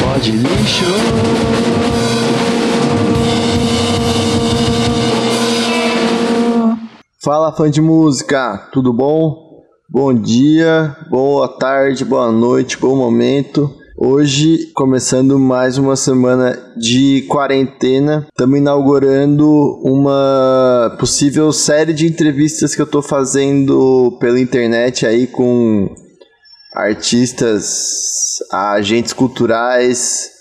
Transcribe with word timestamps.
Pode 0.00 0.30
lixo. 0.30 0.84
Fala 7.20 7.52
fã 7.56 7.68
de 7.68 7.80
música, 7.80 8.68
tudo 8.72 8.92
bom? 8.92 9.64
Bom 9.90 10.14
dia, 10.14 10.96
boa 11.10 11.48
tarde, 11.48 12.04
boa 12.04 12.30
noite, 12.30 12.78
bom 12.78 12.94
momento. 12.94 13.81
Hoje, 14.04 14.72
começando 14.74 15.38
mais 15.38 15.78
uma 15.78 15.94
semana 15.94 16.58
de 16.76 17.24
quarentena, 17.28 18.26
estamos 18.32 18.58
inaugurando 18.58 19.48
uma 19.80 20.96
possível 20.98 21.52
série 21.52 21.92
de 21.92 22.08
entrevistas 22.08 22.74
que 22.74 22.82
eu 22.82 22.84
estou 22.84 23.00
fazendo 23.00 24.18
pela 24.18 24.40
internet 24.40 25.06
aí 25.06 25.28
com 25.28 25.94
artistas, 26.74 28.38
agentes 28.50 29.12
culturais, 29.12 30.32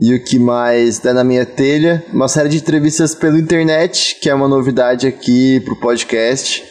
e 0.00 0.14
o 0.14 0.24
que 0.24 0.38
mais 0.38 0.98
dá 0.98 1.12
na 1.12 1.22
minha 1.22 1.44
telha. 1.44 2.02
Uma 2.14 2.28
série 2.28 2.48
de 2.48 2.56
entrevistas 2.56 3.14
pela 3.14 3.38
internet, 3.38 4.16
que 4.22 4.30
é 4.30 4.34
uma 4.34 4.48
novidade 4.48 5.06
aqui 5.06 5.60
pro 5.60 5.78
podcast. 5.78 6.64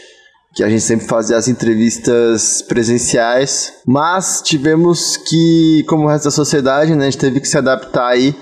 Que 0.54 0.64
a 0.64 0.70
gente 0.70 0.82
sempre 0.82 1.06
fazia 1.08 1.38
as 1.38 1.48
entrevistas 1.48 2.62
presenciais. 2.62 3.74
Mas 3.86 4.42
tivemos 4.44 5.18
que, 5.18 5.84
como 5.88 6.06
o 6.06 6.08
resto 6.08 6.26
da 6.26 6.32
sociedade, 6.32 6.94
né, 6.94 7.08
a 7.08 7.10
gente 7.10 7.20
teve 7.20 7.40
que 7.40 7.48
se 7.48 7.58
adaptar 7.58 8.08
aí 8.08 8.36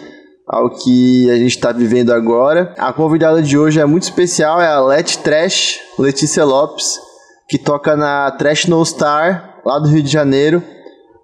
ao 0.48 0.72
que 0.72 1.30
a 1.30 1.36
gente 1.36 1.56
está 1.56 1.72
vivendo 1.72 2.12
agora. 2.12 2.74
A 2.78 2.92
convidada 2.92 3.42
de 3.42 3.56
hoje 3.56 3.80
é 3.80 3.86
muito 3.86 4.04
especial, 4.04 4.60
é 4.60 4.68
a 4.68 4.82
Let 4.82 5.18
Trash, 5.18 5.80
Letícia 6.00 6.44
Lopes, 6.44 7.00
que 7.48 7.60
toca 7.60 7.96
na 7.96 8.32
Trash 8.32 8.66
No 8.66 8.84
Star, 8.84 9.62
lá 9.64 9.78
do 9.78 9.88
Rio 9.88 10.02
de 10.02 10.12
Janeiro. 10.12 10.64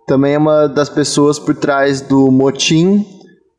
Também 0.06 0.36
é 0.36 0.38
uma 0.38 0.68
das 0.68 0.90
pessoas 0.90 1.40
por 1.40 1.56
trás 1.56 2.02
do 2.02 2.30
Motim, 2.30 3.04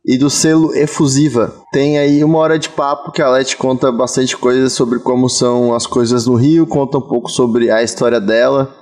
e 0.06 0.16
do 0.16 0.30
selo 0.30 0.72
Efusiva. 0.72 1.52
Tem 1.72 1.98
aí 1.98 2.22
uma 2.22 2.38
hora 2.38 2.58
de 2.58 2.68
papo 2.68 3.10
que 3.10 3.20
a 3.20 3.28
Leti 3.28 3.56
conta 3.56 3.90
bastante 3.90 4.36
coisas 4.36 4.72
sobre 4.72 5.00
como 5.00 5.28
são 5.28 5.74
as 5.74 5.84
coisas 5.84 6.26
no 6.26 6.36
Rio, 6.36 6.66
conta 6.66 6.98
um 6.98 7.02
pouco 7.02 7.28
sobre 7.28 7.70
a 7.72 7.82
história 7.82 8.20
dela, 8.20 8.72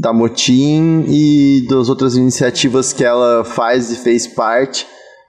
da 0.00 0.10
Motim 0.12 1.04
e 1.06 1.66
das 1.68 1.90
outras 1.90 2.16
iniciativas 2.16 2.94
que 2.94 3.04
ela 3.04 3.44
faz 3.44 3.90
e 3.90 3.96
fez 3.96 4.26
parte. 4.26 4.86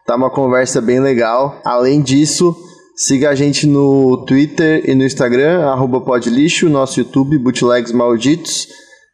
Tá 0.08 0.16
uma 0.16 0.30
conversa 0.30 0.80
bem 0.80 1.02
legal. 1.02 1.59
Além 1.66 2.02
disso, 2.02 2.55
siga 2.95 3.31
a 3.31 3.36
gente 3.36 3.67
no 3.67 4.23
Twitter 4.25 4.89
e 4.89 4.95
no 4.95 5.03
Instagram, 5.03 5.66
arroba 5.66 5.99
podlixo, 5.99 6.70
nosso 6.70 6.99
YouTube, 6.99 7.39
Bootlegs 7.39 7.92
Malditos. 7.92 8.67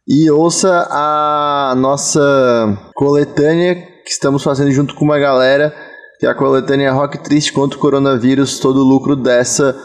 E 0.07 0.29
ouça 0.29 0.87
a 0.91 1.73
nossa 1.77 2.77
coletânea 2.93 3.75
que 3.75 4.11
estamos 4.11 4.43
fazendo 4.43 4.71
junto 4.71 4.93
com 4.93 5.05
uma 5.05 5.17
galera 5.17 5.73
que 6.21 6.27
a 6.27 6.35
coletânea 6.35 6.91
Rock 6.91 7.17
Triste 7.17 7.51
contra 7.51 7.75
o 7.75 7.81
Coronavírus. 7.81 8.59
Todo 8.59 8.81
o 8.81 8.87
lucro 8.87 9.15
dessa 9.15 9.75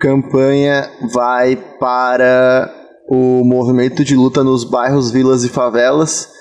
campanha 0.00 0.90
vai 1.12 1.56
para 1.78 2.74
o 3.06 3.44
movimento 3.44 4.02
de 4.02 4.16
luta 4.16 4.42
nos 4.42 4.64
bairros, 4.64 5.10
vilas 5.10 5.44
e 5.44 5.50
favelas, 5.50 6.32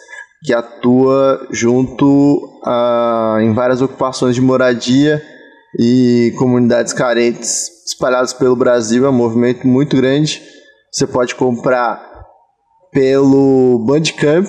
que 0.46 0.54
atua 0.54 1.46
junto 1.52 2.40
a, 2.64 3.40
em 3.42 3.54
várias 3.54 3.82
ocupações 3.82 4.34
de 4.34 4.40
moradia 4.40 5.22
e 5.78 6.34
comunidades 6.40 6.94
carentes 6.94 7.68
espalhadas 7.86 8.32
pelo 8.32 8.56
Brasil. 8.56 9.06
É 9.06 9.10
um 9.10 9.14
movimento 9.14 9.68
muito 9.68 9.98
grande. 9.98 10.42
Você 10.90 11.06
pode 11.06 11.36
comprar 11.36 12.02
pelo 12.94 13.84
Bandcamp, 13.86 14.48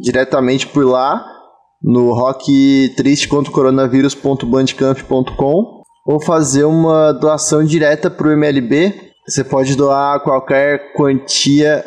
diretamente 0.00 0.66
por 0.68 0.86
lá 0.86 1.35
no 1.82 2.12
rock 2.12 2.92
triste 2.96 3.26
contra 3.28 3.50
o 3.50 3.54
coronavírus.bandcamp.com 3.54 5.82
ou 6.06 6.20
fazer 6.20 6.64
uma 6.64 7.12
doação 7.12 7.64
direta 7.64 8.10
para 8.10 8.28
o 8.28 8.32
MLB. 8.32 8.94
Você 9.26 9.42
pode 9.42 9.74
doar 9.76 10.22
qualquer 10.22 10.92
quantia. 10.94 11.84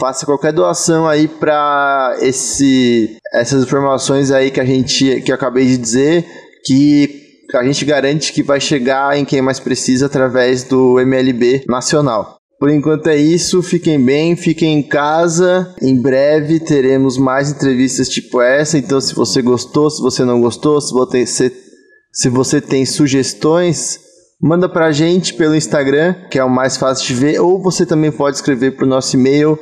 Faça 0.00 0.24
qualquer 0.26 0.52
doação 0.52 1.08
aí 1.08 1.28
para 1.28 2.16
esse 2.20 3.16
essas 3.32 3.62
informações 3.62 4.30
aí 4.30 4.50
que 4.50 4.60
a 4.60 4.64
gente 4.64 5.22
que 5.22 5.30
eu 5.30 5.34
acabei 5.34 5.64
de 5.66 5.78
dizer 5.78 6.26
que 6.64 7.28
a 7.54 7.64
gente 7.64 7.84
garante 7.84 8.32
que 8.32 8.42
vai 8.42 8.60
chegar 8.60 9.16
em 9.16 9.24
quem 9.24 9.40
mais 9.40 9.60
precisa 9.60 10.06
através 10.06 10.64
do 10.64 10.98
MLB 11.00 11.64
nacional. 11.68 12.37
Por 12.58 12.70
enquanto 12.70 13.06
é 13.06 13.16
isso, 13.16 13.62
fiquem 13.62 14.04
bem, 14.04 14.34
fiquem 14.34 14.78
em 14.78 14.82
casa. 14.82 15.72
Em 15.80 16.00
breve 16.00 16.58
teremos 16.58 17.16
mais 17.16 17.52
entrevistas 17.52 18.08
tipo 18.08 18.42
essa. 18.42 18.76
Então, 18.76 19.00
se 19.00 19.14
você 19.14 19.40
gostou, 19.40 19.88
se 19.88 20.02
você 20.02 20.24
não 20.24 20.40
gostou, 20.40 20.80
se 20.80 20.92
você, 20.92 21.24
se, 21.24 22.28
você 22.28 22.60
tem 22.60 22.84
sugestões, 22.84 24.00
manda 24.42 24.68
pra 24.68 24.90
gente 24.90 25.34
pelo 25.34 25.54
Instagram, 25.54 26.16
que 26.28 26.36
é 26.36 26.42
o 26.42 26.50
mais 26.50 26.76
fácil 26.76 27.06
de 27.06 27.14
ver, 27.14 27.40
ou 27.40 27.62
você 27.62 27.86
também 27.86 28.10
pode 28.10 28.38
escrever 28.38 28.72
pro 28.72 28.86
nosso 28.86 29.14
e-mail 29.14 29.56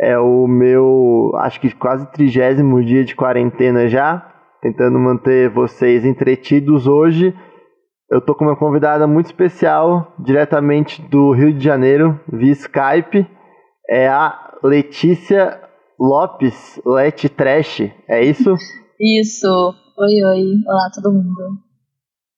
É 0.00 0.16
o 0.16 0.46
meu, 0.46 1.32
acho 1.38 1.60
que 1.60 1.74
quase 1.74 2.08
trigésimo 2.12 2.84
dia 2.84 3.04
de 3.04 3.16
quarentena 3.16 3.88
já, 3.88 4.24
tentando 4.62 4.96
manter 4.96 5.50
vocês 5.50 6.04
entretidos 6.04 6.86
hoje. 6.86 7.34
Eu 8.08 8.20
tô 8.20 8.32
com 8.32 8.44
uma 8.44 8.56
convidada 8.56 9.08
muito 9.08 9.26
especial, 9.26 10.14
diretamente 10.20 11.02
do 11.02 11.32
Rio 11.32 11.52
de 11.52 11.64
Janeiro, 11.64 12.16
via 12.32 12.52
Skype. 12.52 13.26
É 13.88 14.06
a 14.06 14.52
Letícia 14.62 15.60
Lopes, 15.98 16.80
Let 16.86 17.28
Trash, 17.30 17.90
é 18.08 18.22
isso? 18.22 18.54
Isso. 19.00 19.48
Oi, 19.98 20.22
oi. 20.24 20.44
Olá, 20.68 20.90
todo 20.94 21.10
mundo. 21.10 21.56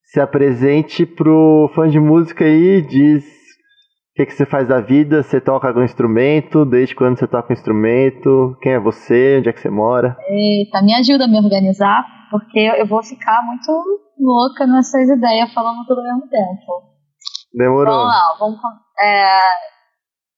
Se 0.05 0.21
apresente 0.21 1.05
pro 1.05 1.69
fã 1.75 1.89
de 1.89 1.99
música 1.99 2.45
aí, 2.45 2.87
diz 2.87 3.25
o 3.25 4.15
que, 4.15 4.27
que 4.27 4.33
você 4.33 4.47
faz 4.47 4.69
da 4.69 4.81
vida, 4.81 5.25
você 5.25 5.41
toca 5.41 5.67
algum 5.67 5.83
instrumento, 5.83 6.65
desde 6.65 6.95
quando 6.95 7.19
você 7.19 7.27
toca 7.27 7.49
um 7.50 7.56
instrumento, 7.56 8.56
quem 8.62 8.75
é 8.75 8.78
você, 8.78 9.39
onde 9.39 9.49
é 9.49 9.53
que 9.53 9.61
você 9.61 9.71
mora? 9.71 10.17
Eita, 10.28 10.81
me 10.83 10.95
ajuda 10.95 11.25
a 11.25 11.28
me 11.28 11.39
organizar, 11.39 12.05
porque 12.31 12.61
eu 12.61 12.87
vou 12.87 13.03
ficar 13.03 13.43
muito 13.44 13.73
louca 14.21 14.65
nessas 14.65 15.09
ideias 15.09 15.53
falando 15.53 15.84
tudo 15.84 15.99
ao 15.99 16.05
mesmo 16.05 16.29
tempo. 16.29 16.93
Demorou. 17.53 17.93
Vamos 17.93 18.06
lá, 18.06 18.37
vamos. 18.39 18.61
É, 19.00 19.41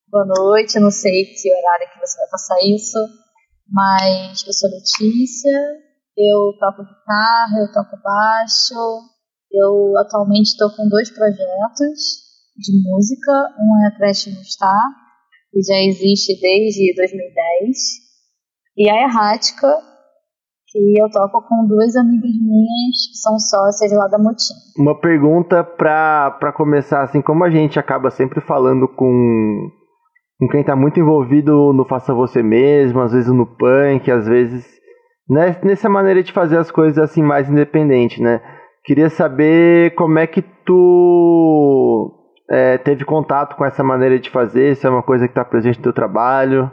boa 0.08 0.24
noite, 0.24 0.80
não 0.80 0.90
sei 0.90 1.24
que 1.24 1.52
horário 1.52 1.92
que 1.92 2.00
você 2.00 2.18
vai 2.18 2.30
passar 2.30 2.56
isso, 2.62 2.98
mas 3.68 4.42
eu 4.46 4.52
sou 4.54 4.70
Letícia, 4.70 5.83
eu 6.16 6.52
toco 6.58 6.82
guitarra, 6.82 7.58
eu 7.60 7.72
toco 7.72 7.96
baixo. 8.02 8.74
Eu 9.50 9.96
atualmente 9.98 10.48
estou 10.48 10.70
com 10.70 10.88
dois 10.88 11.10
projetos 11.10 12.00
de 12.56 12.72
música. 12.88 13.32
Um 13.58 13.84
é 13.84 13.88
a 13.88 13.96
Trash 13.96 14.26
No 14.26 14.44
Star, 14.44 14.90
que 15.50 15.62
já 15.62 15.78
existe 15.80 16.40
desde 16.40 16.94
2010. 16.96 17.76
E 18.76 18.90
a 18.90 19.02
Errática, 19.02 19.68
que 20.66 21.00
eu 21.00 21.08
toco 21.10 21.46
com 21.48 21.66
duas 21.66 21.94
amigas 21.94 22.32
minhas 22.40 23.06
que 23.10 23.18
são 23.18 23.38
sócias 23.38 23.92
lá 23.92 24.08
da 24.08 24.18
Motim. 24.18 24.54
Uma 24.76 25.00
pergunta 25.00 25.62
para 25.62 26.52
começar, 26.56 27.02
assim, 27.02 27.22
como 27.22 27.44
a 27.44 27.50
gente 27.50 27.78
acaba 27.78 28.10
sempre 28.10 28.40
falando 28.40 28.88
com, 28.88 29.70
com 30.38 30.48
quem 30.48 30.62
está 30.62 30.74
muito 30.74 30.98
envolvido 30.98 31.72
no 31.72 31.84
Faça 31.84 32.12
Você 32.12 32.42
Mesmo, 32.42 33.00
às 33.00 33.12
vezes 33.12 33.32
no 33.32 33.46
punk, 33.46 34.10
às 34.10 34.26
vezes 34.26 34.73
nessa 35.28 35.88
maneira 35.88 36.22
de 36.22 36.32
fazer 36.32 36.58
as 36.58 36.70
coisas 36.70 36.98
assim 36.98 37.22
mais 37.22 37.48
independente, 37.48 38.20
né? 38.22 38.40
Queria 38.84 39.08
saber 39.08 39.94
como 39.94 40.18
é 40.18 40.26
que 40.26 40.42
tu 40.42 42.12
é, 42.50 42.76
teve 42.78 43.04
contato 43.04 43.56
com 43.56 43.64
essa 43.64 43.82
maneira 43.82 44.18
de 44.18 44.30
fazer? 44.30 44.72
Isso 44.72 44.86
é 44.86 44.90
uma 44.90 45.02
coisa 45.02 45.24
que 45.26 45.32
está 45.32 45.44
presente 45.44 45.78
no 45.78 45.84
teu 45.84 45.92
trabalho? 45.92 46.70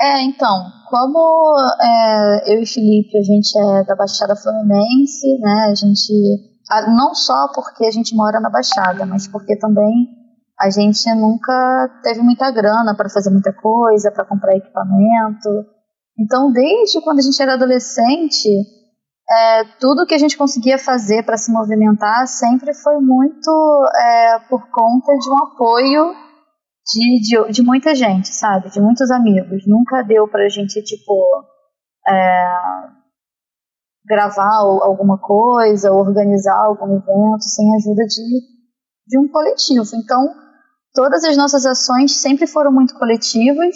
É, 0.00 0.22
então, 0.22 0.64
como 0.90 1.56
é, 1.80 2.54
eu 2.54 2.62
e 2.62 2.66
Felipe, 2.66 3.16
a 3.16 3.22
gente 3.22 3.58
é 3.58 3.84
da 3.84 3.96
Baixada 3.96 4.36
Fluminense, 4.36 5.38
né? 5.40 5.68
A 5.70 5.74
gente. 5.74 6.56
Não 6.88 7.14
só 7.14 7.48
porque 7.54 7.86
a 7.86 7.90
gente 7.90 8.14
mora 8.14 8.40
na 8.40 8.50
Baixada, 8.50 9.06
mas 9.06 9.28
porque 9.28 9.56
também 9.56 10.08
a 10.58 10.68
gente 10.68 11.14
nunca 11.14 12.00
teve 12.02 12.20
muita 12.20 12.50
grana 12.50 12.94
para 12.94 13.08
fazer 13.08 13.30
muita 13.30 13.52
coisa, 13.52 14.10
para 14.10 14.24
comprar 14.24 14.56
equipamento. 14.56 15.75
Então, 16.18 16.50
desde 16.50 17.00
quando 17.02 17.18
a 17.18 17.22
gente 17.22 17.40
era 17.40 17.54
adolescente, 17.54 18.48
é, 19.28 19.64
tudo 19.80 20.06
que 20.06 20.14
a 20.14 20.18
gente 20.18 20.36
conseguia 20.36 20.78
fazer 20.78 21.24
para 21.24 21.36
se 21.36 21.52
movimentar 21.52 22.26
sempre 22.26 22.72
foi 22.72 22.98
muito 23.00 23.50
é, 23.94 24.38
por 24.48 24.70
conta 24.70 25.12
de 25.12 25.30
um 25.30 25.44
apoio 25.44 26.14
de, 26.94 27.20
de, 27.20 27.52
de, 27.52 27.62
muita 27.62 27.94
gente, 27.94 28.28
sabe? 28.28 28.70
De 28.70 28.80
muitos 28.80 29.10
amigos. 29.10 29.66
Nunca 29.66 30.02
deu 30.02 30.28
pra 30.28 30.48
gente, 30.48 30.80
tipo, 30.82 31.12
é, 32.08 32.46
gravar 34.06 34.58
alguma 34.58 35.18
coisa, 35.18 35.92
organizar 35.92 36.64
algum 36.64 36.96
evento 36.96 37.42
sem 37.42 37.66
a 37.72 37.76
ajuda 37.76 38.04
de, 38.04 38.22
de 39.08 39.18
um 39.18 39.28
coletivo. 39.28 39.84
Então, 39.96 40.32
todas 40.94 41.24
as 41.24 41.36
nossas 41.36 41.66
ações 41.66 42.16
sempre 42.16 42.46
foram 42.46 42.72
muito 42.72 42.94
coletivas 42.94 43.74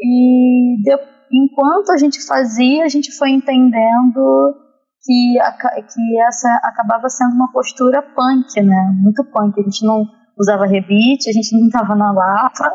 e 0.00 0.82
de, 0.82 0.96
enquanto 1.30 1.90
a 1.90 1.96
gente 1.96 2.24
fazia, 2.26 2.84
a 2.84 2.88
gente 2.88 3.16
foi 3.16 3.30
entendendo 3.30 4.54
que, 5.02 5.38
a, 5.40 5.52
que 5.82 6.20
essa 6.26 6.48
acabava 6.64 7.08
sendo 7.08 7.34
uma 7.34 7.52
postura 7.52 8.02
punk, 8.02 8.60
né? 8.62 8.92
Muito 9.00 9.24
punk. 9.24 9.58
A 9.58 9.62
gente 9.62 9.84
não 9.84 10.04
usava 10.38 10.66
rebite, 10.66 11.30
a 11.30 11.32
gente 11.32 11.58
não 11.58 11.66
estava 11.66 11.94
na 11.94 12.12
lata, 12.12 12.72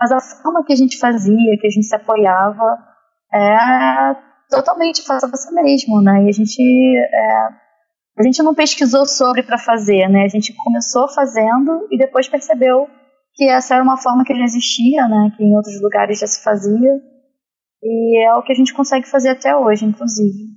mas 0.00 0.12
a 0.12 0.20
forma 0.20 0.64
que 0.64 0.72
a 0.72 0.76
gente 0.76 0.98
fazia, 0.98 1.58
que 1.58 1.66
a 1.66 1.70
gente 1.70 1.86
se 1.86 1.96
apoiava, 1.96 2.78
é 3.32 4.16
totalmente 4.48 5.02
faça 5.04 5.28
você 5.28 5.50
mesmo, 5.50 6.00
né? 6.02 6.24
E 6.24 6.28
a 6.28 6.32
gente 6.32 6.62
é, 6.62 7.48
a 8.18 8.22
gente 8.22 8.42
não 8.42 8.54
pesquisou 8.54 9.04
sobre 9.04 9.42
para 9.42 9.58
fazer, 9.58 10.08
né? 10.08 10.24
A 10.24 10.28
gente 10.28 10.54
começou 10.54 11.08
fazendo 11.08 11.86
e 11.90 11.98
depois 11.98 12.28
percebeu 12.28 12.88
que 13.34 13.48
essa 13.48 13.74
era 13.74 13.84
uma 13.84 13.98
forma 13.98 14.24
que 14.24 14.34
já 14.34 14.44
existia, 14.44 15.08
né? 15.08 15.32
Que 15.36 15.44
em 15.44 15.54
outros 15.54 15.80
lugares 15.82 16.20
já 16.20 16.26
se 16.26 16.42
fazia 16.42 17.00
e 17.82 18.24
é 18.24 18.34
o 18.34 18.42
que 18.42 18.52
a 18.52 18.54
gente 18.54 18.74
consegue 18.74 19.08
fazer 19.08 19.30
até 19.30 19.56
hoje, 19.56 19.84
inclusive. 19.84 20.56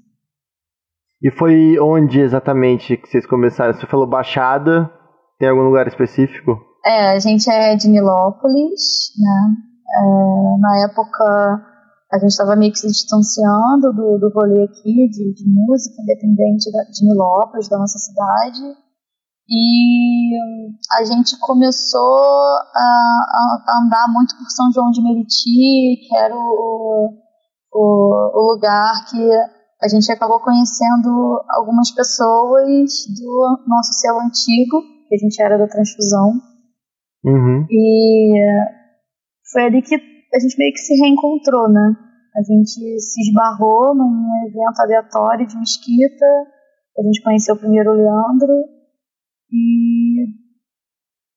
E 1.22 1.32
foi 1.32 1.78
onde 1.80 2.20
exatamente 2.20 2.96
que 2.96 3.08
vocês 3.08 3.26
começaram? 3.26 3.74
Você 3.74 3.86
falou 3.88 4.08
Baixada, 4.08 4.90
tem 5.38 5.50
algum 5.50 5.64
lugar 5.64 5.88
específico? 5.88 6.58
É, 6.86 7.12
a 7.12 7.20
gente 7.20 7.50
é 7.50 7.76
de 7.76 7.90
Nilópolis, 7.90 9.12
né? 9.20 9.56
É, 9.98 10.60
na 10.60 10.86
época 10.90 11.66
a 12.12 12.18
gente 12.18 12.32
estava 12.32 12.56
meio 12.56 12.72
que 12.72 12.80
se 12.80 12.88
distanciando 12.88 13.94
do, 13.94 14.18
do 14.18 14.32
rolê 14.34 14.64
aqui 14.64 15.08
de, 15.10 15.34
de 15.34 15.44
música 15.46 16.02
independente 16.02 16.72
da, 16.72 16.84
de 16.84 17.06
Nilópolis, 17.06 17.70
da 17.70 17.78
nossa 17.78 18.00
cidade. 18.00 18.78
E 19.50 20.38
a 20.92 21.04
gente 21.04 21.40
começou 21.40 22.18
a, 22.76 23.64
a, 23.66 23.82
andar 23.84 24.06
muito 24.14 24.38
por 24.38 24.48
São 24.50 24.72
João 24.72 24.92
de 24.92 25.02
Meriti, 25.02 26.08
que 26.08 26.16
era 26.16 26.36
o, 26.36 27.18
o, 27.74 28.32
o 28.36 28.54
lugar 28.54 29.06
que 29.10 29.30
a 29.82 29.88
gente 29.88 30.12
acabou 30.12 30.40
conhecendo 30.40 31.42
algumas 31.50 31.90
pessoas 31.90 32.90
do 33.18 33.64
nosso 33.66 33.94
selo 33.94 34.20
antigo, 34.20 34.84
que 35.08 35.16
a 35.16 35.18
gente 35.18 35.42
era 35.42 35.58
da 35.58 35.68
transfusão. 35.68 36.34
Uhum. 37.26 37.66
E 37.72 38.40
foi 39.52 39.66
ali 39.66 39.82
que 39.82 39.96
a 39.96 40.40
gente 40.40 40.58
meio 40.60 40.74
que 40.74 40.80
se 40.80 40.94
reencontrou, 41.02 41.68
né? 41.70 41.96
A 42.36 42.44
gente 42.44 43.00
se 43.00 43.22
esbarrou 43.22 43.96
num 43.96 44.48
evento 44.48 44.80
aleatório 44.80 45.48
de 45.48 45.58
Mesquita, 45.58 46.26
a 46.98 47.02
gente 47.02 47.24
conheceu 47.24 47.58
primeiro 47.58 47.92
o 47.92 47.96
Leandro, 47.96 48.79
e 49.52 50.40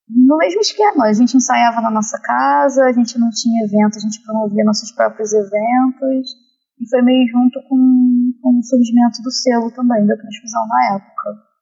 no 0.09 0.37
mesmo 0.37 0.61
esquema, 0.61 1.07
a 1.07 1.13
gente 1.13 1.37
ensaiava 1.37 1.81
na 1.81 1.91
nossa 1.91 2.21
casa, 2.21 2.85
a 2.85 2.93
gente 2.93 3.19
não 3.19 3.31
tinha 3.31 3.65
evento, 3.65 3.97
a 3.97 4.01
gente 4.01 4.23
promovia 4.23 4.65
nossos 4.65 4.93
próprios 4.93 5.33
eventos, 5.33 6.35
e 6.79 6.89
foi 6.89 7.03
meio 7.03 7.27
junto 7.29 7.63
com, 7.69 8.33
com 8.43 8.59
o 8.59 8.63
surgimento 8.63 9.23
do 9.23 9.31
selo 9.31 9.71
também, 9.71 10.07
da 10.07 10.17
transfusão 10.17 10.67
na 10.69 10.97
época. 10.97 11.53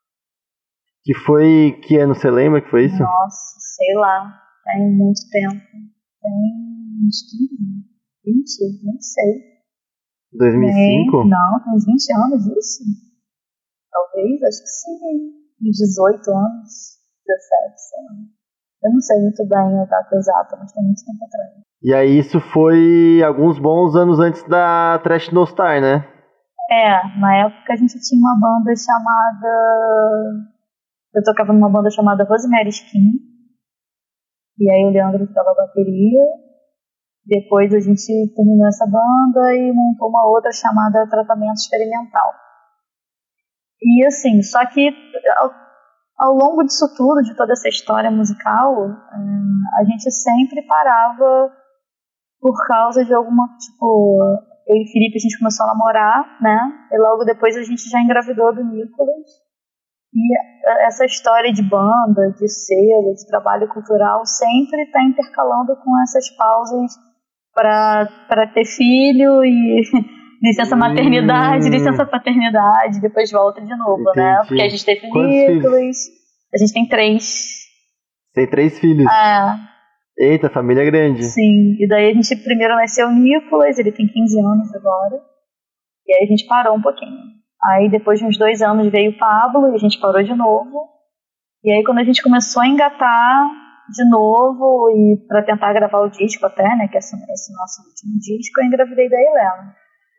Que 1.04 1.14
foi, 1.14 1.80
que 1.86 1.96
ano 1.96 2.14
você 2.14 2.30
lembra 2.30 2.60
que 2.60 2.70
foi 2.70 2.86
isso? 2.86 2.98
Nossa, 2.98 3.56
sei 3.76 3.94
lá, 3.94 4.40
tem 4.64 4.96
muito 4.96 5.20
tempo, 5.30 5.62
tem 6.20 6.32
uns 7.06 7.22
20, 8.24 8.84
não 8.84 9.00
sei. 9.00 9.50
2005? 10.32 11.22
Tem, 11.22 11.30
não, 11.30 11.64
tem 11.64 11.72
uns 11.72 11.84
20 11.84 12.12
anos 12.14 12.46
isso. 12.46 12.82
Talvez, 13.90 14.42
acho 14.42 14.62
que 14.62 14.68
sim 14.68 15.39
uns 15.62 15.76
18 15.76 16.30
anos, 16.30 16.98
17, 17.26 17.80
sei 17.80 18.00
lá. 18.04 18.40
Eu 18.82 18.92
não 18.92 19.00
sei 19.00 19.20
muito 19.20 19.46
bem 19.46 19.80
a 19.80 19.84
data 19.84 20.16
exata, 20.16 20.56
mas 20.56 20.72
tem 20.72 20.82
muito 20.82 21.04
tempo 21.04 21.24
atrás. 21.24 21.50
E 21.82 21.94
aí 21.94 22.18
isso 22.18 22.40
foi 22.40 23.22
alguns 23.22 23.58
bons 23.58 23.94
anos 23.94 24.18
antes 24.18 24.42
da 24.48 24.98
Trash 25.02 25.30
No 25.30 25.46
Star, 25.46 25.80
né? 25.80 26.06
É, 26.70 27.18
na 27.18 27.46
época 27.46 27.72
a 27.72 27.76
gente 27.76 28.00
tinha 28.00 28.20
uma 28.20 28.38
banda 28.40 28.72
chamada... 28.76 30.48
Eu 31.14 31.22
tocava 31.24 31.52
numa 31.52 31.68
banda 31.68 31.90
chamada 31.90 32.24
Rosemary 32.24 32.68
Skin. 32.68 33.18
E 34.58 34.70
aí 34.70 34.84
o 34.84 34.90
Leandro 34.90 35.26
ficava 35.26 35.54
bateria. 35.54 36.24
Depois 37.26 37.74
a 37.74 37.80
gente 37.80 38.32
terminou 38.34 38.66
essa 38.66 38.86
banda 38.86 39.54
e 39.54 39.72
montou 39.72 40.08
uma 40.08 40.24
outra 40.26 40.52
chamada 40.52 41.08
Tratamento 41.08 41.56
Experimental. 41.56 42.32
E 43.82 44.06
assim, 44.06 44.42
só 44.42 44.64
que 44.66 44.90
ao, 45.38 45.50
ao, 46.18 46.34
longo 46.34 46.62
disso 46.62 46.86
tudo, 46.96 47.22
de 47.22 47.34
toda 47.34 47.52
essa 47.52 47.68
história 47.68 48.10
musical, 48.10 48.86
hum, 48.86 49.60
a 49.80 49.84
gente 49.84 50.10
sempre 50.10 50.62
parava 50.66 51.52
por 52.40 52.66
causa 52.66 53.04
de 53.04 53.14
alguma, 53.14 53.46
tipo, 53.58 54.46
eu 54.66 54.76
e 54.76 54.92
Felipe 54.92 55.16
a 55.16 55.20
gente 55.20 55.38
começou 55.38 55.64
a 55.66 55.68
namorar, 55.68 56.38
né? 56.40 56.58
E 56.92 56.98
logo 56.98 57.24
depois 57.24 57.56
a 57.56 57.62
gente 57.62 57.88
já 57.88 58.00
engravidou 58.00 58.54
do 58.54 58.64
Nicolas. 58.64 59.50
E 60.12 60.86
essa 60.86 61.04
história 61.04 61.52
de 61.52 61.62
banda, 61.62 62.32
de 62.36 62.48
selo, 62.48 63.14
de 63.14 63.26
trabalho 63.26 63.68
cultural 63.68 64.26
sempre 64.26 64.82
está 64.82 65.02
intercalando 65.02 65.76
com 65.76 66.02
essas 66.02 66.28
pausas 66.36 66.92
para 67.54 68.46
ter 68.52 68.64
filho 68.64 69.44
e 69.44 69.82
licença 70.42 70.74
maternidade, 70.74 71.66
hum. 71.66 71.70
licença 71.70 72.06
paternidade, 72.06 73.00
depois 73.00 73.30
volta 73.30 73.60
de 73.60 73.76
novo, 73.76 74.02
né? 74.04 74.10
Entendi. 74.10 74.20
né? 74.20 74.44
Porque 74.46 74.62
a 74.62 74.68
gente 74.68 74.84
teve 74.84 75.06
Nicolas, 75.06 75.96
a 76.54 76.58
gente 76.58 76.72
tem 76.72 76.88
três. 76.88 77.60
Tem 78.34 78.46
três 78.48 78.78
filhos? 78.78 79.06
É. 79.06 79.70
Eita, 80.18 80.50
família 80.50 80.84
grande. 80.84 81.24
Sim, 81.24 81.76
e 81.78 81.86
daí 81.88 82.10
a 82.10 82.14
gente 82.14 82.36
primeiro 82.36 82.74
nasceu 82.74 83.08
o 83.08 83.12
Nicolas, 83.12 83.78
ele 83.78 83.92
tem 83.92 84.06
15 84.06 84.40
anos 84.40 84.74
agora, 84.74 85.20
e 86.06 86.14
aí 86.14 86.24
a 86.24 86.26
gente 86.26 86.46
parou 86.46 86.76
um 86.76 86.82
pouquinho. 86.82 87.18
Aí 87.62 87.90
depois 87.90 88.18
de 88.18 88.24
uns 88.24 88.38
dois 88.38 88.62
anos 88.62 88.90
veio 88.90 89.10
o 89.10 89.18
Pablo 89.18 89.70
e 89.70 89.74
a 89.74 89.78
gente 89.78 90.00
parou 90.00 90.22
de 90.22 90.34
novo. 90.34 90.88
E 91.62 91.70
aí 91.70 91.84
quando 91.84 91.98
a 91.98 92.04
gente 92.04 92.22
começou 92.22 92.62
a 92.62 92.66
engatar 92.66 93.50
de 93.90 94.08
novo 94.08 94.88
e 94.90 95.26
para 95.26 95.42
tentar 95.42 95.72
gravar 95.72 96.00
o 96.00 96.10
disco 96.10 96.46
até, 96.46 96.64
né, 96.76 96.88
que 96.88 96.96
é 96.96 96.98
esse 96.98 97.16
nosso 97.52 97.82
último 97.82 98.18
disco, 98.18 98.60
eu 98.60 98.66
engravidei 98.66 99.08
da 99.08 99.16
Helena. 99.16 99.74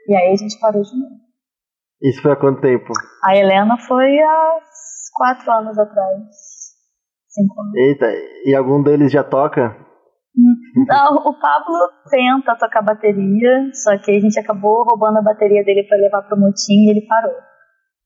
E 0.07 0.15
aí 0.15 0.31
a 0.31 0.35
gente 0.35 0.59
parou 0.59 0.81
de 0.81 0.99
novo. 0.99 1.15
Isso 2.01 2.21
foi 2.21 2.31
há 2.31 2.35
quanto 2.35 2.61
tempo? 2.61 2.91
A 3.23 3.35
Helena 3.35 3.77
foi 3.77 4.19
há 4.19 4.59
quatro 5.13 5.51
anos 5.51 5.77
atrás. 5.77 6.25
Cinco 7.29 7.61
anos. 7.61 7.75
Eita, 7.75 8.07
e 8.45 8.55
algum 8.55 8.81
deles 8.81 9.11
já 9.11 9.23
toca? 9.23 9.77
Não, 10.87 11.15
o 11.15 11.39
Pablo 11.39 11.77
tenta 12.09 12.57
tocar 12.57 12.81
bateria, 12.81 13.69
só 13.73 13.97
que 13.97 14.11
a 14.11 14.19
gente 14.19 14.39
acabou 14.39 14.83
roubando 14.83 15.19
a 15.19 15.21
bateria 15.21 15.63
dele 15.63 15.83
para 15.83 15.97
levar 15.97 16.21
pro 16.23 16.39
motim 16.39 16.87
e 16.87 16.91
ele 16.91 17.05
parou. 17.05 17.35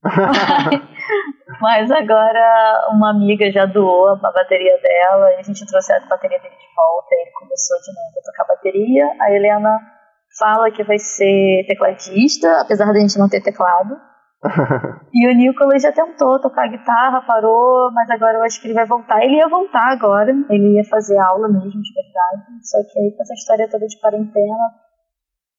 mas, 1.60 1.90
agora 1.90 2.88
uma 2.90 3.10
amiga 3.10 3.50
já 3.50 3.64
doou 3.66 4.08
a 4.08 4.16
bateria 4.16 4.76
dela 4.78 5.32
e 5.32 5.36
a 5.36 5.42
gente 5.42 5.66
trouxe 5.66 5.92
a 5.92 6.00
bateria 6.06 6.38
dele 6.38 6.54
de 6.54 6.74
volta 6.76 7.08
e 7.12 7.22
ele 7.22 7.30
começou 7.32 7.76
de 7.78 7.92
novo 7.94 8.18
a 8.18 8.22
tocar 8.22 8.54
bateria. 8.54 9.08
A 9.20 9.32
Helena 9.32 9.95
fala 10.38 10.70
que 10.70 10.84
vai 10.84 10.98
ser 10.98 11.64
tecladista, 11.66 12.60
apesar 12.60 12.92
de 12.92 12.98
a 12.98 13.00
gente 13.00 13.18
não 13.18 13.28
ter 13.28 13.42
teclado. 13.42 13.96
e 15.12 15.28
o 15.28 15.34
Nicolas 15.34 15.82
já 15.82 15.92
tentou 15.92 16.40
tocar 16.40 16.68
guitarra, 16.68 17.22
parou, 17.26 17.90
mas 17.92 18.08
agora 18.10 18.38
eu 18.38 18.42
acho 18.42 18.60
que 18.60 18.68
ele 18.68 18.74
vai 18.74 18.86
voltar. 18.86 19.22
Ele 19.24 19.36
ia 19.36 19.48
voltar 19.48 19.92
agora, 19.92 20.30
ele 20.50 20.76
ia 20.76 20.84
fazer 20.84 21.18
aula 21.18 21.48
mesmo, 21.48 21.80
de 21.80 21.94
verdade. 21.94 22.60
Só 22.62 22.78
que 22.82 22.98
aí 22.98 23.12
com 23.16 23.22
essa 23.22 23.34
história 23.34 23.68
toda 23.70 23.86
de 23.86 23.98
quarentena, 24.00 24.70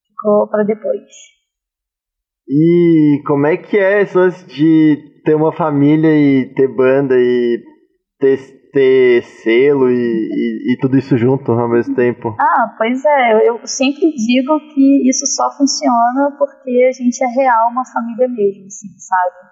ficou 0.07 0.47
para 0.47 0.63
depois. 0.63 1.37
E 2.47 3.21
como 3.25 3.45
é 3.47 3.57
que 3.57 3.77
é 3.77 4.03
isso 4.03 4.29
de 4.47 5.21
ter 5.25 5.35
uma 5.35 5.51
família 5.51 6.15
e 6.15 6.53
ter 6.53 6.73
banda 6.73 7.15
e 7.17 7.61
ter, 8.19 8.37
ter 8.77 9.23
selo 9.23 9.89
e, 9.89 9.95
e, 9.97 10.73
e, 10.73 10.77
tudo 10.77 10.97
isso 10.97 11.17
junto 11.17 11.51
ao 11.51 11.67
mesmo 11.67 11.95
tempo? 11.95 12.35
Ah, 12.39 12.75
pois 12.77 13.03
é, 13.03 13.49
eu 13.49 13.59
sempre 13.65 14.13
digo 14.13 14.59
que 14.71 15.09
isso 15.09 15.25
só 15.25 15.49
funciona 15.57 16.37
porque 16.37 16.85
a 16.87 16.91
gente 16.91 17.23
é 17.23 17.27
real 17.27 17.71
uma 17.71 17.83
família 17.83 18.27
mesmo, 18.27 18.67
assim, 18.67 18.89
sabe? 18.99 19.49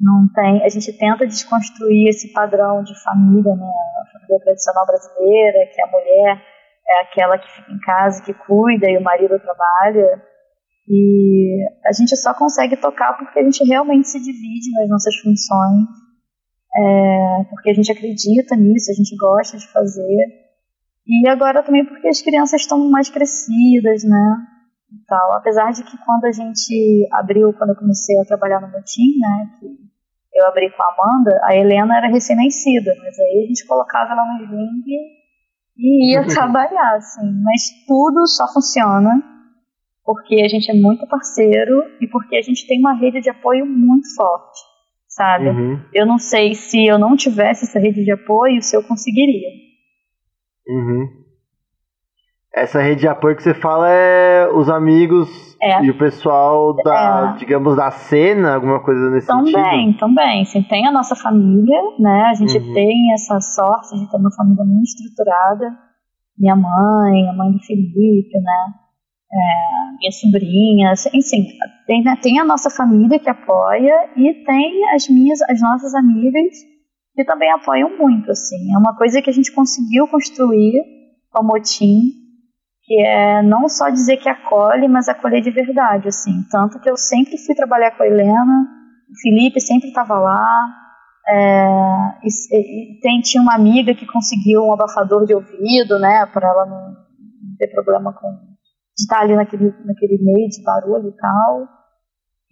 Não 0.00 0.26
tem, 0.34 0.64
a 0.64 0.68
gente 0.70 0.96
tenta 0.98 1.26
desconstruir 1.26 2.08
esse 2.08 2.32
padrão 2.32 2.82
de 2.82 2.94
família, 3.04 3.54
né? 3.54 3.70
A 4.02 4.18
família 4.18 4.40
tradicional 4.42 4.86
brasileira, 4.86 5.70
que 5.74 5.82
a 5.82 5.86
mulher 5.86 6.42
é 6.88 7.02
aquela 7.02 7.38
que 7.38 7.50
fica 7.50 7.70
em 7.70 7.78
casa, 7.80 8.24
que 8.24 8.32
cuida 8.32 8.90
e 8.90 8.96
o 8.96 9.02
marido 9.02 9.38
trabalha. 9.38 10.22
E 10.88 11.66
a 11.86 11.92
gente 11.92 12.16
só 12.16 12.32
consegue 12.32 12.76
tocar 12.78 13.12
porque 13.18 13.38
a 13.38 13.42
gente 13.42 13.62
realmente 13.64 14.08
se 14.08 14.18
divide 14.18 14.70
nas 14.72 14.88
nossas 14.88 15.14
funções, 15.16 16.03
é, 16.76 17.44
porque 17.50 17.70
a 17.70 17.74
gente 17.74 17.90
acredita 17.90 18.56
nisso, 18.56 18.90
a 18.90 18.94
gente 18.94 19.16
gosta 19.16 19.56
de 19.56 19.66
fazer. 19.68 20.44
E 21.06 21.28
agora 21.28 21.62
também 21.62 21.84
porque 21.84 22.08
as 22.08 22.22
crianças 22.22 22.62
estão 22.62 22.90
mais 22.90 23.08
crescidas, 23.10 24.04
né? 24.04 24.36
E 24.92 25.04
tal. 25.06 25.32
Apesar 25.34 25.72
de 25.72 25.84
que 25.84 25.96
quando 26.04 26.24
a 26.24 26.32
gente 26.32 27.08
abriu, 27.12 27.52
quando 27.52 27.70
eu 27.70 27.76
comecei 27.76 28.18
a 28.18 28.24
trabalhar 28.24 28.60
no 28.60 28.70
Motim, 28.70 29.18
né? 29.20 29.50
Que 29.60 29.66
eu 30.34 30.46
abri 30.46 30.70
com 30.70 30.82
a 30.82 30.86
Amanda, 30.86 31.40
a 31.44 31.54
Helena 31.54 31.96
era 31.96 32.08
recém-nascida, 32.08 32.92
mas 32.98 33.18
aí 33.18 33.44
a 33.44 33.46
gente 33.46 33.66
colocava 33.66 34.12
ela 34.12 34.24
no 34.24 34.44
sling 34.44 34.82
e 35.76 36.12
ia 36.12 36.26
trabalhar, 36.28 36.96
assim. 36.96 37.30
Mas 37.42 37.62
tudo 37.86 38.26
só 38.26 38.52
funciona 38.52 39.22
porque 40.04 40.42
a 40.42 40.48
gente 40.48 40.70
é 40.70 40.74
muito 40.74 41.06
parceiro 41.06 41.82
e 42.00 42.06
porque 42.08 42.36
a 42.36 42.42
gente 42.42 42.66
tem 42.66 42.78
uma 42.78 42.94
rede 42.94 43.20
de 43.20 43.30
apoio 43.30 43.64
muito 43.64 44.14
forte, 44.14 44.60
sabe? 45.14 45.48
Uhum. 45.48 45.80
Eu 45.92 46.06
não 46.06 46.18
sei 46.18 46.54
se 46.54 46.84
eu 46.84 46.98
não 46.98 47.16
tivesse 47.16 47.64
essa 47.64 47.78
rede 47.78 48.04
de 48.04 48.10
apoio, 48.10 48.60
se 48.60 48.76
eu 48.76 48.82
conseguiria. 48.82 49.48
Uhum. 50.68 51.08
Essa 52.52 52.80
rede 52.80 53.02
de 53.02 53.08
apoio 53.08 53.36
que 53.36 53.42
você 53.42 53.54
fala 53.54 53.88
é 53.90 54.48
os 54.52 54.68
amigos 54.68 55.56
é. 55.60 55.84
e 55.84 55.90
o 55.90 55.98
pessoal 55.98 56.74
da, 56.82 57.34
é. 57.34 57.38
digamos, 57.38 57.76
da 57.76 57.90
cena, 57.90 58.54
alguma 58.54 58.80
coisa 58.82 59.10
nesse 59.10 59.26
também, 59.26 59.46
sentido? 59.46 59.62
Também, 59.62 59.92
também. 59.94 60.44
Sim, 60.44 60.62
tem 60.62 60.86
a 60.86 60.92
nossa 60.92 61.16
família, 61.16 61.80
né? 61.98 62.26
A 62.30 62.34
gente 62.34 62.58
uhum. 62.58 62.72
tem 62.72 63.12
essa 63.12 63.40
sorte 63.40 63.98
de 63.98 64.10
ter 64.10 64.16
uma 64.16 64.32
família 64.32 64.64
muito 64.64 64.84
estruturada. 64.84 65.76
Minha 66.38 66.56
mãe, 66.56 67.28
a 67.28 67.32
mãe 67.32 67.52
do 67.52 67.58
Felipe, 67.60 68.36
né? 68.40 68.74
É, 69.34 69.96
minhas 69.98 70.20
sobrinhas, 70.20 71.06
enfim, 71.06 71.46
tem, 71.86 72.02
né, 72.04 72.16
tem 72.22 72.38
a 72.38 72.44
nossa 72.44 72.70
família 72.70 73.18
que 73.18 73.28
apoia 73.28 74.10
e 74.16 74.44
tem 74.44 74.94
as 74.94 75.08
minhas, 75.08 75.40
as 75.42 75.60
nossas 75.60 75.94
amigas 75.94 76.54
que 77.14 77.24
também 77.24 77.50
apoiam 77.50 77.96
muito, 77.96 78.30
assim. 78.30 78.72
É 78.72 78.78
uma 78.78 78.96
coisa 78.96 79.22
que 79.22 79.30
a 79.30 79.32
gente 79.32 79.52
conseguiu 79.52 80.06
construir 80.08 80.82
o 81.34 81.42
Motim, 81.42 82.00
que 82.84 83.00
é 83.00 83.42
não 83.42 83.68
só 83.68 83.88
dizer 83.88 84.18
que 84.18 84.28
acolhe, 84.28 84.88
mas 84.88 85.08
acolher 85.08 85.40
de 85.40 85.50
verdade, 85.50 86.08
assim. 86.08 86.32
Tanto 86.50 86.80
que 86.80 86.90
eu 86.90 86.96
sempre 86.96 87.36
fui 87.38 87.54
trabalhar 87.54 87.92
com 87.92 88.02
a 88.02 88.06
Helena, 88.06 88.68
o 89.10 89.20
Felipe 89.20 89.60
sempre 89.60 89.88
estava 89.88 90.18
lá, 90.18 90.44
é, 91.26 91.66
e, 92.22 92.96
e, 92.96 93.00
tem, 93.00 93.20
tinha 93.20 93.42
uma 93.42 93.54
amiga 93.54 93.94
que 93.94 94.06
conseguiu 94.06 94.64
um 94.64 94.72
abafador 94.72 95.24
de 95.24 95.34
ouvido, 95.34 95.98
né, 95.98 96.26
para 96.26 96.48
ela 96.48 96.66
não 96.66 96.94
ter 97.58 97.68
problema 97.68 98.12
com 98.12 98.53
de 98.96 99.02
estar 99.02 99.20
ali 99.20 99.34
naquele, 99.34 99.74
naquele 99.84 100.18
meio 100.22 100.48
de 100.48 100.62
barulho 100.62 101.08
e 101.08 101.16
tal. 101.16 101.68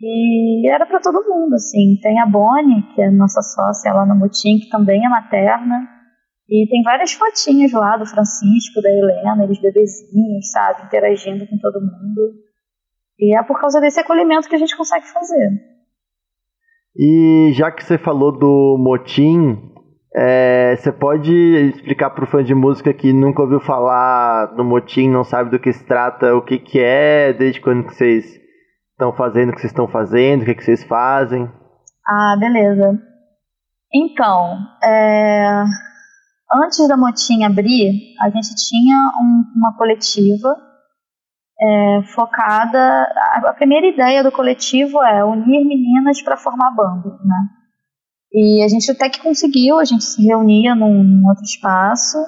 E 0.00 0.68
era 0.68 0.84
para 0.84 1.00
todo 1.00 1.28
mundo, 1.28 1.54
assim. 1.54 1.96
Tem 2.02 2.20
a 2.20 2.26
Bonnie, 2.26 2.82
que 2.94 3.02
é 3.02 3.10
nossa 3.10 3.40
sócia 3.40 3.92
lá 3.92 4.04
no 4.04 4.16
Mutim, 4.16 4.58
que 4.58 4.68
também 4.68 5.04
é 5.04 5.08
materna. 5.08 5.88
E 6.48 6.66
tem 6.68 6.82
várias 6.82 7.12
fotinhas 7.12 7.72
lá 7.72 7.96
do 7.96 8.04
Francisco, 8.04 8.82
da 8.82 8.90
Helena, 8.90 9.44
eles 9.44 9.60
bebezinhos, 9.60 10.50
sabe? 10.50 10.84
Interagindo 10.86 11.46
com 11.46 11.56
todo 11.58 11.80
mundo. 11.80 12.34
E 13.18 13.36
é 13.36 13.42
por 13.44 13.60
causa 13.60 13.80
desse 13.80 14.00
acolhimento 14.00 14.48
que 14.48 14.56
a 14.56 14.58
gente 14.58 14.76
consegue 14.76 15.06
fazer. 15.06 15.50
E 16.96 17.52
já 17.54 17.70
que 17.70 17.84
você 17.84 17.96
falou 17.96 18.36
do 18.36 18.76
motim, 18.78 19.72
é, 20.14 20.76
você 20.76 20.92
pode 20.92 21.32
explicar 21.32 22.10
para 22.10 22.24
o 22.24 22.26
fã 22.26 22.44
de 22.44 22.54
música 22.54 22.92
que 22.92 23.12
nunca 23.12 23.42
ouviu 23.42 23.60
falar 23.60 24.52
no 24.54 24.64
motim, 24.64 25.08
não 25.08 25.24
sabe 25.24 25.50
do 25.50 25.58
que 25.58 25.72
se 25.72 25.84
trata, 25.84 26.34
o 26.34 26.42
que, 26.42 26.58
que 26.58 26.78
é, 26.78 27.32
desde 27.32 27.60
quando 27.60 27.86
que 27.86 27.94
vocês 27.94 28.42
estão 28.92 29.12
fazendo 29.12 29.50
o 29.50 29.52
que 29.52 29.60
vocês 29.60 29.72
estão 29.72 29.88
fazendo, 29.88 30.42
o 30.42 30.44
que, 30.44 30.54
que 30.54 30.64
vocês 30.64 30.84
fazem? 30.84 31.50
Ah, 32.06 32.36
beleza. 32.38 32.98
Então, 33.92 34.58
é, 34.82 35.64
antes 36.52 36.86
da 36.88 36.96
Motim 36.96 37.44
abrir, 37.44 38.14
a 38.20 38.30
gente 38.30 38.54
tinha 38.54 39.10
um, 39.20 39.44
uma 39.56 39.76
coletiva 39.76 40.56
é, 41.60 42.02
focada. 42.14 42.78
A, 42.78 43.50
a 43.50 43.54
primeira 43.54 43.86
ideia 43.86 44.22
do 44.22 44.32
coletivo 44.32 45.02
é 45.02 45.24
unir 45.24 45.64
meninas 45.64 46.22
para 46.22 46.36
formar 46.36 46.70
banda, 46.70 47.10
né? 47.24 47.61
E 48.34 48.62
a 48.64 48.68
gente 48.68 48.90
até 48.90 49.10
que 49.10 49.22
conseguiu, 49.22 49.78
a 49.78 49.84
gente 49.84 50.04
se 50.04 50.22
reunia 50.24 50.74
num, 50.74 51.26
outro 51.28 51.44
espaço. 51.44 52.18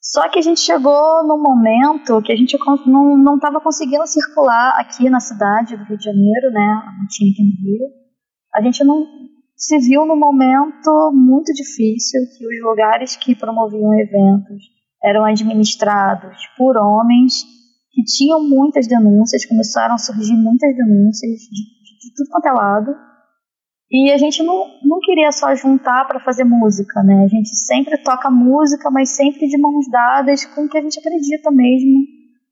Só 0.00 0.28
que 0.30 0.38
a 0.38 0.42
gente 0.42 0.60
chegou 0.60 1.22
num 1.26 1.42
momento 1.42 2.22
que 2.22 2.32
a 2.32 2.36
gente 2.36 2.56
não 2.86 3.34
estava 3.34 3.60
conseguindo 3.60 4.06
circular 4.06 4.74
aqui 4.78 5.10
na 5.10 5.20
cidade 5.20 5.76
do 5.76 5.84
Rio 5.84 5.98
de 5.98 6.04
Janeiro, 6.04 6.50
né? 6.50 6.82
Não 6.98 7.06
tinha 7.06 7.30
aqui 7.30 7.42
no 7.42 7.50
Rio. 7.50 7.86
A 8.54 8.62
gente 8.62 8.82
não 8.82 9.04
se 9.54 9.78
viu 9.78 10.06
num 10.06 10.18
momento 10.18 11.12
muito 11.12 11.52
difícil 11.52 12.22
que 12.36 12.46
os 12.46 12.62
lugares 12.62 13.14
que 13.14 13.34
promoviam 13.34 13.92
eventos 13.92 14.62
eram 15.04 15.24
administrados 15.24 16.34
por 16.56 16.78
homens 16.78 17.44
que 17.92 18.02
tinham 18.04 18.42
muitas 18.42 18.86
denúncias, 18.86 19.44
começaram 19.44 19.94
a 19.94 19.98
surgir 19.98 20.34
muitas 20.34 20.74
denúncias 20.74 21.40
de, 21.40 21.48
de, 21.48 22.08
de 22.08 22.14
tudo 22.16 22.30
quanto 22.30 22.46
é 22.46 22.52
lado. 22.52 23.09
E 23.90 24.12
a 24.12 24.16
gente 24.18 24.40
não, 24.44 24.66
não 24.84 25.00
queria 25.00 25.32
só 25.32 25.52
juntar 25.56 26.06
para 26.06 26.20
fazer 26.20 26.44
música, 26.44 27.02
né? 27.02 27.24
A 27.24 27.28
gente 27.28 27.48
sempre 27.56 27.98
toca 27.98 28.30
música, 28.30 28.88
mas 28.88 29.16
sempre 29.16 29.48
de 29.48 29.58
mãos 29.58 29.90
dadas 29.90 30.44
com 30.44 30.64
o 30.64 30.68
que 30.68 30.78
a 30.78 30.80
gente 30.80 31.00
acredita 31.00 31.50
mesmo, 31.50 31.98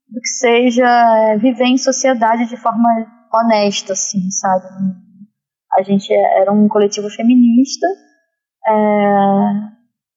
do 0.08 0.20
que 0.20 0.28
seja 0.28 0.84
é, 0.84 1.38
viver 1.38 1.66
em 1.66 1.78
sociedade 1.78 2.46
de 2.46 2.56
forma 2.56 2.88
honesta, 3.32 3.92
assim, 3.92 4.28
sabe? 4.32 4.66
A 5.78 5.82
gente 5.82 6.12
era 6.12 6.50
um 6.50 6.66
coletivo 6.66 7.08
feminista 7.08 7.86
é, 8.66 8.72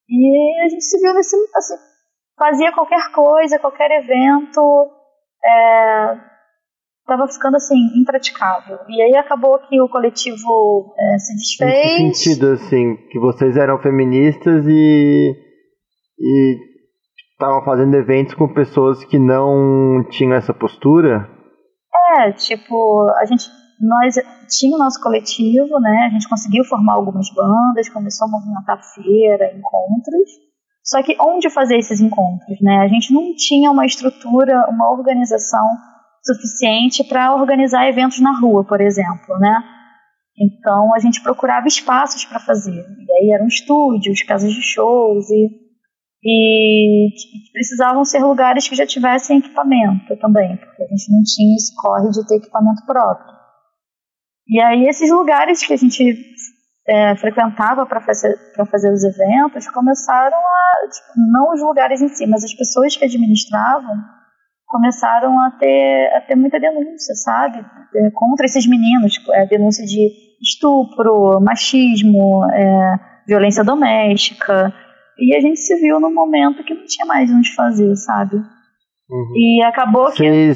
e 0.10 0.64
a 0.64 0.70
gente 0.70 0.84
se 0.84 1.00
viu 1.00 1.14
nesse, 1.14 1.36
assim, 1.56 1.76
fazia 2.36 2.72
qualquer 2.72 3.12
coisa, 3.12 3.60
qualquer 3.60 3.92
evento, 3.92 4.90
é, 5.46 6.31
estava 7.12 7.28
ficando 7.28 7.58
assim 7.58 7.76
impraticável. 7.96 8.80
E 8.88 9.02
aí 9.02 9.16
acabou 9.16 9.60
que 9.60 9.82
o 9.82 9.90
coletivo 9.90 10.94
é, 10.98 11.18
se 11.20 11.36
desfez. 11.36 12.04
Nesse 12.04 12.24
sentido, 12.24 12.52
assim, 12.54 12.96
que 13.12 13.20
vocês 13.20 13.58
eram 13.58 13.82
feministas 13.82 14.66
e 14.68 15.36
e 16.20 16.58
estavam 17.34 17.64
fazendo 17.66 17.96
eventos 17.96 18.36
com 18.36 18.54
pessoas 18.54 19.04
que 19.06 19.18
não 19.18 20.06
tinham 20.10 20.34
essa 20.34 20.54
postura? 20.54 21.28
É, 22.18 22.32
tipo, 22.32 23.10
a 23.18 23.26
gente 23.26 23.50
nós 23.82 24.14
tinha 24.48 24.76
o 24.76 24.80
nosso 24.80 25.02
coletivo, 25.02 25.80
né? 25.80 26.06
A 26.08 26.10
gente 26.14 26.30
conseguiu 26.30 26.64
formar 26.66 26.94
algumas 26.94 27.28
bandas, 27.34 27.90
começou 27.90 28.28
a 28.28 28.32
movimentar 28.32 28.80
feira, 28.94 29.58
encontros. 29.58 30.30
Só 30.84 31.02
que 31.02 31.16
onde 31.20 31.50
fazer 31.50 31.78
esses 31.78 32.00
encontros, 32.00 32.62
né? 32.62 32.78
A 32.78 32.88
gente 32.88 33.12
não 33.12 33.34
tinha 33.36 33.72
uma 33.72 33.86
estrutura, 33.86 34.68
uma 34.70 34.92
organização 34.92 35.66
suficiente 36.24 37.04
para 37.04 37.36
organizar 37.36 37.88
eventos 37.88 38.20
na 38.20 38.38
rua, 38.38 38.64
por 38.64 38.80
exemplo, 38.80 39.38
né? 39.40 39.64
Então 40.38 40.94
a 40.96 41.00
gente 41.00 41.22
procurava 41.22 41.68
espaços 41.68 42.26
para 42.26 42.40
fazer. 42.40 42.86
E 42.86 43.14
aí 43.14 43.32
eram 43.32 43.48
estúdios, 43.48 44.24
casas 44.24 44.54
de 44.54 44.62
shows 44.62 45.30
e, 45.30 45.50
e 46.24 47.10
precisavam 47.54 48.06
ser 48.06 48.24
lugares 48.24 48.68
que 48.68 48.76
já 48.76 48.86
tivessem 48.86 49.40
equipamento 49.40 50.16
também, 50.18 50.58
porque 50.58 50.84
a 50.84 50.88
gente 50.88 51.12
não 51.12 51.22
tinha 51.24 51.56
esse 51.56 51.76
corre 51.76 52.10
de 52.10 52.28
ter 52.28 52.38
equipamento 52.38 52.86
próprio. 52.86 53.42
E 54.48 54.60
aí 54.60 54.88
esses 54.88 55.12
lugares 55.12 55.66
que 55.66 55.74
a 55.74 55.78
gente 55.78 56.18
é, 56.88 57.16
frequentava 57.18 57.86
para 57.86 58.02
fazer, 58.02 58.36
fazer 58.70 58.92
os 58.92 59.04
eventos 59.04 59.68
começaram 59.70 60.38
a, 60.38 60.88
tipo, 60.88 61.20
não 61.32 61.54
os 61.54 61.62
lugares 61.62 62.02
em 62.02 62.10
si, 62.10 62.26
mas 62.26 62.44
as 62.44 62.54
pessoas 62.54 62.96
que 62.96 63.06
administravam 63.06 63.96
começaram 64.72 65.40
a 65.42 65.52
ter, 65.52 66.14
a 66.16 66.22
ter 66.22 66.36
muita 66.36 66.60
denúncia, 66.60 67.14
sabe? 67.16 67.60
É, 67.60 68.10
contra 68.12 68.46
esses 68.46 68.66
meninos, 68.66 69.14
é, 69.34 69.46
denúncia 69.46 69.86
de 69.86 70.10
estupro, 70.42 71.40
machismo, 71.42 72.44
é, 72.54 73.00
violência 73.28 73.64
doméstica. 73.64 74.74
E 75.20 75.36
a 75.36 75.42
gente 75.42 75.60
se 75.60 75.76
viu 75.80 76.00
num 76.00 76.14
momento 76.14 76.64
que 76.64 76.74
não 76.74 76.86
tinha 76.86 77.06
mais 77.06 77.30
onde 77.30 77.54
fazer, 77.54 77.94
sabe? 77.98 78.38
Uhum. 78.38 79.34
E 79.36 79.64
acabou 79.64 80.10
que. 80.12 80.54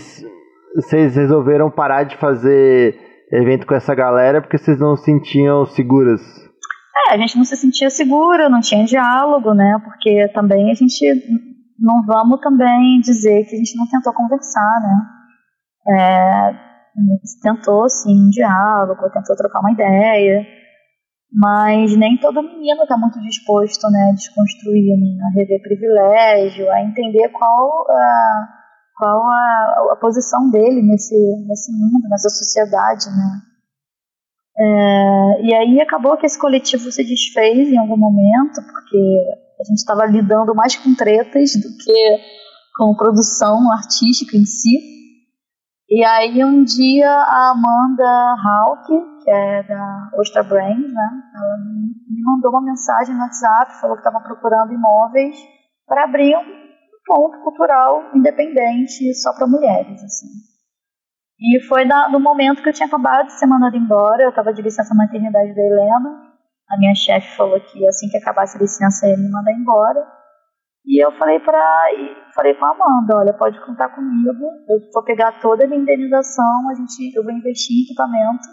Vocês 0.75 1.15
resolveram 1.15 1.71
parar 1.71 2.03
de 2.03 2.17
fazer 2.17 2.99
evento 3.31 3.65
com 3.65 3.73
essa 3.73 3.95
galera 3.95 4.41
porque 4.41 4.57
vocês 4.57 4.77
não 4.77 4.97
se 4.97 5.05
sentiam 5.05 5.65
seguras? 5.65 6.21
É, 7.07 7.13
a 7.13 7.17
gente 7.17 7.37
não 7.37 7.45
se 7.45 7.55
sentia 7.55 7.89
segura, 7.89 8.49
não 8.49 8.59
tinha 8.59 8.83
diálogo, 8.83 9.53
né? 9.53 9.77
Porque 9.85 10.27
também 10.33 10.69
a 10.69 10.73
gente 10.73 11.05
não 11.79 12.05
vamos 12.05 12.39
também 12.41 12.99
dizer 13.01 13.45
que 13.45 13.55
a 13.55 13.57
gente 13.57 13.77
não 13.77 13.87
tentou 13.87 14.13
conversar, 14.13 14.81
né? 14.81 15.15
É, 15.87 16.65
tentou 17.41 17.89
sim 17.89 18.27
um 18.27 18.29
diálogo, 18.29 19.09
tentou 19.11 19.35
trocar 19.35 19.59
uma 19.59 19.71
ideia, 19.71 20.45
mas 21.31 21.95
nem 21.97 22.17
todo 22.17 22.41
menino 22.41 22.83
está 22.83 22.97
muito 22.97 23.19
disposto, 23.21 23.89
né, 23.89 24.09
a 24.09 24.13
desconstruir, 24.13 24.97
né, 24.97 25.23
a 25.25 25.37
rever 25.37 25.61
privilégio, 25.61 26.71
a 26.71 26.81
entender 26.81 27.29
qual 27.29 27.85
a, 27.89 28.47
qual 28.97 29.21
a, 29.21 29.93
a 29.93 29.97
posição 29.99 30.49
dele 30.49 30.81
nesse 30.81 31.15
nesse 31.47 31.71
mundo, 31.71 32.07
nessa 32.09 32.29
sociedade, 32.29 33.05
né? 33.09 33.41
É, 34.57 35.41
e 35.41 35.53
aí 35.53 35.81
acabou 35.81 36.15
que 36.15 36.25
esse 36.25 36.39
coletivo 36.39 36.89
se 36.89 37.03
desfez 37.03 37.67
em 37.67 37.77
algum 37.77 37.97
momento, 37.97 38.61
porque 38.71 39.44
a 39.59 39.63
gente 39.63 39.77
estava 39.77 40.05
lidando 40.05 40.53
mais 40.53 40.75
com 40.75 40.93
tretas 40.95 41.51
do 41.53 41.69
que 41.77 42.19
com 42.77 42.95
produção 42.95 43.71
artística 43.71 44.35
em 44.35 44.45
si. 44.45 44.95
E 45.89 46.03
aí 46.03 46.43
um 46.43 46.63
dia 46.63 47.09
a 47.09 47.51
Amanda 47.51 48.35
Hawk, 48.43 48.87
que 49.23 49.29
é 49.29 49.63
da 49.63 50.09
Ostra 50.17 50.43
Brains, 50.43 50.91
né, 50.91 51.09
ela 51.35 51.57
me 52.09 52.21
mandou 52.23 52.51
uma 52.51 52.61
mensagem 52.61 53.13
no 53.13 53.21
WhatsApp, 53.21 53.79
falou 53.79 53.95
que 53.95 54.01
estava 54.01 54.23
procurando 54.23 54.73
imóveis 54.73 55.35
para 55.85 56.05
abrir 56.05 56.35
um 56.35 56.65
ponto 57.05 57.43
cultural 57.43 58.09
independente 58.15 59.13
só 59.13 59.31
para 59.33 59.45
mulheres, 59.45 60.03
assim. 60.03 60.27
E 61.39 61.61
foi 61.67 61.85
no 61.85 62.19
momento 62.19 62.63
que 62.63 62.69
eu 62.69 62.73
tinha 62.73 62.87
acabado 62.87 63.27
de 63.27 63.33
ser 63.33 63.45
mandada 63.45 63.75
embora, 63.77 64.23
eu 64.23 64.29
estava 64.29 64.53
de 64.53 64.61
licença 64.61 64.95
maternidade 64.95 65.53
da 65.53 65.61
Helena. 65.61 66.34
A 66.69 66.77
minha 66.77 66.95
chefe 66.95 67.35
falou 67.37 67.59
que 67.59 67.87
assim 67.87 68.09
que 68.09 68.17
acabasse 68.17 68.57
a 68.57 68.61
licença 68.61 69.07
ia 69.07 69.17
me 69.17 69.29
mandar 69.29 69.51
embora. 69.51 70.05
E 70.85 71.03
eu 71.03 71.11
falei 71.13 71.39
para 71.39 71.61
falei 72.33 72.53
para 72.53 72.69
Amanda, 72.69 73.17
olha, 73.17 73.33
pode 73.33 73.59
contar 73.65 73.89
comigo. 73.89 74.45
Eu 74.69 74.79
vou 74.93 75.03
pegar 75.03 75.39
toda 75.41 75.65
a 75.65 75.67
minha 75.67 75.81
indenização, 75.81 76.69
a 76.69 76.75
gente 76.75 77.15
eu 77.15 77.23
vou 77.23 77.31
investir 77.31 77.75
em 77.75 77.83
equipamento. 77.83 78.47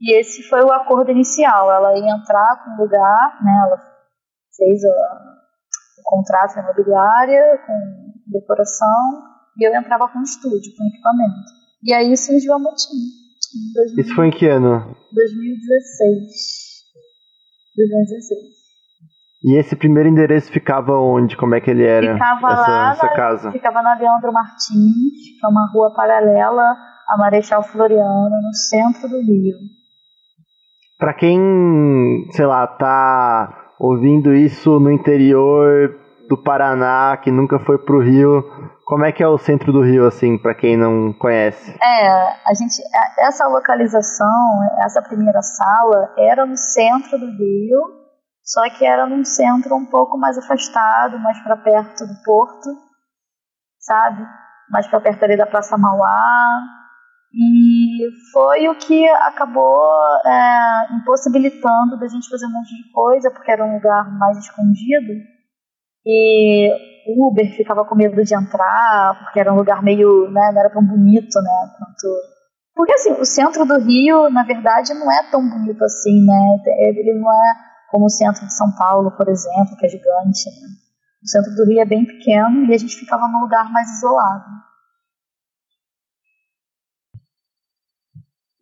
E 0.00 0.18
esse 0.18 0.42
foi 0.48 0.62
o 0.62 0.72
acordo 0.72 1.10
inicial. 1.10 1.70
Ela 1.70 1.98
ia 1.98 2.14
entrar 2.14 2.64
com 2.64 2.70
o 2.70 2.84
lugar, 2.84 3.38
né? 3.44 3.52
Ela 3.66 3.76
fez 4.56 4.82
o, 4.82 4.88
o 4.88 6.02
contrato 6.04 6.54
com 6.54 6.60
a 6.60 6.62
imobiliária, 6.62 7.58
com 7.66 8.10
decoração, 8.26 9.22
e 9.58 9.66
eu 9.66 9.74
entrava 9.74 10.08
com 10.08 10.20
o 10.20 10.22
estúdio, 10.22 10.72
com 10.76 10.86
equipamento. 10.86 11.50
E 11.82 11.92
aí 11.92 12.16
surgiu 12.16 12.54
a 12.54 12.58
Motim. 12.58 12.96
Isso 13.98 14.14
foi 14.14 14.28
em 14.28 14.30
que 14.30 14.46
ano? 14.46 14.96
2016. 15.12 16.59
2016. 17.88 18.60
E 19.42 19.58
esse 19.58 19.74
primeiro 19.74 20.08
endereço 20.08 20.52
ficava 20.52 20.98
onde? 20.98 21.36
Como 21.36 21.54
é 21.54 21.60
que 21.60 21.70
ele 21.70 21.84
era? 21.84 22.12
Ficava 22.12 22.52
essa, 22.52 22.70
lá, 22.70 22.90
essa 22.92 23.06
na, 23.06 23.12
casa? 23.14 23.52
ficava 23.52 23.82
na 23.82 23.94
Leandro 23.94 24.32
Martins, 24.32 25.38
que 25.38 25.46
é 25.46 25.48
uma 25.48 25.66
rua 25.72 25.94
paralela 25.94 26.76
a 27.08 27.16
Marechal 27.16 27.62
Floriano, 27.62 28.30
no 28.30 28.54
centro 28.54 29.08
do 29.08 29.20
Rio. 29.20 29.56
Para 30.98 31.14
quem, 31.14 32.28
sei 32.30 32.46
lá, 32.46 32.66
tá 32.66 33.72
ouvindo 33.78 34.34
isso 34.34 34.78
no 34.78 34.92
interior 34.92 35.96
do 36.28 36.36
Paraná, 36.36 37.16
que 37.16 37.32
nunca 37.32 37.58
foi 37.58 37.78
pro 37.78 38.00
Rio, 38.00 38.44
como 38.90 39.04
é 39.04 39.12
que 39.12 39.22
é 39.22 39.28
o 39.28 39.38
centro 39.38 39.72
do 39.72 39.82
Rio, 39.82 40.04
assim, 40.04 40.36
para 40.36 40.52
quem 40.52 40.76
não 40.76 41.12
conhece? 41.12 41.70
É, 41.80 42.08
a 42.44 42.52
gente, 42.58 42.82
essa 43.20 43.46
localização, 43.46 44.64
essa 44.84 45.00
primeira 45.00 45.40
sala, 45.42 46.12
era 46.18 46.44
no 46.44 46.56
centro 46.56 47.16
do 47.16 47.26
Rio, 47.26 47.80
só 48.42 48.68
que 48.68 48.84
era 48.84 49.06
num 49.06 49.24
centro 49.24 49.76
um 49.76 49.86
pouco 49.86 50.18
mais 50.18 50.36
afastado, 50.36 51.20
mais 51.20 51.40
para 51.40 51.56
perto 51.58 52.04
do 52.04 52.20
porto, 52.24 52.68
sabe? 53.78 54.26
Mais 54.68 54.88
para 54.88 55.00
perto 55.00 55.22
ali 55.22 55.36
da 55.36 55.46
Praça 55.46 55.78
Mauá. 55.78 56.58
E 57.32 58.08
foi 58.32 58.68
o 58.68 58.74
que 58.74 59.08
acabou 59.08 59.80
é, 60.26 60.94
impossibilitando 60.96 61.96
da 61.96 62.08
gente 62.08 62.28
fazer 62.28 62.46
um 62.46 62.50
monte 62.50 62.74
de 62.74 62.90
coisa, 62.90 63.30
porque 63.30 63.52
era 63.52 63.64
um 63.64 63.74
lugar 63.74 64.10
mais 64.18 64.36
escondido. 64.36 65.12
E 66.04 66.70
Uber 67.16 67.56
ficava 67.56 67.84
com 67.84 67.94
medo 67.94 68.22
de 68.22 68.34
entrar, 68.34 69.18
porque 69.20 69.40
era 69.40 69.52
um 69.52 69.56
lugar 69.56 69.82
meio, 69.82 70.30
né, 70.30 70.50
não 70.52 70.60
era 70.60 70.70
tão 70.70 70.84
bonito, 70.84 71.40
né, 71.40 71.70
quanto... 71.78 72.16
Porque, 72.74 72.92
assim, 72.92 73.12
o 73.12 73.24
centro 73.24 73.66
do 73.66 73.78
Rio, 73.78 74.30
na 74.30 74.42
verdade, 74.44 74.94
não 74.94 75.10
é 75.10 75.22
tão 75.30 75.46
bonito 75.46 75.82
assim, 75.84 76.24
né, 76.24 76.56
ele 76.94 77.20
não 77.20 77.30
é 77.30 77.54
como 77.90 78.06
o 78.06 78.10
centro 78.10 78.46
de 78.46 78.54
São 78.54 78.70
Paulo, 78.76 79.10
por 79.16 79.28
exemplo, 79.28 79.76
que 79.76 79.84
é 79.84 79.88
gigante, 79.88 80.48
né? 80.48 80.68
O 81.22 81.28
centro 81.28 81.54
do 81.54 81.66
Rio 81.66 81.80
é 81.80 81.84
bem 81.84 82.06
pequeno 82.06 82.64
e 82.64 82.74
a 82.74 82.78
gente 82.78 82.96
ficava 82.96 83.28
num 83.28 83.40
lugar 83.40 83.70
mais 83.70 83.90
isolado. 83.90 84.44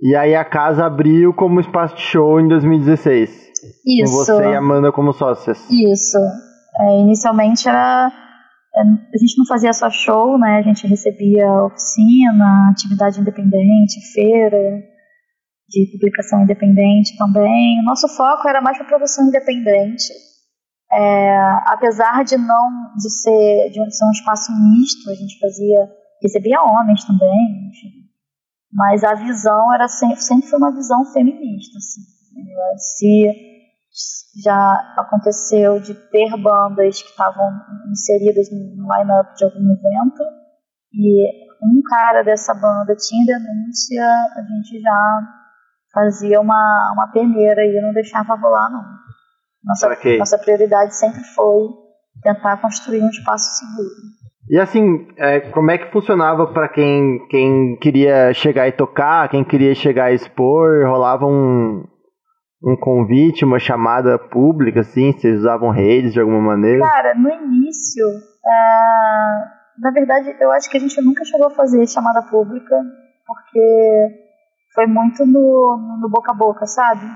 E 0.00 0.16
aí 0.16 0.34
a 0.34 0.44
casa 0.44 0.86
abriu 0.86 1.34
como 1.34 1.60
espaço 1.60 1.94
de 1.94 2.02
show 2.02 2.40
em 2.40 2.48
2016. 2.48 3.30
Isso. 3.84 4.12
Com 4.12 4.18
você 4.18 4.50
e 4.50 4.54
a 4.54 4.58
Amanda 4.58 4.90
como 4.90 5.12
sócias. 5.12 5.58
Isso. 5.70 6.18
É, 6.80 7.00
inicialmente 7.00 7.68
era 7.68 8.12
é, 8.74 8.80
a 8.80 9.18
gente 9.18 9.36
não 9.38 9.46
fazia 9.46 9.72
só 9.72 9.90
show, 9.90 10.38
né? 10.38 10.58
A 10.58 10.62
gente 10.62 10.86
recebia 10.86 11.64
oficina, 11.64 12.70
atividade 12.70 13.20
independente, 13.20 14.12
feira 14.12 14.82
de 15.68 15.86
publicação 15.92 16.42
independente 16.42 17.16
também. 17.16 17.80
O 17.80 17.84
nosso 17.84 18.08
foco 18.16 18.48
era 18.48 18.60
mais 18.60 18.78
para 18.78 18.86
produção 18.86 19.26
independente. 19.26 20.12
É, 20.90 21.38
apesar 21.66 22.24
de 22.24 22.38
não 22.38 22.94
de 22.96 23.10
ser 23.10 23.70
de 23.70 23.94
ser 23.94 24.04
um 24.06 24.10
espaço 24.10 24.50
misto, 24.52 25.10
a 25.10 25.14
gente 25.14 25.38
fazia 25.38 25.90
recebia 26.22 26.62
homens 26.62 27.04
também, 27.04 27.68
enfim. 27.68 28.08
Mas 28.72 29.04
a 29.04 29.14
visão 29.14 29.72
era 29.74 29.88
sempre, 29.88 30.20
sempre 30.20 30.48
foi 30.48 30.58
uma 30.58 30.74
visão 30.74 31.04
feminista, 31.12 31.76
assim. 31.76 32.00
Se 32.76 33.57
já 34.42 34.94
aconteceu 34.96 35.80
de 35.80 35.94
ter 35.94 36.36
bandas 36.40 37.02
que 37.02 37.08
estavam 37.08 37.50
inseridas 37.90 38.48
no 38.50 38.86
line-up 38.92 39.34
de 39.36 39.44
algum 39.44 39.72
evento 39.72 40.22
e 40.92 41.48
um 41.62 41.82
cara 41.88 42.22
dessa 42.22 42.54
banda 42.54 42.94
tinha 42.94 43.26
denúncia, 43.26 44.04
a 44.04 44.42
gente 44.42 44.80
já 44.80 45.20
fazia 45.92 46.40
uma, 46.40 46.92
uma 46.94 47.10
peneira 47.12 47.64
e 47.64 47.80
não 47.80 47.92
deixava 47.92 48.34
rolar, 48.34 48.70
não. 48.70 48.84
Nossa, 49.64 49.92
okay. 49.92 50.18
nossa 50.18 50.38
prioridade 50.38 50.94
sempre 50.94 51.22
foi 51.34 51.68
tentar 52.22 52.58
construir 52.58 53.02
um 53.02 53.08
espaço 53.08 53.50
seguro. 53.58 53.94
E 54.50 54.58
assim, 54.58 55.08
é, 55.18 55.40
como 55.40 55.70
é 55.70 55.76
que 55.76 55.92
funcionava 55.92 56.46
para 56.46 56.68
quem, 56.68 57.26
quem 57.28 57.76
queria 57.76 58.32
chegar 58.32 58.66
e 58.66 58.72
tocar, 58.72 59.28
quem 59.28 59.44
queria 59.44 59.74
chegar 59.74 60.10
e 60.10 60.14
expor? 60.14 60.86
Rolava 60.86 61.26
um, 61.26 61.84
um 62.62 62.76
convite, 62.76 63.44
uma 63.44 63.58
chamada 63.58 64.18
pública, 64.18 64.80
assim? 64.80 65.12
Vocês 65.12 65.40
usavam 65.40 65.70
redes 65.70 66.12
de 66.12 66.20
alguma 66.20 66.40
maneira? 66.40 66.84
Cara, 66.84 67.14
no 67.14 67.30
início, 67.30 68.04
é... 68.44 69.44
na 69.78 69.90
verdade, 69.92 70.34
eu 70.40 70.50
acho 70.50 70.68
que 70.68 70.76
a 70.76 70.80
gente 70.80 71.00
nunca 71.00 71.24
chegou 71.24 71.46
a 71.46 71.54
fazer 71.54 71.86
chamada 71.86 72.22
pública, 72.22 72.76
porque 73.26 74.28
foi 74.74 74.86
muito 74.86 75.24
no, 75.24 75.98
no 76.00 76.08
boca 76.08 76.32
a 76.32 76.34
boca, 76.34 76.66
sabe? 76.66 77.06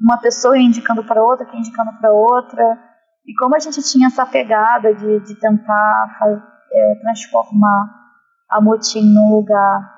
Uma 0.00 0.18
pessoa 0.18 0.58
indicando 0.58 1.04
para 1.04 1.22
outra, 1.22 1.46
que 1.46 1.56
indicando 1.56 1.92
para 2.00 2.12
outra. 2.12 2.78
E 3.24 3.32
como 3.38 3.54
a 3.54 3.60
gente 3.60 3.80
tinha 3.82 4.08
essa 4.08 4.26
pegada 4.26 4.92
de, 4.92 5.20
de 5.20 5.34
tentar 5.36 6.16
faz, 6.18 6.40
é, 6.72 6.94
transformar 6.96 8.02
a 8.50 8.60
Motim 8.60 9.14
num 9.14 9.36
lugar 9.36 9.92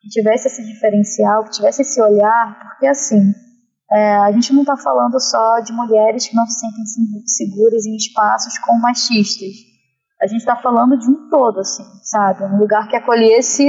que 0.00 0.08
tivesse 0.08 0.48
esse 0.48 0.64
diferencial, 0.64 1.44
que 1.44 1.52
tivesse 1.52 1.82
esse 1.82 2.02
olhar, 2.02 2.58
porque 2.60 2.86
assim, 2.86 3.32
é, 3.94 4.16
a 4.16 4.32
gente 4.32 4.52
não 4.52 4.62
está 4.62 4.76
falando 4.76 5.20
só 5.20 5.60
de 5.60 5.72
mulheres 5.72 6.26
que 6.26 6.34
não 6.34 6.44
se 6.46 6.58
sentem 6.58 6.84
seguras 7.26 7.86
em 7.86 7.94
espaços 7.94 8.58
com 8.58 8.76
machistas. 8.80 9.54
A 10.20 10.26
gente 10.26 10.40
está 10.40 10.56
falando 10.56 10.98
de 10.98 11.08
um 11.08 11.28
todo, 11.28 11.60
assim, 11.60 11.84
sabe? 12.02 12.42
Um 12.42 12.58
lugar 12.58 12.88
que 12.88 12.96
acolhesse 12.96 13.64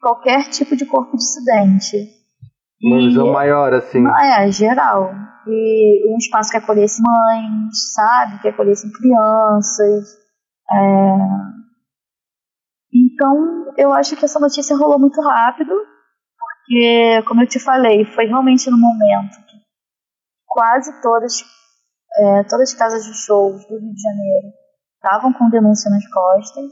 qualquer 0.00 0.48
tipo 0.48 0.74
de 0.74 0.86
corpo 0.86 1.14
dissidente. 1.14 2.08
Uma 2.82 3.00
e, 3.00 3.08
visão 3.08 3.32
maior, 3.32 3.74
assim. 3.74 4.02
É, 4.22 4.50
geral. 4.50 5.12
E 5.46 6.10
um 6.10 6.16
espaço 6.16 6.50
que 6.50 6.56
acolhesse 6.56 7.02
mães, 7.02 7.92
sabe? 7.94 8.40
Que 8.40 8.48
acolhesse 8.48 8.90
crianças. 8.90 10.16
É... 10.72 11.16
Então, 12.94 13.74
eu 13.76 13.92
acho 13.92 14.16
que 14.16 14.24
essa 14.24 14.40
notícia 14.40 14.76
rolou 14.76 14.98
muito 14.98 15.20
rápido 15.20 15.74
porque, 16.38 17.22
como 17.26 17.42
eu 17.42 17.46
te 17.46 17.58
falei, 17.58 18.04
foi 18.04 18.26
realmente 18.26 18.70
no 18.70 18.78
momento 18.78 19.49
quase 20.50 21.00
todas, 21.00 21.32
é, 22.18 22.42
todas 22.44 22.70
as 22.70 22.74
casas 22.74 23.04
de 23.04 23.14
shows 23.14 23.64
do 23.66 23.78
Rio 23.78 23.94
de 23.94 24.02
Janeiro 24.02 24.48
estavam 24.96 25.32
com 25.32 25.48
denúncia 25.48 25.90
nas 25.90 26.06
costas. 26.08 26.70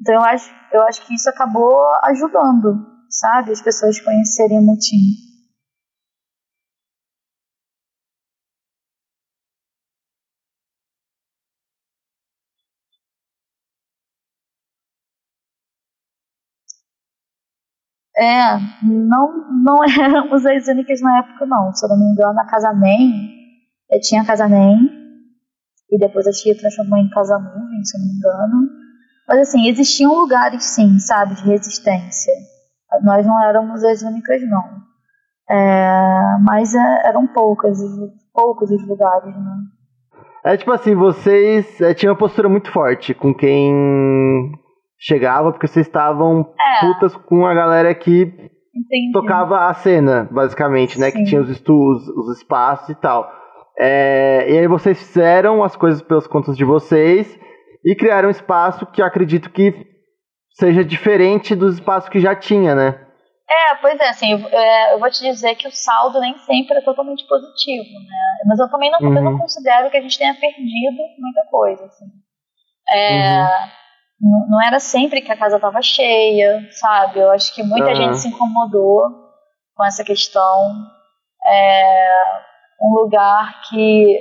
Então 0.00 0.14
eu 0.14 0.22
acho, 0.22 0.50
eu 0.72 0.82
acho 0.82 1.04
que 1.06 1.14
isso 1.14 1.28
acabou 1.28 1.84
ajudando, 2.04 2.86
sabe, 3.10 3.50
as 3.50 3.62
pessoas 3.62 3.98
conhecerem 4.00 4.58
o 4.58 4.62
motim. 4.62 5.27
É, 18.18 18.58
não, 18.82 19.48
não 19.62 19.84
éramos 19.86 20.44
as 20.44 20.66
únicas 20.66 21.00
na 21.00 21.18
época, 21.18 21.46
não. 21.46 21.72
Se 21.72 21.84
eu 21.84 21.88
não 21.90 21.98
me 21.98 22.12
engano, 22.12 22.40
a 22.40 22.46
Casa 22.46 22.72
Nem, 22.72 23.30
eu 23.90 24.00
tinha 24.00 24.22
a 24.22 24.26
Casa 24.26 24.48
Nem, 24.48 24.76
e 25.90 25.98
depois 25.98 26.26
a 26.26 26.32
Chia 26.32 26.58
transformou 26.58 26.98
em 26.98 27.08
Casa 27.10 27.38
Nuvem, 27.38 27.84
se 27.84 27.96
eu 27.96 28.00
não 28.00 28.08
me 28.08 28.14
engano. 28.14 28.70
Mas 29.28 29.40
assim, 29.40 29.68
existiam 29.68 30.14
lugares, 30.14 30.64
sim, 30.64 30.98
sabe, 30.98 31.34
de 31.36 31.42
resistência. 31.42 32.32
Nós 33.02 33.24
não 33.26 33.40
éramos 33.42 33.84
as 33.84 34.02
únicas, 34.02 34.42
não. 34.48 34.64
É, 35.48 36.38
mas 36.42 36.74
é, 36.74 37.08
eram 37.08 37.26
poucas, 37.26 37.78
poucos 38.34 38.70
os 38.70 38.86
lugares, 38.86 39.34
né? 39.34 39.56
É 40.44 40.56
tipo 40.56 40.72
assim, 40.72 40.94
vocês 40.94 41.80
é, 41.80 41.94
tinham 41.94 42.12
uma 42.12 42.18
postura 42.18 42.48
muito 42.48 42.70
forte 42.72 43.14
com 43.14 43.34
quem 43.34 44.52
chegava, 44.98 45.52
porque 45.52 45.66
vocês 45.66 45.86
estavam 45.86 46.52
É. 46.60 46.86
putas 46.86 47.14
com 47.16 47.46
a 47.46 47.54
galera 47.54 47.94
que 47.94 48.22
Entendi. 48.74 49.12
tocava 49.12 49.66
a 49.66 49.74
cena, 49.74 50.28
basicamente, 50.30 50.98
né? 50.98 51.10
Sim. 51.10 51.18
Que 51.18 51.24
tinha 51.24 51.40
os, 51.40 51.48
estu 51.50 51.72
os, 51.74 52.08
os 52.08 52.36
espaços 52.38 52.88
e 52.90 52.94
tal. 52.94 53.30
É, 53.78 54.50
e 54.50 54.58
aí 54.58 54.66
vocês 54.66 54.98
fizeram 54.98 55.62
as 55.62 55.76
coisas 55.76 56.02
pelas 56.02 56.26
contas 56.26 56.56
de 56.56 56.64
vocês 56.64 57.38
e 57.84 57.94
criaram 57.94 58.28
um 58.28 58.32
espaço 58.32 58.84
que 58.86 59.00
eu 59.00 59.06
acredito 59.06 59.50
que 59.50 59.72
seja 60.50 60.84
diferente 60.84 61.54
dos 61.54 61.74
espaços 61.74 62.08
que 62.08 62.18
já 62.18 62.34
tinha, 62.34 62.74
né? 62.74 63.04
É, 63.50 63.76
pois 63.76 63.98
é, 63.98 64.08
assim, 64.08 64.32
eu, 64.32 64.48
é, 64.48 64.94
eu 64.94 64.98
vou 64.98 65.08
te 65.10 65.22
dizer 65.22 65.54
que 65.54 65.66
o 65.68 65.70
saldo 65.72 66.20
nem 66.20 66.36
sempre 66.38 66.76
é 66.76 66.80
totalmente 66.82 67.26
positivo, 67.26 67.84
né? 68.00 68.16
Mas 68.46 68.58
eu 68.58 68.68
também 68.68 68.90
não, 68.90 68.98
eu 69.00 69.22
não 69.22 69.32
Uhum. 69.32 69.38
considero 69.38 69.88
que 69.90 69.96
a 69.96 70.00
gente 70.02 70.18
tenha 70.18 70.34
perdido 70.34 70.96
muita 71.18 71.44
coisa, 71.50 71.84
assim. 71.84 72.04
É, 72.90 73.40
Uhum. 73.42 73.48
Não, 74.20 74.48
não 74.48 74.62
era 74.62 74.78
sempre 74.80 75.20
que 75.20 75.30
a 75.30 75.36
casa 75.36 75.56
estava 75.56 75.80
cheia, 75.80 76.68
sabe? 76.72 77.20
Eu 77.20 77.30
acho 77.30 77.54
que 77.54 77.62
muita 77.62 77.86
Aham. 77.86 77.94
gente 77.94 78.18
se 78.18 78.28
incomodou 78.28 79.02
com 79.74 79.84
essa 79.84 80.04
questão. 80.04 80.74
É 81.46 82.14
um 82.80 82.94
lugar 82.94 83.62
que, 83.68 84.18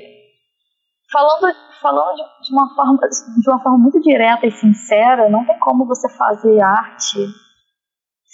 falando, 1.12 1.56
falando 1.82 2.16
de, 2.16 2.48
de 2.48 2.54
uma 2.54 2.74
forma, 2.76 3.00
de 3.00 3.50
uma 3.50 3.62
forma 3.62 3.78
muito 3.78 4.00
direta 4.02 4.46
e 4.46 4.52
sincera, 4.52 5.30
não 5.30 5.46
tem 5.46 5.58
como 5.60 5.86
você 5.86 6.08
fazer 6.10 6.62
arte 6.62 7.20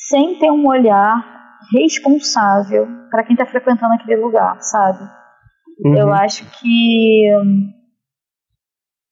sem 0.09 0.37
ter 0.37 0.51
um 0.51 0.67
olhar 0.67 1.33
responsável 1.71 2.87
para 3.09 3.23
quem 3.23 3.35
está 3.35 3.45
frequentando 3.45 3.93
aquele 3.93 4.21
lugar, 4.21 4.61
sabe? 4.61 4.99
Uhum. 5.79 5.95
Eu 5.95 6.13
acho 6.13 6.45
que 6.59 7.31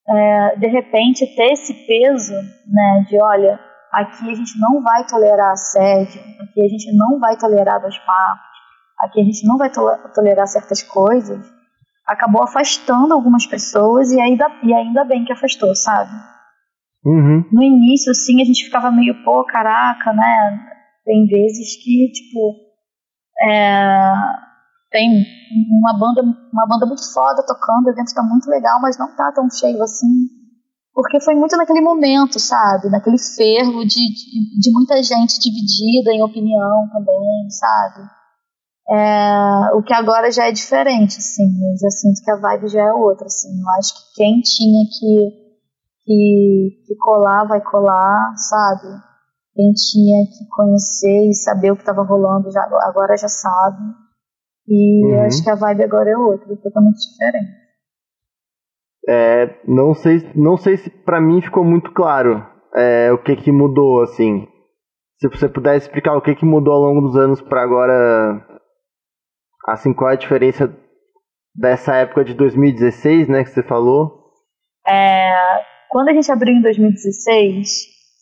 é, 0.08 0.56
de 0.58 0.68
repente 0.68 1.26
ter 1.36 1.52
esse 1.54 1.74
peso, 1.86 2.34
né, 2.34 3.06
de 3.08 3.22
olha, 3.22 3.60
aqui 3.92 4.30
a 4.30 4.36
gente 4.36 4.60
não 4.60 4.82
vai 4.82 5.06
tolerar 5.06 5.52
assédio, 5.52 6.22
aqui 6.42 6.62
a 6.62 6.68
gente 6.68 6.92
não 6.96 7.20
vai 7.20 7.38
tolerar 7.38 7.82
dois 7.82 7.98
papos, 8.00 8.46
aqui 9.00 9.22
a 9.22 9.24
gente 9.24 9.46
não 9.48 9.58
vai 9.58 9.70
to- 9.70 10.12
tolerar 10.14 10.48
certas 10.48 10.82
coisas, 10.84 11.40
acabou 12.08 12.44
afastando 12.44 13.14
algumas 13.14 13.46
pessoas 13.46 14.12
e 14.12 14.20
ainda, 14.20 14.48
e 14.64 14.74
ainda 14.74 15.04
bem 15.04 15.24
que 15.24 15.34
afastou, 15.34 15.76
sabe? 15.76 16.12
Uhum. 17.04 17.44
no 17.52 17.64
início, 17.64 18.12
assim, 18.12 18.40
a 18.42 18.46
gente 18.46 18.66
ficava 18.66 18.92
meio, 18.92 19.24
pô, 19.24 19.44
caraca, 19.46 20.14
né? 20.14 20.60
Tem 21.04 21.26
vezes 21.26 21.84
que, 21.84 22.12
tipo, 22.12 22.56
é, 23.42 24.14
tem 24.91 25.25
uma 25.80 25.97
banda, 25.97 26.21
uma 26.21 26.67
banda 26.67 26.86
muito 26.86 27.01
foda 27.13 27.43
tocando, 27.45 27.88
o 27.88 27.89
evento 27.91 28.13
tá 28.13 28.21
muito 28.21 28.49
legal, 28.49 28.80
mas 28.82 28.97
não 28.97 29.15
tá 29.15 29.32
tão 29.32 29.49
cheio 29.49 29.82
assim. 29.82 30.27
Porque 30.93 31.21
foi 31.21 31.36
muito 31.36 31.56
naquele 31.56 31.82
momento, 31.82 32.38
sabe? 32.38 32.89
Naquele 32.89 33.17
fervo 33.17 33.86
de, 33.86 34.13
de, 34.13 34.60
de 34.60 34.71
muita 34.73 35.01
gente 35.01 35.39
dividida 35.39 36.12
em 36.12 36.21
opinião 36.21 36.89
também, 36.91 37.49
sabe? 37.49 38.10
É, 38.89 39.73
o 39.73 39.82
que 39.82 39.93
agora 39.93 40.30
já 40.30 40.47
é 40.47 40.51
diferente, 40.51 41.17
assim. 41.17 41.43
Eu 41.43 41.77
já 41.80 41.89
sinto 41.91 42.21
que 42.21 42.32
a 42.32 42.36
vibe 42.36 42.67
já 42.67 42.82
é 42.82 42.91
outra, 42.91 43.25
assim. 43.25 43.47
Eu 43.47 43.69
acho 43.80 43.93
que 43.93 44.15
quem 44.15 44.41
tinha 44.41 44.86
que 44.86 45.41
que, 46.04 46.84
que 46.88 46.95
colar 46.97 47.45
vai 47.47 47.62
colar, 47.62 48.34
sabe? 48.36 48.88
Quem 49.54 49.71
tinha 49.73 50.25
que 50.25 50.45
conhecer 50.49 51.30
e 51.30 51.34
saber 51.34 51.71
o 51.71 51.75
que 51.75 51.82
estava 51.82 52.04
rolando 52.04 52.51
já, 52.51 52.63
agora 52.82 53.15
já 53.15 53.30
sabe. 53.30 53.95
E 54.67 55.06
eu 55.13 55.19
Uhum. 55.19 55.26
acho 55.26 55.43
que 55.43 55.50
a 55.50 55.56
vibe 55.56 55.84
agora 55.84 56.10
é 56.10 56.17
outra, 56.17 56.54
é 56.54 56.56
totalmente 56.58 56.97
diferente. 56.97 57.62
É, 59.08 59.60
não 59.67 59.93
sei, 59.95 60.32
não 60.36 60.58
sei 60.58 60.78
se 60.78 60.89
pra 60.89 61.19
mim 61.19 61.41
ficou 61.41 61.63
muito 61.63 61.91
claro 61.91 62.45
é, 62.76 63.12
o 63.12 63.17
que 63.17 63.36
que 63.36 63.52
mudou, 63.52 64.02
assim. 64.04 64.47
Se 65.19 65.28
você 65.28 65.50
puder 65.50 65.76
explicar 65.76 66.15
o 66.15 66.21
que 66.21 66.36
que 66.36 66.45
mudou 66.45 66.74
ao 66.74 66.82
longo 66.82 67.02
dos 67.02 67.15
anos 67.15 67.41
pra 67.41 67.62
agora, 67.63 68.45
assim, 69.67 69.93
qual 69.93 70.10
é 70.12 70.13
a 70.13 70.17
diferença 70.17 70.74
dessa 71.56 71.95
época 71.95 72.24
de 72.24 72.34
2016, 72.34 73.28
né, 73.28 73.43
que 73.43 73.50
você 73.50 73.62
falou? 73.63 74.32
É, 74.88 75.34
quando 75.89 76.10
a 76.10 76.13
gente 76.13 76.32
abriu 76.32 76.54
em 76.56 76.62
2016, 76.62 77.69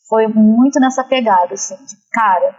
foi 0.09 0.27
muito 0.27 0.79
nessa 0.79 1.03
pegada, 1.03 1.53
assim, 1.53 1.75
de 1.75 1.95
cara, 2.11 2.55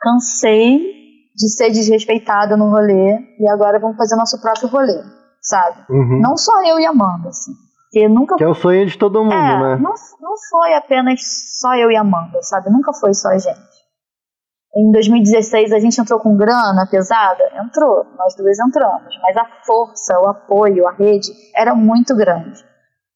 cansei 0.00 1.03
de 1.34 1.48
ser 1.48 1.70
desrespeitada 1.70 2.56
no 2.56 2.70
rolê 2.70 3.18
e 3.38 3.48
agora 3.50 3.78
vamos 3.80 3.96
fazer 3.96 4.16
nosso 4.16 4.40
próprio 4.40 4.68
rolê, 4.68 5.02
sabe? 5.40 5.78
Uhum. 5.90 6.20
Não 6.20 6.36
só 6.36 6.62
eu 6.64 6.78
e 6.78 6.86
a 6.86 6.90
Amanda, 6.90 7.28
assim. 7.28 7.52
Porque 7.90 8.08
nunca 8.08 8.36
Que 8.36 8.44
é 8.44 8.48
o 8.48 8.54
sonho 8.54 8.86
de 8.86 8.98
todo 8.98 9.22
mundo, 9.22 9.32
É, 9.34 9.58
né? 9.58 9.76
não, 9.76 9.94
não 10.20 10.34
foi 10.50 10.74
apenas 10.74 11.20
só 11.60 11.74
eu 11.76 11.90
e 11.90 11.96
a 11.96 12.00
Amanda, 12.00 12.40
sabe? 12.42 12.70
Nunca 12.70 12.92
foi 12.92 13.14
só 13.14 13.28
a 13.28 13.38
gente. 13.38 13.74
Em 14.76 14.90
2016 14.90 15.72
a 15.72 15.78
gente 15.78 16.00
entrou 16.00 16.18
com 16.18 16.36
grana 16.36 16.88
pesada? 16.90 17.42
Entrou, 17.64 18.04
nós 18.18 18.34
duas 18.36 18.58
entramos. 18.58 19.14
Mas 19.22 19.36
a 19.36 19.46
força, 19.64 20.18
o 20.20 20.26
apoio, 20.28 20.88
a 20.88 20.92
rede 20.92 21.28
era 21.54 21.74
muito 21.76 22.16
grande, 22.16 22.60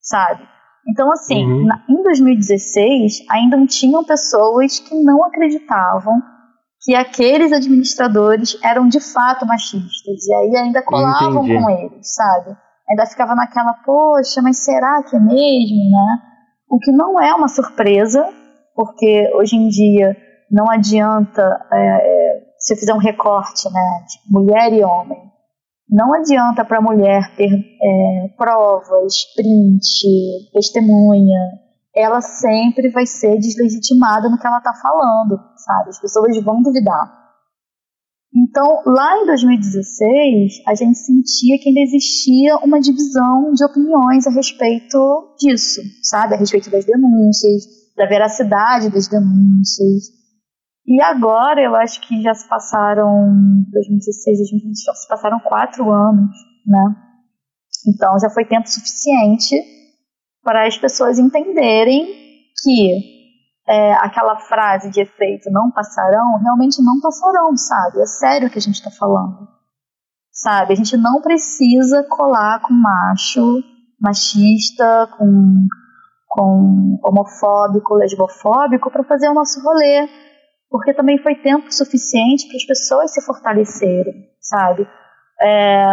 sabe? 0.00 0.46
Então, 0.88 1.10
assim, 1.10 1.44
Uhum. 1.44 1.66
na- 1.66 1.82
em 1.88 2.02
2016 2.04 3.24
ainda 3.28 3.56
tinham 3.66 4.04
pessoas 4.04 4.78
que 4.78 4.94
não 5.02 5.24
acreditavam 5.24 6.22
que 6.82 6.94
aqueles 6.94 7.52
administradores 7.52 8.58
eram 8.62 8.88
de 8.88 9.00
fato 9.00 9.46
machistas. 9.46 10.26
E 10.26 10.34
aí 10.34 10.56
ainda 10.56 10.82
colavam 10.82 11.44
Entendi. 11.44 11.62
com 11.62 11.70
eles, 11.70 12.14
sabe? 12.14 12.56
Ainda 12.88 13.06
ficava 13.06 13.34
naquela, 13.34 13.74
poxa, 13.84 14.40
mas 14.42 14.64
será 14.64 15.02
que 15.02 15.16
é 15.16 15.20
mesmo, 15.20 15.90
né? 15.90 16.18
O 16.70 16.78
que 16.78 16.92
não 16.92 17.20
é 17.20 17.34
uma 17.34 17.48
surpresa, 17.48 18.26
porque 18.74 19.30
hoje 19.34 19.56
em 19.56 19.68
dia 19.68 20.16
não 20.50 20.70
adianta, 20.70 21.42
é, 21.72 21.78
é, 21.78 22.40
se 22.58 22.74
eu 22.74 22.78
fizer 22.78 22.94
um 22.94 22.98
recorte, 22.98 23.68
né, 23.70 24.04
de 24.06 24.32
mulher 24.32 24.72
e 24.72 24.82
homem, 24.82 25.18
não 25.90 26.14
adianta 26.14 26.64
para 26.64 26.78
a 26.78 26.82
mulher 26.82 27.34
ter 27.36 27.50
é, 27.50 28.28
provas, 28.36 29.14
print, 29.34 30.50
testemunha, 30.52 31.40
ela 31.98 32.20
sempre 32.20 32.90
vai 32.90 33.04
ser 33.04 33.36
deslegitimada 33.38 34.28
no 34.28 34.38
que 34.38 34.46
ela 34.46 34.58
está 34.58 34.72
falando, 34.72 35.36
sabe? 35.56 35.88
As 35.88 36.00
pessoas 36.00 36.44
vão 36.44 36.62
duvidar. 36.62 37.18
Então, 38.32 38.82
lá 38.86 39.16
em 39.18 39.26
2016, 39.26 40.62
a 40.68 40.74
gente 40.74 40.96
sentia 40.98 41.58
que 41.58 41.70
ainda 41.70 41.80
existia 41.80 42.56
uma 42.58 42.78
divisão 42.78 43.52
de 43.52 43.64
opiniões 43.64 44.26
a 44.28 44.30
respeito 44.30 45.34
disso, 45.40 45.80
sabe? 46.02 46.34
A 46.34 46.38
respeito 46.38 46.70
das 46.70 46.84
denúncias, 46.84 47.64
da 47.96 48.06
veracidade 48.06 48.90
das 48.90 49.08
denúncias. 49.08 50.04
E 50.86 51.02
agora, 51.02 51.60
eu 51.60 51.74
acho 51.74 52.06
que 52.06 52.22
já 52.22 52.32
se 52.32 52.48
passaram, 52.48 53.28
2016, 53.72 54.38
2020, 54.38 54.84
já 54.84 54.94
se 54.94 55.08
passaram 55.08 55.40
quatro 55.40 55.90
anos, 55.90 56.30
né? 56.64 56.96
Então, 57.88 58.18
já 58.20 58.30
foi 58.30 58.44
tempo 58.44 58.68
suficiente 58.68 59.77
para 60.48 60.66
as 60.66 60.78
pessoas 60.78 61.18
entenderem 61.18 62.06
que 62.64 63.18
é, 63.68 63.92
aquela 63.96 64.34
frase 64.38 64.90
de 64.90 65.02
efeito 65.02 65.50
não 65.50 65.70
passarão, 65.70 66.38
realmente 66.42 66.82
não 66.82 66.98
passarão, 67.02 67.54
sabe? 67.54 68.00
É 68.00 68.06
sério 68.06 68.48
que 68.48 68.56
a 68.56 68.60
gente 68.62 68.76
está 68.76 68.90
falando. 68.90 69.46
Sabe? 70.32 70.72
A 70.72 70.76
gente 70.76 70.96
não 70.96 71.20
precisa 71.20 72.02
colar 72.08 72.62
com 72.62 72.72
macho, 72.72 73.62
machista, 74.00 75.06
com, 75.18 75.66
com 76.28 76.98
homofóbico, 77.04 77.96
lesbofóbico 77.96 78.90
para 78.90 79.04
fazer 79.04 79.28
o 79.28 79.34
nosso 79.34 79.62
rolê. 79.62 80.08
Porque 80.70 80.94
também 80.94 81.22
foi 81.22 81.34
tempo 81.34 81.70
suficiente 81.70 82.48
para 82.48 82.56
as 82.56 82.64
pessoas 82.64 83.12
se 83.12 83.20
fortalecerem, 83.20 84.30
sabe? 84.40 84.88
É, 85.42 85.92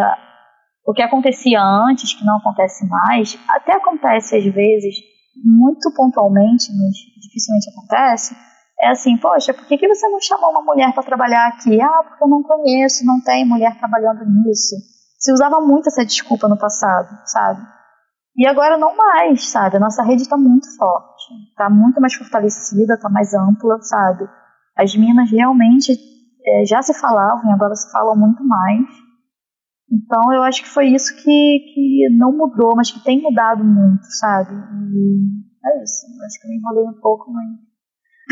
o 0.85 0.93
que 0.93 1.01
acontecia 1.01 1.59
antes, 1.61 2.13
que 2.13 2.25
não 2.25 2.37
acontece 2.37 2.87
mais, 2.87 3.37
até 3.49 3.73
acontece 3.73 4.37
às 4.37 4.45
vezes, 4.45 4.95
muito 5.43 5.91
pontualmente, 5.95 6.71
mas 6.71 6.93
dificilmente 7.21 7.69
acontece, 7.71 8.35
é 8.79 8.89
assim, 8.89 9.17
poxa, 9.17 9.53
por 9.53 9.65
que, 9.65 9.77
que 9.77 9.87
você 9.87 10.07
não 10.09 10.19
chamou 10.19 10.51
uma 10.51 10.61
mulher 10.61 10.93
para 10.93 11.03
trabalhar 11.03 11.47
aqui? 11.47 11.81
Ah, 11.81 12.03
porque 12.03 12.23
eu 12.23 12.27
não 12.27 12.43
conheço, 12.43 13.05
não 13.05 13.21
tem 13.21 13.45
mulher 13.45 13.77
trabalhando 13.77 14.25
nisso. 14.25 14.75
Se 15.17 15.31
usava 15.31 15.61
muito 15.61 15.87
essa 15.87 16.05
desculpa 16.05 16.47
no 16.47 16.57
passado, 16.57 17.07
sabe? 17.25 17.61
E 18.37 18.45
agora 18.45 18.77
não 18.77 18.95
mais, 18.95 19.49
sabe? 19.49 19.77
A 19.77 19.79
nossa 19.79 20.03
rede 20.03 20.23
está 20.23 20.37
muito 20.37 20.67
forte, 20.77 21.33
está 21.49 21.69
muito 21.69 22.01
mais 22.01 22.13
fortalecida, 22.15 22.95
está 22.95 23.09
mais 23.09 23.33
ampla, 23.33 23.81
sabe? 23.81 24.29
As 24.77 24.93
minas 24.93 25.31
realmente 25.31 25.97
é, 26.45 26.65
já 26.65 26.81
se 26.81 26.93
falavam 26.93 27.49
e 27.49 27.53
agora 27.53 27.73
se 27.75 27.89
falam 27.91 28.15
muito 28.15 28.43
mais. 28.43 29.04
Então 29.91 30.33
eu 30.33 30.41
acho 30.43 30.63
que 30.63 30.69
foi 30.69 30.87
isso 30.87 31.15
que, 31.15 31.59
que 31.73 32.07
não 32.17 32.31
mudou, 32.35 32.75
mas 32.75 32.91
que 32.91 33.03
tem 33.03 33.21
mudado 33.21 33.63
muito, 33.63 34.03
sabe? 34.19 34.53
E 34.53 35.67
é 35.67 35.83
isso. 35.83 36.05
Acho 36.25 36.41
que 36.41 36.47
eu 36.47 36.51
me 36.51 36.57
enrolei 36.57 36.83
um 36.89 36.99
pouco, 37.01 37.31
mas. 37.31 37.45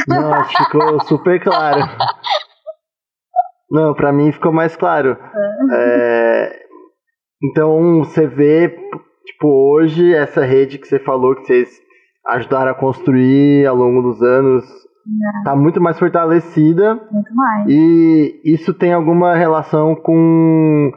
Não, 0.08 0.34
acho 0.34 0.58
que 0.58 0.64
ficou 0.66 1.00
super 1.06 1.40
claro. 1.44 1.82
Não, 3.70 3.94
pra 3.94 4.12
mim 4.12 4.32
ficou 4.32 4.52
mais 4.52 4.76
claro. 4.76 5.18
É, 5.72 6.60
então 7.44 8.00
você 8.00 8.28
vê, 8.28 8.70
tipo, 9.26 9.48
hoje 9.48 10.14
essa 10.14 10.44
rede 10.44 10.78
que 10.78 10.88
você 10.88 11.00
falou 11.00 11.36
que 11.36 11.46
vocês 11.46 11.70
ajudaram 12.28 12.72
a 12.72 12.76
construir 12.76 13.66
ao 13.68 13.76
longo 13.76 14.02
dos 14.02 14.22
anos 14.22 14.64
Não, 15.06 15.44
tá 15.44 15.56
muito 15.56 15.82
mais 15.82 16.00
fortalecida 16.00 16.96
muito 17.12 17.36
mais. 17.36 17.66
e 17.70 18.42
isso 18.46 18.74
tem 18.74 18.94
alguma 18.94 19.36
relação 19.36 19.94
com 19.96 20.92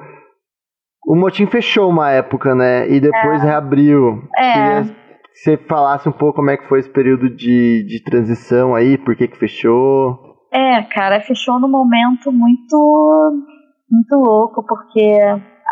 o 1.06 1.14
motim 1.14 1.46
fechou 1.46 1.88
uma 1.88 2.10
época, 2.10 2.52
né? 2.52 2.90
E 2.90 2.98
depois 2.98 3.40
reabriu. 3.40 4.24
É. 4.36 4.52
Queria 4.52 4.82
que 4.82 5.38
você 5.38 5.56
falasse 5.56 6.08
um 6.08 6.12
pouco 6.12 6.36
como 6.36 6.50
é 6.50 6.56
que 6.56 6.68
foi 6.68 6.80
esse 6.80 6.90
período 6.90 7.30
de, 7.30 7.86
de 7.86 8.02
transição 8.02 8.74
aí, 8.74 8.98
por 8.98 9.14
que 9.14 9.28
que 9.28 9.38
fechou. 9.38 10.18
É, 10.52 10.82
cara, 10.82 11.20
fechou 11.20 11.60
num 11.60 11.70
momento 11.70 12.32
muito, 12.32 13.44
muito 13.88 14.16
louco, 14.16 14.64
porque 14.66 15.20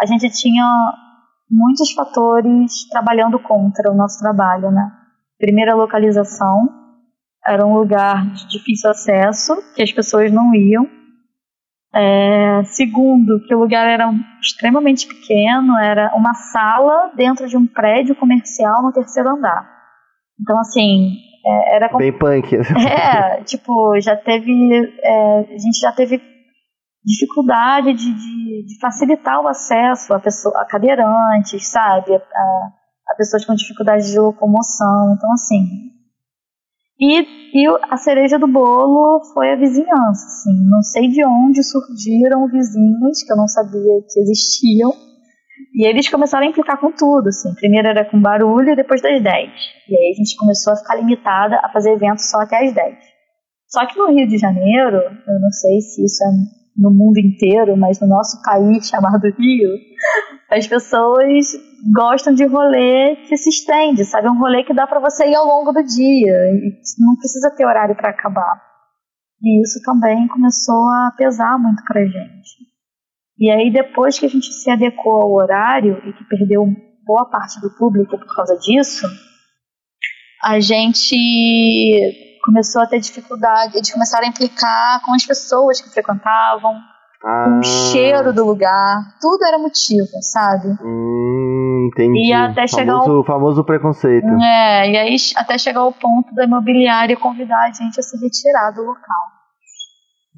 a 0.00 0.06
gente 0.06 0.30
tinha 0.30 0.64
muitos 1.50 1.92
fatores 1.92 2.88
trabalhando 2.90 3.38
contra 3.40 3.90
o 3.90 3.96
nosso 3.96 4.20
trabalho, 4.20 4.70
né? 4.70 4.88
Primeiro, 5.38 5.72
a 5.72 5.76
localização. 5.76 6.68
Era 7.44 7.66
um 7.66 7.74
lugar 7.76 8.24
de 8.32 8.48
difícil 8.48 8.88
acesso, 8.88 9.54
que 9.74 9.82
as 9.82 9.92
pessoas 9.92 10.32
não 10.32 10.54
iam. 10.54 10.88
É, 11.96 12.64
segundo, 12.64 13.40
que 13.46 13.54
o 13.54 13.60
lugar 13.60 13.86
era 13.86 14.10
extremamente 14.40 15.06
pequeno, 15.06 15.78
era 15.78 16.12
uma 16.16 16.34
sala 16.34 17.12
dentro 17.14 17.46
de 17.46 17.56
um 17.56 17.66
prédio 17.66 18.16
comercial 18.16 18.82
no 18.82 18.92
terceiro 18.92 19.28
andar. 19.28 19.64
Então, 20.40 20.58
assim, 20.58 21.12
é, 21.46 21.76
era 21.76 21.88
Bem 21.96 22.12
punk. 22.12 22.56
é, 22.56 23.44
tipo, 23.44 24.00
já 24.00 24.16
teve. 24.16 24.50
é, 25.02 25.38
a 25.38 25.58
gente 25.58 25.78
já 25.80 25.92
teve 25.92 26.20
dificuldade 27.04 27.92
de, 27.92 28.12
de, 28.12 28.64
de 28.66 28.78
facilitar 28.80 29.40
o 29.40 29.46
acesso 29.46 30.14
a, 30.14 30.18
pessoa, 30.18 30.60
a 30.60 30.64
cadeirantes, 30.64 31.70
sabe? 31.70 32.14
A, 32.14 32.18
a 32.18 33.14
pessoas 33.16 33.44
com 33.44 33.54
dificuldade 33.54 34.10
de 34.10 34.18
locomoção. 34.18 35.14
Então, 35.16 35.30
assim. 35.32 35.93
E, 36.98 37.20
e 37.54 37.66
a 37.90 37.96
cereja 37.96 38.38
do 38.38 38.46
bolo 38.46 39.20
foi 39.32 39.52
a 39.52 39.56
vizinhança, 39.56 40.26
assim. 40.26 40.68
Não 40.68 40.82
sei 40.82 41.08
de 41.08 41.24
onde 41.24 41.62
surgiram 41.62 42.48
vizinhos 42.48 43.22
que 43.24 43.32
eu 43.32 43.36
não 43.36 43.48
sabia 43.48 44.00
que 44.08 44.20
existiam. 44.20 44.92
E 45.74 45.86
eles 45.86 46.08
começaram 46.08 46.46
a 46.46 46.50
implicar 46.50 46.80
com 46.80 46.92
tudo, 46.92 47.28
assim. 47.28 47.52
Primeiro 47.54 47.88
era 47.88 48.04
com 48.04 48.20
barulho 48.20 48.76
depois 48.76 49.02
das 49.02 49.20
10. 49.22 49.50
E 49.88 49.96
aí 49.96 50.12
a 50.12 50.16
gente 50.16 50.36
começou 50.36 50.72
a 50.72 50.76
ficar 50.76 50.94
limitada 50.94 51.56
a 51.62 51.70
fazer 51.72 51.92
eventos 51.92 52.30
só 52.30 52.40
até 52.40 52.64
as 52.64 52.72
10. 52.72 52.96
Só 53.68 53.84
que 53.86 53.98
no 53.98 54.12
Rio 54.12 54.28
de 54.28 54.38
Janeiro, 54.38 54.98
eu 54.98 55.40
não 55.40 55.50
sei 55.50 55.80
se 55.80 56.04
isso 56.04 56.22
é 56.22 56.28
no 56.76 56.90
mundo 56.90 57.18
inteiro, 57.18 57.76
mas 57.76 58.00
no 58.00 58.06
nosso 58.06 58.40
país 58.42 58.86
chamado 58.88 59.24
Rio, 59.36 59.70
as 60.50 60.66
pessoas 60.66 61.46
gostam 61.92 62.34
de 62.34 62.46
rolê 62.46 63.16
que 63.28 63.36
se 63.36 63.50
estende, 63.50 64.04
sabe? 64.04 64.28
Um 64.28 64.38
rolê 64.38 64.64
que 64.64 64.74
dá 64.74 64.86
pra 64.86 65.00
você 65.00 65.28
ir 65.28 65.34
ao 65.34 65.46
longo 65.46 65.72
do 65.72 65.82
dia 65.82 66.32
e 66.32 66.72
não 66.98 67.16
precisa 67.16 67.50
ter 67.50 67.66
horário 67.66 67.96
pra 67.96 68.10
acabar. 68.10 68.62
E 69.42 69.62
isso 69.62 69.82
também 69.84 70.26
começou 70.28 70.88
a 70.88 71.12
pesar 71.16 71.58
muito 71.58 71.82
pra 71.84 72.04
gente. 72.04 72.74
E 73.38 73.50
aí, 73.50 73.70
depois 73.70 74.18
que 74.18 74.26
a 74.26 74.28
gente 74.28 74.52
se 74.52 74.70
adequou 74.70 75.20
ao 75.20 75.32
horário 75.32 76.00
e 76.08 76.12
que 76.12 76.24
perdeu 76.24 76.64
boa 77.04 77.28
parte 77.28 77.60
do 77.60 77.76
público 77.76 78.16
por 78.16 78.34
causa 78.34 78.56
disso, 78.56 79.06
a 80.42 80.60
gente 80.60 82.40
começou 82.44 82.82
a 82.82 82.86
ter 82.86 83.00
dificuldade, 83.00 83.76
eles 83.76 83.92
começaram 83.92 84.26
a 84.26 84.28
implicar 84.28 85.02
com 85.04 85.14
as 85.14 85.26
pessoas 85.26 85.80
que 85.80 85.90
frequentavam, 85.90 86.78
Ah, 87.26 87.58
o 87.58 87.62
cheiro 87.62 88.34
do 88.34 88.44
lugar, 88.44 88.98
tudo 89.20 89.44
era 89.46 89.58
motivo, 89.58 90.06
sabe? 90.30 90.68
Hum, 90.84 91.88
entendi. 91.90 92.28
E 92.28 92.32
até 92.34 92.66
chegar 92.66 92.98
famoso, 93.00 93.24
famoso 93.24 93.64
preconceito. 93.64 94.26
É, 94.26 94.90
e 94.90 94.96
aí 94.98 95.16
até 95.36 95.56
chegar 95.56 95.80
ao 95.80 95.92
ponto 95.92 96.34
da 96.34 96.44
imobiliária 96.44 97.16
convidar 97.16 97.58
a 97.64 97.72
gente 97.72 97.98
a 97.98 98.02
se 98.02 98.16
retirar 98.22 98.72
do 98.72 98.82
local. 98.82 99.24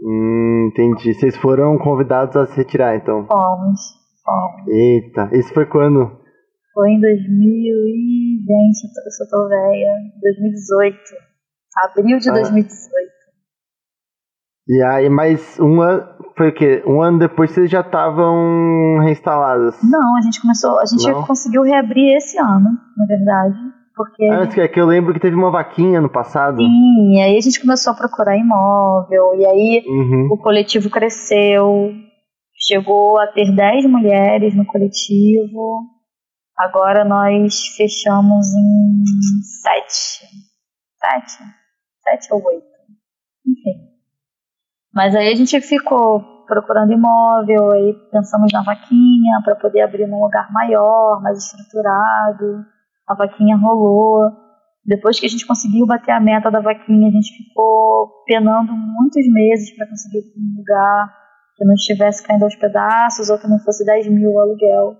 Hum, 0.01 0.68
entendi. 0.70 1.12
Vocês 1.14 1.37
foram 1.37 1.77
convidados 1.79 2.37
a 2.37 2.46
se 2.46 2.57
retirar, 2.57 2.94
então. 2.96 3.27
Fomos, 3.27 3.81
fomos. 4.25 4.68
Eita, 4.68 5.29
isso 5.33 5.53
foi 5.55 5.66
quando? 5.66 6.20
Foi 6.75 6.90
em 6.90 7.01
2000 7.01 7.09
e... 7.09 8.37
Gente, 8.46 8.85
eu 8.85 8.92
tô- 8.92 9.01
eu 9.07 9.11
sou 9.11 9.27
tão 9.29 9.49
velha. 9.49 9.92
2018. 10.22 10.99
Abril 11.83 12.18
de 12.18 12.29
Ah. 12.31 12.33
2018. 12.35 13.15
E 14.68 14.83
aí, 14.83 15.09
mais 15.09 15.59
um 15.61 15.81
ano. 15.81 16.05
Foi 16.37 16.48
o 16.50 16.55
quê? 16.55 16.83
Um 16.87 17.00
ano 17.00 17.18
depois 17.18 17.50
vocês 17.52 17.70
já 17.70 17.81
estavam 17.81 18.98
reinstaladas. 19.00 19.76
Não, 19.83 20.16
a 20.16 20.20
gente 20.20 20.40
começou... 20.40 20.79
A 20.79 20.85
gente 20.85 21.11
Não? 21.11 21.24
conseguiu 21.26 21.62
reabrir 21.62 22.14
esse 22.16 22.38
ano, 22.38 22.68
na 22.96 23.07
verdade. 23.07 23.57
Porque... 23.94 24.24
Ah, 24.26 24.62
é 24.62 24.68
que 24.68 24.79
eu 24.79 24.85
lembro 24.85 25.14
que 25.14 25.20
teve 25.20 25.35
uma 25.35 25.50
vaquinha 25.50 25.98
no 26.00 26.11
passado. 26.11 26.59
Sim, 26.59 27.14
e 27.14 27.20
aí 27.22 27.38
a 27.38 27.40
gente 27.40 27.59
começou 27.61 27.92
a 27.94 27.96
procurar 27.96 28.37
imóvel. 28.37 29.35
E 29.38 29.46
aí 29.46 29.85
Uhum. 29.87 30.29
o 30.33 30.37
coletivo 30.37 30.90
cresceu. 30.90 31.92
Chegou 32.55 33.18
a 33.18 33.26
ter 33.29 33.55
10 33.55 33.87
mulheres 33.87 34.55
no 34.55 34.66
coletivo. 34.66 35.85
Agora 36.59 37.02
nós 37.05 37.68
fechamos 37.76 38.46
em 38.48 39.05
7. 39.62 40.26
7? 40.98 41.44
7 42.02 42.35
ou 42.35 42.44
8. 42.44 42.62
Enfim. 43.46 43.95
Mas 44.96 45.14
aí 45.14 45.30
a 45.30 45.35
gente 45.37 45.61
ficou 45.61 46.24
procurando 46.46 46.90
imóvel, 46.90 47.70
aí 47.72 47.92
pensamos 48.11 48.50
na 48.50 48.62
vaquinha 48.62 49.42
para 49.44 49.54
poder 49.54 49.82
abrir 49.82 50.06
num 50.06 50.22
lugar 50.22 50.50
maior, 50.50 51.20
mais 51.22 51.37
estruturado. 51.37 52.64
A 53.06 53.14
vaquinha 53.14 53.59
rolou. 53.59 54.30
Depois 54.82 55.20
que 55.20 55.26
a 55.26 55.28
gente 55.28 55.46
conseguiu 55.46 55.85
bater 55.85 56.12
a 56.12 56.20
meta 56.20 56.50
da 56.50 56.61
vaquinha, 56.61 57.09
a 57.09 57.11
gente 57.11 57.37
ficou 57.37 58.24
penando 58.24 58.72
muitos 58.72 59.30
meses 59.35 59.76
para 59.76 59.87
conseguir 59.87 60.32
um 60.35 60.61
lugar 60.61 61.14
que 61.59 61.64
não 61.66 61.74
estivesse 61.74 62.26
caindo 62.26 62.44
aos 62.44 62.56
pedaços 62.56 63.28
ou 63.28 63.38
que 63.38 63.46
não 63.46 63.59
fosse 63.59 63.85
10 63.85 64.09
mil 64.09 64.30
o 64.30 64.40
aluguel. 64.40 64.96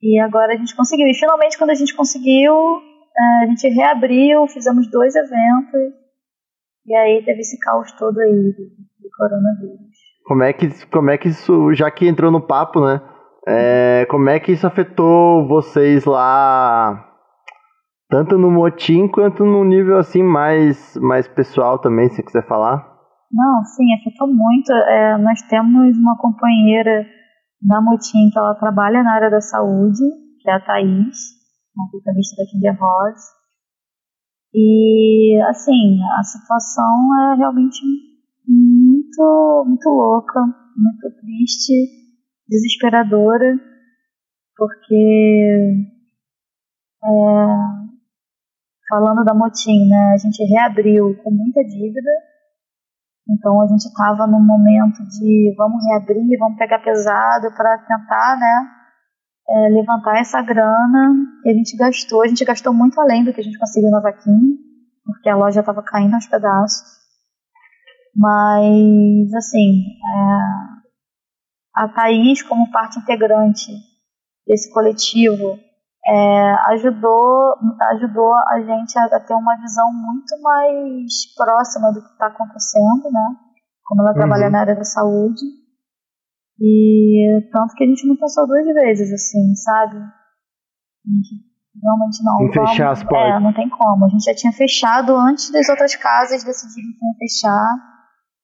E 0.00 0.20
agora 0.20 0.52
a 0.52 0.56
gente 0.56 0.76
conseguiu. 0.76 1.08
E 1.08 1.14
finalmente, 1.14 1.58
quando 1.58 1.70
a 1.70 1.74
gente 1.74 1.92
conseguiu, 1.96 2.54
eh, 2.54 3.44
a 3.44 3.46
gente 3.46 3.68
reabriu, 3.68 4.46
fizemos 4.46 4.88
dois 4.88 5.16
eventos. 5.16 5.99
E 6.90 6.96
aí 6.96 7.24
teve 7.24 7.40
esse 7.40 7.56
caos 7.60 7.92
todo 7.92 8.18
aí 8.18 8.52
do, 8.52 8.64
do 9.02 9.10
coronavírus. 9.16 9.78
Como 10.24 10.42
é 10.42 10.52
que 10.52 10.68
como 10.88 11.10
é 11.10 11.16
que 11.16 11.28
isso, 11.28 11.72
já 11.72 11.90
que 11.90 12.06
entrou 12.06 12.30
no 12.30 12.44
papo, 12.44 12.84
né? 12.84 13.00
é, 13.46 14.06
como 14.10 14.28
é 14.28 14.38
que 14.38 14.52
isso 14.52 14.66
afetou 14.66 15.46
vocês 15.48 16.04
lá, 16.04 17.06
tanto 18.08 18.36
no 18.36 18.50
motim 18.50 19.08
quanto 19.08 19.44
no 19.44 19.64
nível 19.64 19.98
assim 19.98 20.22
mais 20.22 20.96
mais 20.96 21.26
pessoal 21.28 21.78
também, 21.78 22.08
se 22.08 22.22
quiser 22.22 22.46
falar? 22.46 22.88
Não, 23.32 23.64
sim, 23.64 23.84
afetou 23.94 24.26
muito. 24.26 24.72
É, 24.72 25.16
nós 25.18 25.40
temos 25.42 25.96
uma 25.96 26.18
companheira 26.18 27.06
na 27.62 27.80
Mutim 27.80 28.28
que 28.32 28.36
ela 28.36 28.56
trabalha 28.56 29.04
na 29.04 29.12
área 29.12 29.30
da 29.30 29.40
saúde, 29.40 30.02
que 30.42 30.50
é 30.50 30.54
a 30.54 30.60
Thaís, 30.60 31.16
uma 31.76 31.84
nutricionista 31.84 32.42
daqui 32.42 32.58
de 32.58 32.66
Arroz. 32.66 33.20
E, 34.52 35.40
assim, 35.48 36.00
a 36.18 36.24
situação 36.24 37.32
é 37.32 37.36
realmente 37.36 37.80
muito, 38.48 39.64
muito 39.66 39.88
louca, 39.88 40.40
muito 40.76 41.10
triste, 41.20 41.72
desesperadora, 42.48 43.56
porque, 44.56 45.86
é, 47.04 47.46
falando 48.88 49.24
da 49.24 49.34
Motim, 49.34 49.88
né, 49.88 50.14
a 50.14 50.16
gente 50.16 50.42
reabriu 50.44 51.16
com 51.22 51.30
muita 51.30 51.62
dívida, 51.62 52.10
então 53.28 53.60
a 53.60 53.68
gente 53.68 53.86
estava 53.86 54.26
num 54.26 54.44
momento 54.44 54.98
de 55.06 55.54
vamos 55.56 55.78
reabrir, 55.86 56.36
vamos 56.38 56.58
pegar 56.58 56.80
pesado 56.80 57.54
para 57.54 57.78
tentar, 57.78 58.36
né, 58.36 58.79
é, 59.50 59.68
levantar 59.70 60.20
essa 60.20 60.40
grana 60.40 61.14
que 61.42 61.50
a 61.50 61.52
gente 61.52 61.76
gastou. 61.76 62.22
A 62.22 62.28
gente 62.28 62.44
gastou 62.44 62.72
muito 62.72 63.00
além 63.00 63.24
do 63.24 63.32
que 63.32 63.40
a 63.40 63.44
gente 63.44 63.58
conseguiu 63.58 63.90
na 63.90 64.00
vaquinha, 64.00 64.56
porque 65.04 65.28
a 65.28 65.36
loja 65.36 65.60
estava 65.60 65.82
caindo 65.82 66.14
aos 66.14 66.26
pedaços. 66.26 67.00
Mas, 68.14 69.34
assim, 69.34 69.82
é, 70.14 70.38
a 71.74 71.88
Thaís, 71.88 72.42
como 72.42 72.70
parte 72.70 72.98
integrante 72.98 73.72
desse 74.46 74.72
coletivo, 74.72 75.58
é, 76.06 76.54
ajudou, 76.72 77.54
ajudou 77.92 78.34
a 78.34 78.60
gente 78.60 78.98
a, 78.98 79.04
a, 79.04 79.20
ter 79.20 79.34
uma 79.34 79.56
visão 79.56 79.92
muito 79.92 80.40
mais 80.42 81.34
próxima 81.36 81.92
do 81.92 82.00
que 82.00 82.12
está 82.12 82.26
acontecendo, 82.26 83.10
né? 83.12 83.36
Como 83.84 84.02
ela 84.02 84.10
uhum. 84.10 84.16
trabalha 84.16 84.50
na 84.50 84.60
área 84.60 84.76
da 84.76 84.84
saúde. 84.84 85.40
E 86.60 87.48
tanto 87.50 87.74
que 87.74 87.84
a 87.84 87.86
gente 87.86 88.06
não 88.06 88.16
pensou 88.16 88.46
duas 88.46 88.66
vezes, 88.66 89.12
assim, 89.12 89.54
sabe? 89.54 89.96
realmente 91.82 92.22
não. 92.22 92.46
Em 92.46 92.52
fechar 92.52 92.90
as 92.90 93.02
portas. 93.02 93.36
É, 93.36 93.40
não 93.40 93.52
tem 93.52 93.68
como. 93.68 94.04
A 94.04 94.08
gente 94.08 94.24
já 94.24 94.34
tinha 94.34 94.52
fechado 94.52 95.14
antes 95.16 95.50
das 95.50 95.68
outras 95.68 95.96
casas 95.96 96.44
decidirem 96.44 96.92
que 96.92 97.04
iam 97.04 97.14
fechar. 97.18 97.66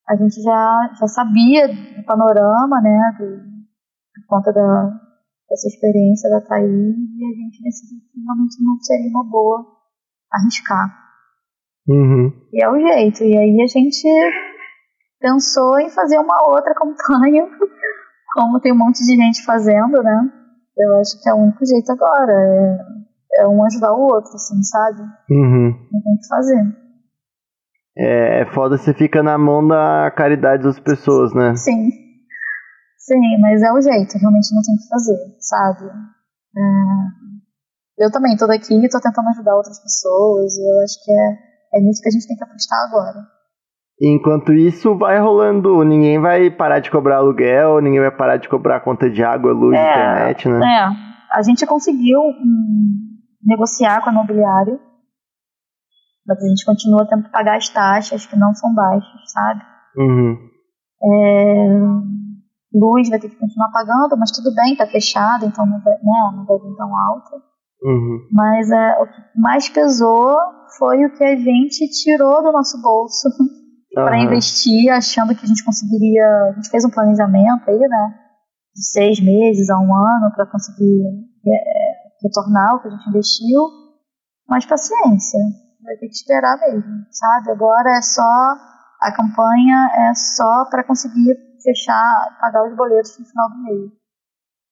A 0.09 0.15
gente 0.15 0.41
já, 0.41 0.91
já 0.99 1.07
sabia 1.07 1.67
do 1.67 2.03
panorama, 2.05 2.81
né? 2.81 3.15
Do, 3.19 3.25
por 4.15 4.37
conta 4.37 4.53
da, 4.53 4.89
dessa 5.49 5.67
experiência 5.67 6.29
da 6.29 6.41
Thaís, 6.41 6.69
e 6.69 7.25
a 7.25 7.35
gente 7.35 7.61
decidiu 7.61 7.99
que 8.11 8.19
realmente 8.19 8.63
não 8.63 8.79
seria 8.79 9.09
uma 9.09 9.29
boa 9.29 9.65
arriscar. 10.31 11.07
Uhum. 11.87 12.31
E 12.53 12.63
é 12.63 12.69
o 12.69 12.79
jeito. 12.79 13.23
E 13.23 13.37
aí 13.37 13.61
a 13.61 13.67
gente 13.67 14.07
pensou 15.19 15.79
em 15.79 15.89
fazer 15.89 16.19
uma 16.19 16.47
outra 16.47 16.73
campanha, 16.75 17.47
como 18.37 18.59
tem 18.59 18.71
um 18.71 18.77
monte 18.77 19.03
de 19.03 19.15
gente 19.15 19.43
fazendo, 19.43 20.03
né? 20.03 20.29
Eu 20.77 20.99
acho 20.99 21.19
que 21.19 21.27
é 21.27 21.33
o 21.33 21.37
único 21.37 21.65
jeito 21.65 21.91
agora. 21.91 22.31
É, 23.33 23.41
é 23.41 23.47
um 23.47 23.65
ajudar 23.65 23.93
o 23.93 24.01
outro, 24.01 24.31
assim, 24.35 24.61
sabe? 24.61 25.01
Uhum. 25.31 25.73
Não 25.91 26.01
tem 26.01 26.13
o 26.13 26.19
que 26.19 26.27
fazer. 26.29 26.63
É, 27.97 28.41
é 28.43 28.53
foda 28.53 28.77
você 28.77 28.93
fica 28.93 29.23
na 29.23 29.39
mão 29.39 29.67
da 29.67 30.11
caridade 30.15 30.61
das 30.61 30.79
pessoas, 30.79 31.33
né? 31.33 31.55
Sim. 31.55 31.89
Sim, 32.99 33.39
mas 33.41 33.63
é 33.63 33.71
o 33.71 33.81
jeito, 33.81 34.19
realmente 34.19 34.53
não 34.53 34.61
tem 34.61 34.75
o 34.75 34.77
que 34.77 34.87
fazer, 34.87 35.17
sabe? 35.39 35.89
É... 36.57 38.05
Eu 38.05 38.11
também 38.11 38.37
tô 38.37 38.45
daqui, 38.45 38.67
tô 38.89 38.99
tentando 38.99 39.29
ajudar 39.29 39.55
outras 39.55 39.79
pessoas, 39.81 40.55
e 40.57 40.61
eu 40.61 40.83
acho 40.83 41.03
que 41.03 41.11
é, 41.11 41.79
é 41.79 41.81
nisso 41.81 42.01
que 42.03 42.09
a 42.09 42.11
gente 42.11 42.27
tem 42.27 42.37
que 42.37 42.43
apostar 42.43 42.85
agora. 42.85 43.25
Enquanto 44.01 44.53
isso, 44.53 44.95
vai 44.95 45.19
rolando. 45.19 45.83
Ninguém 45.83 46.19
vai 46.19 46.51
parar 46.51 46.79
de 46.79 46.91
cobrar 46.91 47.17
aluguel, 47.17 47.81
ninguém 47.81 47.99
vai 47.99 48.11
parar 48.11 48.37
de 48.37 48.47
cobrar 48.47 48.81
conta 48.81 49.09
de 49.09 49.23
água, 49.23 49.51
luz, 49.51 49.75
é, 49.75 49.81
internet, 49.81 50.49
né? 50.49 50.59
É. 50.59 51.37
A 51.37 51.41
gente 51.41 51.65
conseguiu 51.65 52.19
um, 52.19 53.07
negociar 53.43 54.01
com 54.01 54.09
a 54.09 54.13
imobiliária, 54.13 54.79
mas 56.25 56.43
a 56.43 56.47
gente 56.47 56.65
continua 56.65 57.07
tendo 57.07 57.23
que 57.23 57.31
pagar 57.31 57.57
as 57.57 57.69
taxas 57.69 58.25
que 58.25 58.37
não 58.37 58.53
são 58.53 58.73
baixas, 58.73 59.31
sabe? 59.31 59.61
Uhum. 59.97 60.37
É, 61.03 61.79
luz 62.73 63.09
vai 63.09 63.19
ter 63.19 63.29
que 63.29 63.35
continuar 63.35 63.71
pagando, 63.71 64.17
mas 64.17 64.31
tudo 64.31 64.53
bem, 64.53 64.75
tá 64.75 64.85
fechado, 64.85 65.45
então 65.45 65.65
não 65.65 65.81
vai, 65.81 65.93
né, 65.93 66.31
não 66.35 66.45
vai 66.45 66.57
vir 66.57 66.75
tão 66.75 66.95
alto. 66.95 67.35
Uhum. 67.81 68.27
Mas 68.31 68.69
é, 68.69 69.01
o 69.01 69.07
que 69.07 69.39
mais 69.39 69.69
pesou 69.69 70.37
foi 70.77 71.05
o 71.05 71.13
que 71.15 71.23
a 71.23 71.35
gente 71.35 71.89
tirou 72.03 72.43
do 72.43 72.51
nosso 72.51 72.81
bolso 72.81 73.29
para 74.03 74.19
investir, 74.19 74.89
achando 74.91 75.35
que 75.35 75.43
a 75.43 75.47
gente 75.47 75.63
conseguiria. 75.63 76.25
A 76.49 76.53
gente 76.53 76.69
fez 76.69 76.85
um 76.85 76.89
planejamento 76.89 77.69
aí, 77.69 77.79
né? 77.79 78.15
De 78.75 78.85
seis 78.85 79.19
meses 79.19 79.69
a 79.69 79.79
um 79.79 79.93
ano 79.93 80.31
para 80.35 80.45
conseguir 80.45 81.03
é, 81.45 82.23
retornar 82.23 82.75
o 82.75 82.81
que 82.81 82.87
a 82.87 82.91
gente 82.91 83.09
investiu. 83.09 83.61
Mas 84.47 84.65
paciência, 84.65 85.39
vai 85.83 85.95
ter 85.97 86.07
que 86.07 86.15
esperar 86.15 86.57
mesmo, 86.59 87.05
sabe? 87.11 87.51
Agora 87.51 87.97
é 87.97 88.01
só. 88.01 88.55
A 88.99 89.11
campanha 89.11 90.09
é 90.09 90.13
só 90.15 90.65
para 90.65 90.83
conseguir 90.83 91.35
fechar, 91.63 92.37
pagar 92.41 92.67
os 92.67 92.75
boletos 92.75 93.17
no 93.19 93.25
final 93.25 93.49
do 93.49 93.63
mês. 93.63 93.91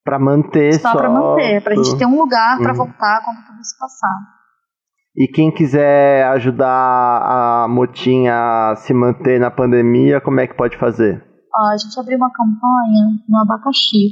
Para 0.03 0.19
manter 0.19 0.73
só. 0.79 0.91
Só 0.91 0.97
para 0.97 1.09
manter, 1.09 1.63
para 1.63 1.73
a 1.73 1.75
gente 1.75 1.97
ter 1.97 2.05
um 2.05 2.17
lugar 2.17 2.57
para 2.57 2.71
uhum. 2.71 2.77
voltar 2.77 3.21
quando 3.23 3.45
tudo 3.45 3.61
isso 3.61 3.77
passar. 3.77 4.35
E 5.17 5.27
quem 5.29 5.49
quiser 5.49 6.27
ajudar 6.35 6.67
a 6.67 7.67
Motinha 7.69 8.33
a 8.33 8.75
se 8.75 8.93
manter 8.93 9.39
na 9.39 9.49
pandemia, 9.49 10.19
como 10.19 10.41
é 10.41 10.47
que 10.47 10.57
pode 10.57 10.77
fazer? 10.77 11.23
a 11.55 11.77
gente 11.77 11.97
abriu 11.97 12.17
uma 12.17 12.29
campanha 12.31 13.15
no 13.29 13.37
abacaxi. 13.39 14.11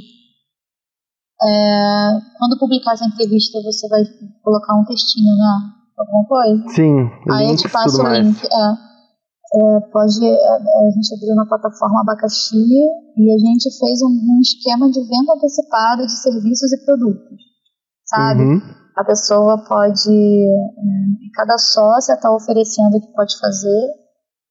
É, 1.42 2.08
quando 2.38 2.58
publicar 2.58 2.94
essa 2.94 3.04
entrevista, 3.04 3.60
você 3.60 3.86
vai 3.88 4.00
colocar 4.42 4.80
um 4.80 4.84
textinho, 4.84 5.36
né? 5.36 5.74
Alguma 5.98 6.24
coisa? 6.24 6.68
Sim, 6.68 7.10
Aí 7.30 7.50
eu 7.50 7.56
te 7.56 7.68
passo 7.68 8.02
o 8.02 8.08
link. 8.08 8.40
É, 8.42 8.56
é, 8.56 9.80
pode, 9.92 10.24
é, 10.24 10.56
a 10.56 10.90
gente 10.90 11.14
abriu 11.14 11.34
na 11.36 11.44
plataforma 11.44 12.00
Abacaxi 12.00 12.56
e 12.56 13.30
a 13.30 13.38
gente 13.38 13.68
fez 13.78 14.00
um, 14.00 14.08
um 14.08 14.40
esquema 14.40 14.90
de 14.90 15.00
venda 15.00 15.34
antecipada 15.36 16.06
de 16.06 16.22
serviços 16.22 16.72
e 16.72 16.84
produtos, 16.86 17.38
sabe? 18.06 18.42
Uhum 18.42 18.83
a 18.96 19.04
pessoa 19.04 19.64
pode, 19.66 20.08
hum, 20.08 21.16
cada 21.34 21.58
sócia 21.58 22.14
está 22.14 22.30
oferecendo 22.30 22.96
o 22.96 23.00
que 23.00 23.12
pode 23.12 23.36
fazer. 23.38 23.88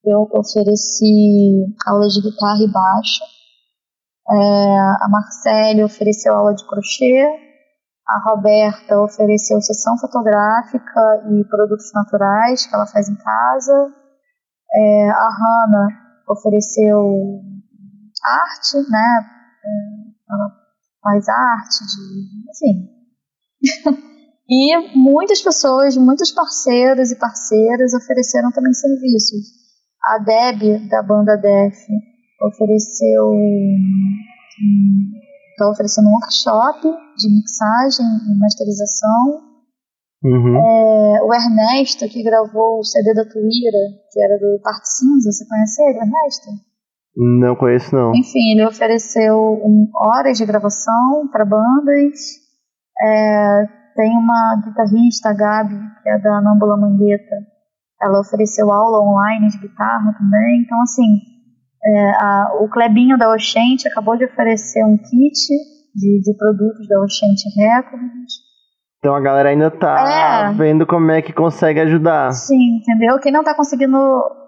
Eu 0.03 0.27
ofereci 0.34 1.65
aula 1.88 2.08
de 2.08 2.21
guitarra 2.21 2.62
e 2.62 2.71
baixo. 2.71 3.23
É, 4.29 4.36
a 4.36 5.08
Marcele 5.10 5.84
ofereceu 5.84 6.34
aula 6.34 6.53
de 6.53 6.65
crochê. 6.67 7.25
A 8.06 8.29
Roberta 8.29 8.99
ofereceu 8.99 9.62
sessão 9.62 9.97
fotográfica 9.97 11.23
e 11.32 11.45
produtos 11.45 11.89
naturais 11.93 12.65
que 12.65 12.75
ela 12.75 12.86
faz 12.86 13.08
em 13.08 13.15
casa. 13.15 13.93
É, 14.75 15.10
a 15.10 15.29
Hanna 15.29 15.88
ofereceu 16.27 17.41
arte, 18.21 18.89
né? 18.89 19.25
Ela 20.29 20.51
faz 21.01 21.29
arte 21.29 21.86
de, 21.86 22.51
enfim, 22.51 22.89
E 24.54 24.78
muitas 24.96 25.42
pessoas, 25.42 25.98
muitos 25.98 26.32
parceiros 26.32 27.12
e 27.12 27.18
parceiras 27.18 27.96
ofereceram 27.96 28.52
também 28.52 28.72
serviços. 28.72 29.48
A 30.06 30.20
Deb, 30.20 30.88
da 30.89 31.02
banda 31.02 31.36
Def, 31.38 31.76
ofereceu. 32.39 33.32
Está 35.50 35.70
oferecendo 35.72 36.08
um 36.08 36.13
workshop 36.13 36.82
de 37.18 37.30
mixagem 37.34 38.06
e 38.06 38.39
masterização. 38.39 39.42
Uhum. 40.24 40.56
É, 40.56 41.24
o 41.24 41.34
Ernesto, 41.34 42.08
que 42.08 42.22
gravou 42.22 42.80
o 42.80 42.84
CD 42.84 43.13
da 43.16 43.26
Tuíra, 43.26 43.80
que 44.12 44.22
era 44.22 44.38
do 44.38 44.62
Parte 44.62 44.88
Cinza, 44.88 45.32
você 45.32 45.46
conhece 45.48 45.82
ele, 45.82 45.98
Ernesto? 45.98 46.50
Não 47.16 47.56
conheço, 47.56 47.96
não. 47.96 48.12
Enfim, 48.13 48.52
ele 48.52 48.66
ofereceu 48.68 49.36
um, 49.36 49.89
horas 49.96 50.38
de 50.38 50.46
gravação 50.46 51.28
para 51.32 51.44
bandas. 51.44 52.20
É, 53.04 53.83
tem 53.95 54.17
uma 54.17 54.62
guitarrista, 54.65 55.29
a 55.29 55.34
Gabi, 55.34 55.79
que 56.01 56.10
é 56.10 56.19
da 56.19 56.41
Nambula 56.41 56.77
Mangueta. 56.77 57.36
Ela 58.01 58.19
ofereceu 58.19 58.71
aula 58.71 58.99
online 59.01 59.47
de 59.49 59.60
guitarra 59.60 60.13
também. 60.17 60.62
Então, 60.62 60.82
assim, 60.82 61.21
é, 61.86 62.12
a, 62.12 62.58
o 62.62 62.69
Clebinho 62.69 63.17
da 63.17 63.32
Oxente 63.32 63.88
acabou 63.88 64.17
de 64.17 64.25
oferecer 64.25 64.84
um 64.84 64.97
kit 64.97 65.49
de, 65.95 66.21
de 66.21 66.38
produtos 66.38 66.88
da 66.88 67.01
Oxente 67.01 67.49
Records. 67.58 68.43
Então 69.03 69.13
a 69.13 69.19
galera 69.19 69.49
ainda 69.49 69.69
tá 69.69 70.49
é. 70.49 70.53
vendo 70.53 70.88
como 70.88 71.12
é 71.12 71.21
que 71.21 71.34
consegue 71.34 71.82
ajudar. 71.82 72.32
Sim, 72.32 72.77
entendeu? 72.77 73.19
Quem 73.19 73.34
não 73.34 73.43
tá 73.43 73.53
conseguindo 73.53 73.97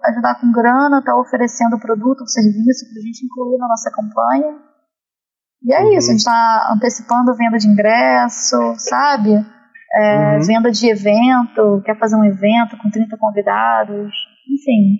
ajudar 0.02 0.40
com 0.40 0.50
grana, 0.50 1.02
tá 1.04 1.14
oferecendo 1.20 1.78
produto 1.78 2.20
ou 2.22 2.26
serviço 2.26 2.86
pra 2.90 3.02
gente 3.02 3.26
incluir 3.26 3.58
na 3.58 3.68
nossa 3.68 3.90
campanha. 3.90 4.56
E 5.62 5.72
é 5.72 5.80
uhum. 5.80 5.92
isso, 5.92 6.08
a 6.08 6.12
gente 6.12 6.20
está 6.20 6.72
antecipando 6.74 7.36
venda 7.36 7.58
de 7.58 7.68
ingresso, 7.68 8.74
sabe? 8.78 9.34
É, 9.94 10.36
uhum. 10.36 10.42
Venda 10.42 10.70
de 10.70 10.88
evento, 10.88 11.82
quer 11.84 11.98
fazer 11.98 12.16
um 12.16 12.24
evento 12.24 12.76
com 12.82 12.90
30 12.90 13.16
convidados, 13.18 14.12
enfim. 14.50 14.98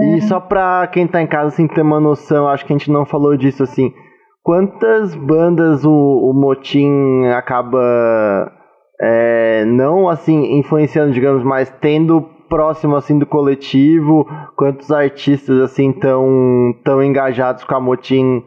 É... 0.00 0.16
E 0.16 0.22
só 0.22 0.40
para 0.40 0.86
quem 0.88 1.04
está 1.04 1.20
em 1.20 1.26
casa 1.26 1.48
assim, 1.48 1.68
ter 1.68 1.82
uma 1.82 2.00
noção, 2.00 2.48
acho 2.48 2.64
que 2.64 2.72
a 2.72 2.76
gente 2.76 2.90
não 2.90 3.04
falou 3.04 3.36
disso 3.36 3.62
assim. 3.62 3.92
Quantas 4.42 5.14
bandas 5.14 5.84
o, 5.84 5.90
o 5.90 6.34
Motim 6.34 7.24
acaba 7.34 8.52
é, 9.00 9.64
não 9.64 10.08
assim 10.08 10.58
influenciando, 10.58 11.12
digamos, 11.12 11.42
mas 11.42 11.70
tendo 11.80 12.22
próximo 12.48 12.94
assim 12.94 13.18
do 13.18 13.26
coletivo? 13.26 14.26
Quantos 14.56 14.90
artistas 14.90 15.60
assim 15.60 15.92
tão 15.92 16.74
tão 16.84 17.02
engajados 17.02 17.64
com 17.64 17.74
a 17.74 17.80
Motim 17.80 18.44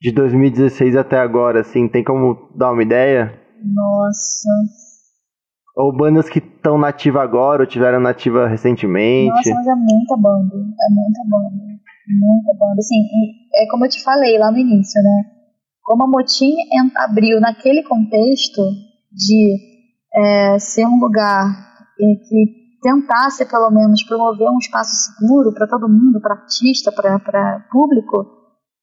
de 0.00 0.12
2016 0.12 0.96
até 0.96 1.18
agora, 1.18 1.60
assim, 1.60 1.88
tem 1.88 2.04
como 2.04 2.50
dar 2.56 2.72
uma 2.72 2.82
ideia? 2.82 3.34
Nossa. 3.64 4.48
Ou 5.76 5.96
bandas 5.96 6.28
que 6.28 6.38
estão 6.38 6.78
nativa 6.78 7.22
agora 7.22 7.62
ou 7.62 7.66
tiveram 7.66 8.00
nativa 8.00 8.46
recentemente? 8.46 9.30
Nossa, 9.30 9.54
mas 9.54 9.66
é 9.66 9.74
muita 9.74 10.16
banda, 10.16 10.56
é 10.56 10.94
muita 10.94 11.22
banda, 11.28 11.64
muita 12.08 12.54
banda. 12.58 12.78
Assim, 12.78 12.96
é 13.54 13.66
como 13.70 13.84
eu 13.84 13.88
te 13.88 14.02
falei 14.02 14.38
lá 14.38 14.50
no 14.50 14.58
início, 14.58 15.02
né? 15.02 15.24
Como 15.82 16.04
a 16.04 16.06
Motim 16.06 16.52
abriu 16.96 17.40
naquele 17.40 17.82
contexto 17.82 18.60
de 19.10 19.56
é, 20.14 20.58
ser 20.58 20.86
um 20.86 20.98
lugar 20.98 21.46
que 21.96 22.58
tentasse 22.82 23.48
pelo 23.48 23.70
menos 23.70 24.04
promover 24.04 24.48
um 24.48 24.58
espaço 24.58 24.90
seguro 24.94 25.52
para 25.52 25.66
todo 25.66 25.88
mundo, 25.88 26.20
para 26.20 26.34
artista, 26.34 26.92
para 26.92 27.66
público, 27.70 28.37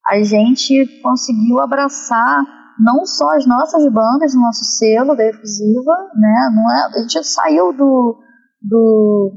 a 0.07 0.21
gente 0.23 1.01
conseguiu 1.01 1.59
abraçar 1.59 2.43
não 2.79 3.05
só 3.05 3.35
as 3.35 3.45
nossas 3.45 3.91
bandas, 3.91 4.33
o 4.33 4.41
nosso 4.41 4.63
selo 4.77 5.15
da 5.15 5.25
Efusiva, 5.25 5.93
né? 6.15 6.49
Não 6.53 6.71
é, 6.71 6.85
a 6.85 7.01
gente 7.01 7.23
saiu 7.23 7.73
do, 7.73 8.17
do 8.61 9.31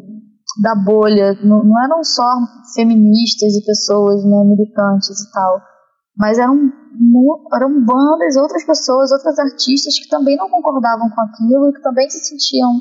da 0.63 0.75
bolha, 0.75 1.35
não, 1.45 1.63
não 1.63 1.85
eram 1.85 2.03
só 2.03 2.27
feministas 2.75 3.55
e 3.55 3.65
pessoas 3.65 4.25
né, 4.25 4.45
militantes 4.45 5.21
e 5.21 5.33
tal, 5.33 5.63
mas 6.17 6.39
eram, 6.39 6.57
eram 7.55 7.85
bandas, 7.85 8.37
outras 8.37 8.65
pessoas, 8.65 9.13
outras 9.13 9.39
artistas 9.39 9.99
que 9.99 10.09
também 10.09 10.37
não 10.37 10.51
concordavam 10.51 11.09
com 11.11 11.21
aquilo, 11.21 11.73
que 11.73 11.83
também 11.83 12.11
se 12.11 12.19
sentiam 12.19 12.73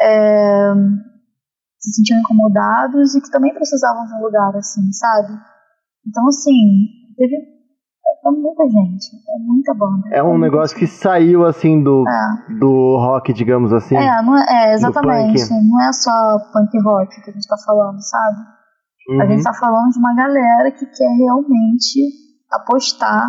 é, 0.00 0.72
se 1.78 1.92
sentiam 1.92 2.20
incomodados 2.20 3.14
e 3.14 3.20
que 3.20 3.30
também 3.30 3.52
precisavam 3.52 4.06
de 4.06 4.14
um 4.14 4.24
lugar 4.24 4.56
assim, 4.56 4.90
sabe? 4.92 5.38
Então 6.06 6.26
assim, 6.26 6.88
teve 7.14 7.54
é 8.26 8.30
muita 8.30 8.64
gente, 8.64 9.16
é 9.16 9.38
muita 9.38 9.74
banda. 9.74 10.08
É 10.12 10.22
um 10.22 10.38
negócio 10.38 10.76
que 10.76 10.86
saiu 10.86 11.44
assim 11.44 11.82
do, 11.82 12.04
é. 12.08 12.58
do 12.58 12.96
rock, 12.96 13.32
digamos 13.34 13.70
assim. 13.72 13.96
É, 13.96 14.22
não 14.22 14.36
é, 14.36 14.44
é 14.48 14.72
exatamente. 14.72 15.42
Não 15.50 15.82
é 15.82 15.92
só 15.92 16.38
punk 16.52 16.78
rock 16.82 17.22
que 17.22 17.30
a 17.30 17.32
gente 17.34 17.46
tá 17.46 17.56
falando, 17.66 17.98
sabe? 18.00 18.38
Uhum. 19.10 19.22
A 19.22 19.26
gente 19.26 19.42
tá 19.42 19.52
falando 19.52 19.90
de 19.90 19.98
uma 19.98 20.14
galera 20.14 20.70
que 20.70 20.86
quer 20.86 21.08
realmente 21.18 22.00
apostar 22.50 23.28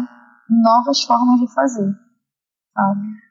em 0.50 0.62
novas 0.62 1.04
formas 1.04 1.40
de 1.42 1.54
fazer, 1.54 1.92
sabe? 2.74 3.26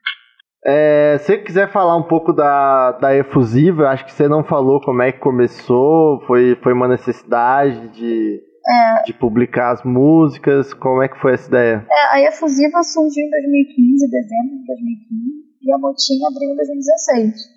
É, 0.67 1.19
se 1.19 1.27
você 1.27 1.39
quiser 1.39 1.73
falar 1.73 1.97
um 1.97 2.09
pouco 2.09 2.33
da, 2.33 2.93
da 2.93 3.15
Efusiva, 3.15 3.89
acho 3.89 4.05
que 4.05 4.13
você 4.13 4.29
não 4.29 4.43
falou 4.43 4.81
como 4.81 5.03
é 5.03 5.13
que 5.13 5.21
começou, 5.21 6.21
foi, 6.27 6.59
foi 6.63 6.73
uma 6.73 6.89
necessidade 6.89 7.89
de 7.89 8.41
é, 8.67 9.03
de 9.05 9.13
publicar 9.13 9.73
as 9.73 9.83
músicas? 9.85 10.73
Como 10.75 11.03
é 11.03 11.09
que 11.09 11.21
foi 11.21 11.35
essa 11.35 11.49
ideia? 11.49 11.87
É, 11.91 12.15
a 12.15 12.29
Efusiva 12.29 12.83
surgiu 12.83 13.27
em 13.27 13.31
2015, 13.31 14.11
dezembro 14.11 14.59
de 14.59 14.67
2015, 14.67 15.45
e 15.63 15.73
a 15.73 15.79
Motinha 15.79 16.29
abriu 16.29 16.51
em 16.51 16.57
2016. 16.57 17.55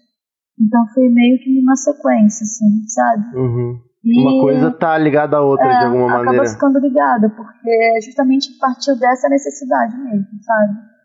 Então 0.60 0.88
foi 0.94 1.08
meio 1.10 1.38
que 1.40 1.60
uma 1.62 1.76
sequência, 1.76 2.44
assim, 2.44 2.88
sabe? 2.88 3.38
Uhum. 3.38 3.80
uma 4.04 4.42
coisa 4.42 4.72
tá 4.72 4.98
ligada 4.98 5.38
à 5.38 5.42
outra 5.42 5.68
é, 5.68 5.80
de 5.80 5.86
alguma 5.86 6.08
acaba 6.08 6.24
maneira. 6.26 6.44
Acaba 6.44 6.56
ficando 6.56 6.80
ligada, 6.80 7.30
porque 7.30 8.02
justamente 8.04 8.58
partiu 8.60 8.98
dessa 8.98 9.30
necessidade 9.30 9.96
mesmo, 9.98 10.28
sabe? 10.42 10.98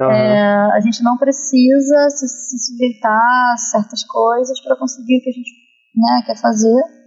Uhum. 0.00 0.10
É, 0.10 0.72
a 0.72 0.80
gente 0.80 1.02
não 1.02 1.18
precisa 1.18 2.08
se, 2.10 2.28
se 2.28 2.72
sujeitar 2.72 3.52
a 3.52 3.56
certas 3.56 4.04
coisas 4.04 4.60
para 4.62 4.76
conseguir 4.76 5.18
o 5.18 5.22
que 5.22 5.30
a 5.30 5.32
gente 5.32 5.50
né, 5.94 6.22
quer 6.24 6.40
fazer 6.40 7.01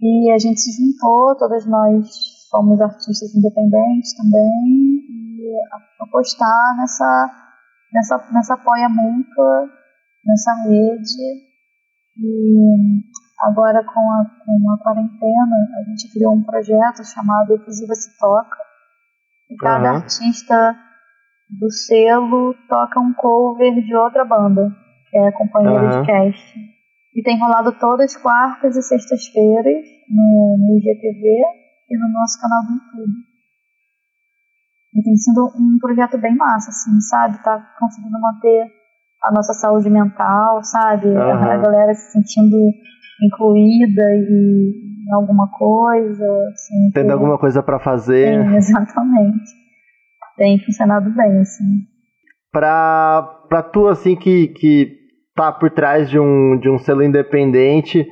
e 0.00 0.30
a 0.30 0.38
gente 0.38 0.60
se 0.60 0.70
juntou, 0.72 1.36
todas 1.36 1.66
nós 1.66 2.06
fomos 2.50 2.80
artistas 2.80 3.34
independentes 3.34 4.14
também, 4.16 5.02
e 5.38 5.52
apostar 6.00 6.76
nessa, 6.78 7.30
nessa, 7.92 8.30
nessa 8.32 8.54
apoia 8.54 8.88
mútua, 8.88 9.68
nessa 10.24 10.54
rede. 10.64 11.48
E 12.16 13.02
agora 13.40 13.84
com 13.84 14.00
a, 14.00 14.24
com 14.44 14.70
a 14.72 14.78
quarentena, 14.78 15.68
a 15.78 15.82
gente 15.88 16.12
criou 16.12 16.34
um 16.34 16.44
projeto 16.44 17.04
chamado 17.04 17.54
Efusiva 17.54 17.94
Se 17.94 18.16
Toca, 18.18 18.58
e 19.50 19.56
cada 19.56 19.90
uhum. 19.90 19.96
artista 19.96 20.76
do 21.58 21.70
selo 21.70 22.54
toca 22.68 23.00
um 23.00 23.14
cover 23.14 23.74
de 23.82 23.94
outra 23.94 24.24
banda, 24.24 24.70
que 25.10 25.18
é 25.18 25.32
Companheira 25.32 25.82
uhum. 25.82 26.02
de 26.02 26.06
Cast. 26.06 26.77
E 27.18 27.22
tem 27.24 27.36
rolado 27.36 27.72
todas 27.80 28.16
quartas 28.16 28.76
e 28.76 28.82
sextas-feiras 28.82 29.84
no, 30.08 30.56
no 30.56 30.78
IGTV 30.78 31.42
e 31.90 31.98
no 31.98 32.12
nosso 32.12 32.40
canal 32.40 32.62
do 32.62 32.74
YouTube. 32.74 33.12
E 34.94 35.02
tem 35.02 35.16
sido 35.16 35.46
um 35.46 35.78
projeto 35.80 36.16
bem 36.16 36.36
massa, 36.36 36.70
assim, 36.70 37.00
sabe? 37.00 37.42
Tá 37.42 37.60
conseguindo 37.80 38.20
manter 38.20 38.70
a 39.24 39.32
nossa 39.32 39.52
saúde 39.52 39.90
mental, 39.90 40.62
sabe? 40.62 41.08
Uhum. 41.08 41.18
A 41.18 41.56
galera 41.56 41.92
se 41.92 42.12
sentindo 42.12 42.56
incluída 43.20 44.14
e 44.14 45.08
em 45.08 45.12
alguma 45.12 45.50
coisa. 45.50 46.24
Assim, 46.52 46.92
Tendo 46.94 47.06
que... 47.06 47.12
alguma 47.14 47.36
coisa 47.36 47.64
para 47.64 47.80
fazer. 47.80 48.44
Sim, 48.44 48.54
exatamente. 48.54 49.50
Tem 50.36 50.64
funcionado 50.64 51.10
bem, 51.10 51.40
assim. 51.40 51.82
Pra, 52.52 53.22
pra 53.48 53.60
tu, 53.60 53.88
assim, 53.88 54.14
que, 54.14 54.46
que 54.48 54.97
tá 55.38 55.52
por 55.52 55.70
trás 55.70 56.10
de 56.10 56.18
um, 56.18 56.58
de 56.58 56.68
um 56.68 56.78
selo 56.78 57.02
independente. 57.02 58.04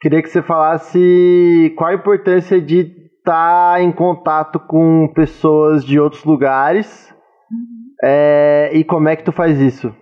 Queria 0.00 0.20
que 0.20 0.28
você 0.28 0.42
falasse 0.42 1.72
qual 1.78 1.90
a 1.90 1.94
importância 1.94 2.60
de 2.60 2.80
estar 3.18 3.74
tá 3.74 3.80
em 3.80 3.92
contato 3.92 4.58
com 4.58 5.12
pessoas 5.14 5.84
de 5.84 5.98
outros 6.00 6.24
lugares 6.24 7.08
uhum. 7.50 7.98
é, 8.02 8.70
e 8.74 8.82
como 8.82 9.08
é 9.08 9.14
que 9.14 9.24
tu 9.24 9.30
faz 9.30 9.60
isso? 9.60 9.94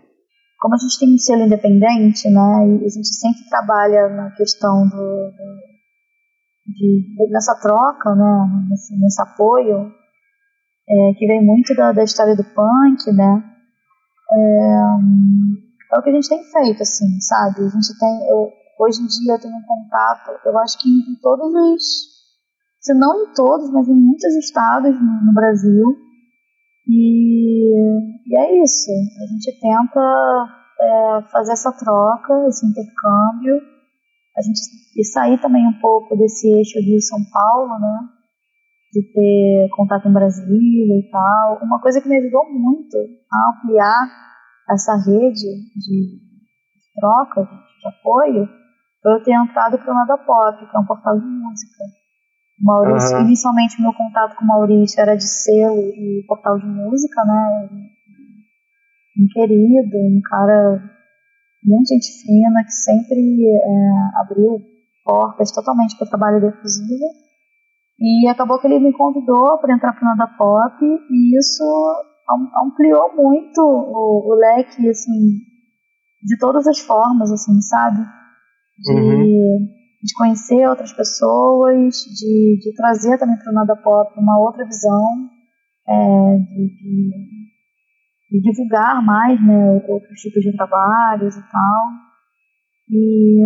Como 0.59 0.75
a 0.75 0.79
gente 0.79 0.99
tem 0.99 1.15
um 1.15 1.19
selo 1.19 1.43
independente, 1.43 2.31
né, 2.31 2.81
e 2.81 2.87
a 2.87 2.89
gente 2.89 3.15
sempre 3.15 3.47
trabalha 3.51 4.09
na 4.09 4.31
questão 4.31 4.89
do, 4.89 4.97
do 4.97 5.65
de, 6.67 7.31
nessa 7.31 7.55
troca, 7.61 8.15
né, 8.15 8.67
nesse, 8.71 8.99
nesse 8.99 9.21
apoio, 9.21 9.93
é, 10.89 11.13
que 11.19 11.27
vem 11.27 11.45
muito 11.45 11.75
da, 11.77 11.93
da 11.93 12.03
história 12.03 12.35
do 12.35 12.45
punk, 12.45 13.13
né, 13.13 13.45
é, 14.33 15.64
é 15.95 15.99
o 15.99 16.03
que 16.03 16.11
a 16.11 16.13
gente 16.13 16.29
tem 16.29 16.43
feito, 16.43 16.83
assim, 16.83 17.21
sabe? 17.21 17.61
A 17.61 17.69
gente 17.69 17.99
tem, 17.99 18.29
eu, 18.29 18.51
hoje 18.81 19.01
em 19.01 19.07
dia 19.07 19.35
eu 19.35 19.41
tenho 19.41 19.55
um 19.55 19.63
contato, 19.63 20.31
eu 20.45 20.59
acho 20.59 20.79
que 20.79 20.89
em, 20.89 21.15
todos 21.23 21.55
os, 21.55 21.83
se 22.81 22.93
não 22.95 23.23
em 23.23 23.33
todos, 23.33 23.71
mas 23.71 23.89
em 23.89 23.95
muitos 23.95 24.35
estados 24.37 24.95
no, 25.01 25.27
no 25.27 25.33
Brasil. 25.33 25.85
E, 26.87 27.71
e, 28.27 28.37
é 28.37 28.63
isso, 28.63 28.91
a 28.91 29.27
gente 29.27 29.61
tenta 29.61 30.01
é, 30.81 31.23
fazer 31.31 31.53
essa 31.53 31.73
troca, 31.73 32.47
esse 32.49 32.67
intercâmbio, 32.67 33.61
a 34.37 34.43
gente 34.43 34.61
e 34.97 35.05
sair 35.05 35.41
também 35.41 35.67
um 35.67 35.81
pouco 35.81 36.17
desse 36.17 36.49
eixo 36.49 36.79
Rio-São 36.79 37.19
Paulo, 37.33 37.79
né? 37.81 37.99
De 38.93 39.03
ter 39.13 39.69
contato 39.77 40.09
em 40.09 40.13
Brasília 40.13 40.99
e 40.99 41.11
tal. 41.11 41.59
Uma 41.63 41.81
coisa 41.81 42.01
que 42.01 42.09
me 42.09 42.17
ajudou 42.19 42.49
muito 42.53 42.97
a 43.33 43.51
ampliar 43.51 44.34
essa 44.71 44.97
rede 44.97 45.61
de 45.77 46.21
troca, 46.95 47.45
de 47.45 47.89
apoio, 47.89 48.49
foi 49.03 49.13
eu 49.13 49.23
ter 49.23 49.33
entrado 49.33 49.79
para 49.79 49.93
o 49.93 49.95
Nada 49.95 50.17
Pop, 50.19 50.59
que 50.59 50.77
é 50.77 50.81
um 50.81 50.87
portal 50.87 51.19
de 51.19 51.27
música. 51.27 51.85
Maurício, 52.61 53.17
uhum. 53.17 53.25
inicialmente 53.25 53.83
meu 53.83 53.93
contato 53.93 54.37
com 54.37 54.45
o 54.45 54.49
Maurício 54.49 55.01
era 55.01 55.17
de 55.17 55.27
selo 55.27 55.77
e 55.77 56.25
portal 56.27 56.59
de 56.59 56.67
música, 56.67 57.25
né? 57.25 57.69
Um 59.19 59.27
querido, 59.33 59.97
um 59.97 60.21
cara 60.25 60.81
muito 61.63 61.89
gente 61.89 62.23
fina, 62.23 62.65
que 62.65 62.73
sempre 62.73 63.47
é, 63.47 64.21
abriu 64.21 64.61
portas 65.05 65.51
totalmente 65.53 65.97
para 65.97 66.07
o 66.07 66.09
trabalho 66.09 66.41
de 66.41 66.47
Efusiva. 66.47 67.07
E 67.99 68.29
acabou 68.29 68.59
que 68.59 68.67
ele 68.67 68.81
me 68.81 68.93
convidou 68.93 69.59
para 69.59 69.75
entrar 69.75 69.93
para 69.93 70.03
o 70.03 70.17
Nada 70.17 70.33
Pop, 70.37 70.85
e 70.85 71.39
isso 71.39 71.65
ampliou 72.31 73.15
muito 73.15 73.61
o, 73.61 74.33
o, 74.33 74.35
leque, 74.35 74.89
assim, 74.89 75.39
de 76.23 76.39
todas 76.39 76.67
as 76.67 76.81
formas, 76.81 77.31
assim, 77.31 77.61
sabe? 77.61 78.05
De, 78.79 78.93
uhum. 78.93 79.69
de 80.03 80.15
conhecer 80.17 80.67
outras 80.69 80.93
pessoas, 80.93 81.95
de, 81.95 82.59
de 82.61 82.75
trazer 82.75 83.19
também 83.19 83.37
para 83.37 83.51
o 83.51 83.55
Nada 83.55 83.77
Pop 83.77 84.19
uma 84.19 84.39
outra 84.39 84.65
visão, 84.65 85.31
é, 85.87 86.37
de, 86.39 86.67
de, 86.67 87.11
de, 88.31 88.41
divulgar 88.41 89.05
mais, 89.05 89.41
né, 89.47 89.83
outros 89.87 90.21
tipos 90.21 90.43
de 90.43 90.57
trabalhos 90.57 91.37
e 91.37 91.43
tal. 91.51 91.83
E 92.91 93.41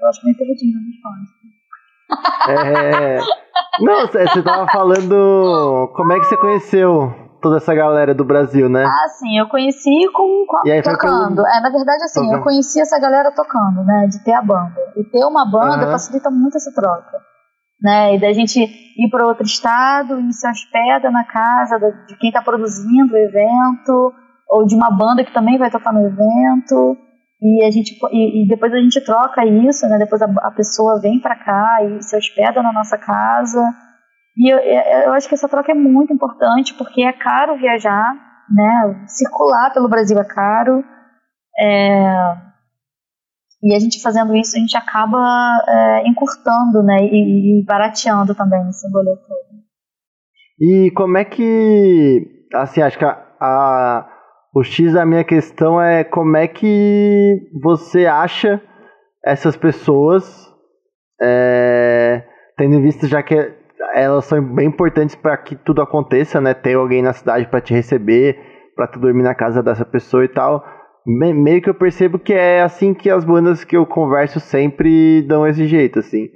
eu 0.00 0.08
acho 0.08 0.24
meio 0.24 0.36
perdido 0.36 0.78
a 0.78 0.82
resposta. 0.82 1.38
É... 2.50 3.18
Não, 3.80 4.06
você 4.06 4.22
estava 4.24 4.66
falando 4.72 5.92
como 5.94 6.12
é 6.12 6.18
que 6.18 6.26
você 6.26 6.36
conheceu 6.36 7.27
toda 7.40 7.56
essa 7.56 7.74
galera 7.74 8.14
do 8.14 8.24
Brasil, 8.24 8.68
né? 8.68 8.84
Ah, 8.84 9.08
sim, 9.08 9.38
eu 9.38 9.48
conheci 9.48 10.10
com, 10.12 10.44
com 10.46 10.68
aí, 10.68 10.82
tocando. 10.82 11.46
É, 11.46 11.60
na 11.60 11.70
verdade, 11.70 12.04
assim, 12.04 12.20
tocando. 12.20 12.36
eu 12.36 12.42
conheci 12.42 12.80
essa 12.80 12.98
galera 12.98 13.32
tocando, 13.32 13.84
né? 13.84 14.06
De 14.08 14.22
ter 14.24 14.32
a 14.32 14.42
banda. 14.42 14.74
E 14.96 15.04
ter 15.04 15.24
uma 15.24 15.44
banda 15.44 15.86
uhum. 15.86 15.92
facilita 15.92 16.30
muito 16.30 16.56
essa 16.56 16.72
troca. 16.72 17.18
Né? 17.80 18.16
E 18.16 18.20
da 18.20 18.32
gente 18.32 18.60
ir 18.60 19.10
para 19.10 19.26
outro 19.26 19.44
estado 19.44 20.20
e 20.20 20.32
se 20.32 20.48
hospeda 20.48 21.10
na 21.10 21.24
casa 21.24 21.78
de 21.78 22.16
quem 22.18 22.30
está 22.30 22.42
produzindo 22.42 23.14
o 23.14 23.16
evento, 23.16 24.12
ou 24.50 24.66
de 24.66 24.74
uma 24.74 24.90
banda 24.90 25.24
que 25.24 25.32
também 25.32 25.58
vai 25.58 25.70
tocar 25.70 25.92
no 25.92 26.04
evento. 26.04 26.96
E, 27.40 27.64
a 27.64 27.70
gente, 27.70 27.96
e, 28.10 28.44
e 28.44 28.48
depois 28.48 28.72
a 28.72 28.78
gente 28.78 29.00
troca 29.04 29.46
isso, 29.46 29.86
né? 29.86 29.96
Depois 29.98 30.20
a, 30.20 30.26
a 30.26 30.50
pessoa 30.50 31.00
vem 31.00 31.20
para 31.20 31.36
cá 31.36 31.78
e 31.84 32.02
se 32.02 32.16
hospeda 32.16 32.62
na 32.62 32.72
nossa 32.72 32.98
casa. 32.98 33.62
E 34.38 34.52
eu, 34.52 34.58
eu 34.58 35.12
acho 35.12 35.28
que 35.28 35.34
essa 35.34 35.48
troca 35.48 35.72
é 35.72 35.74
muito 35.74 36.12
importante 36.12 36.74
porque 36.74 37.02
é 37.02 37.12
caro 37.12 37.58
viajar, 37.58 38.14
né? 38.48 39.04
Circular 39.08 39.72
pelo 39.72 39.88
Brasil 39.88 40.18
é 40.18 40.24
caro. 40.24 40.84
É, 41.60 42.36
e 43.62 43.74
a 43.74 43.80
gente 43.80 44.00
fazendo 44.00 44.36
isso, 44.36 44.56
a 44.56 44.60
gente 44.60 44.76
acaba 44.76 45.18
é, 45.66 46.08
encurtando, 46.08 46.82
né? 46.84 46.98
E, 47.00 47.60
e 47.60 47.64
barateando 47.64 48.34
também 48.34 48.68
esse 48.68 48.88
boleto. 48.92 49.22
E 50.60 50.92
como 50.92 51.18
é 51.18 51.24
que 51.24 52.38
assim, 52.54 52.80
acho 52.80 52.98
que 52.98 53.04
a, 53.04 53.18
a, 53.40 54.08
o 54.54 54.62
X 54.62 54.92
da 54.92 55.04
minha 55.04 55.24
questão 55.24 55.80
é 55.80 56.04
como 56.04 56.36
é 56.36 56.46
que 56.46 57.50
você 57.60 58.06
acha 58.06 58.60
essas 59.24 59.56
pessoas, 59.56 60.48
é, 61.20 62.24
tendo 62.56 62.74
em 62.76 62.82
vista 62.82 63.06
já 63.06 63.22
que 63.22 63.57
elas 63.94 64.24
são 64.24 64.42
bem 64.42 64.68
importantes 64.68 65.14
para 65.14 65.36
que 65.36 65.56
tudo 65.56 65.82
aconteça, 65.82 66.40
né? 66.40 66.54
Ter 66.54 66.74
alguém 66.74 67.02
na 67.02 67.12
cidade 67.12 67.46
para 67.46 67.60
te 67.60 67.72
receber, 67.74 68.38
para 68.74 68.86
tu 68.86 68.98
dormir 68.98 69.22
na 69.22 69.34
casa 69.34 69.62
dessa 69.62 69.84
pessoa 69.84 70.24
e 70.24 70.28
tal. 70.28 70.64
Me, 71.06 71.32
meio 71.32 71.62
que 71.62 71.70
eu 71.70 71.74
percebo 71.74 72.18
que 72.18 72.32
é 72.32 72.62
assim 72.62 72.92
que 72.92 73.10
as 73.10 73.24
bandas 73.24 73.64
que 73.64 73.76
eu 73.76 73.86
converso 73.86 74.40
sempre 74.40 75.22
dão 75.22 75.46
esse 75.46 75.66
jeito, 75.66 75.98
assim. 75.98 76.28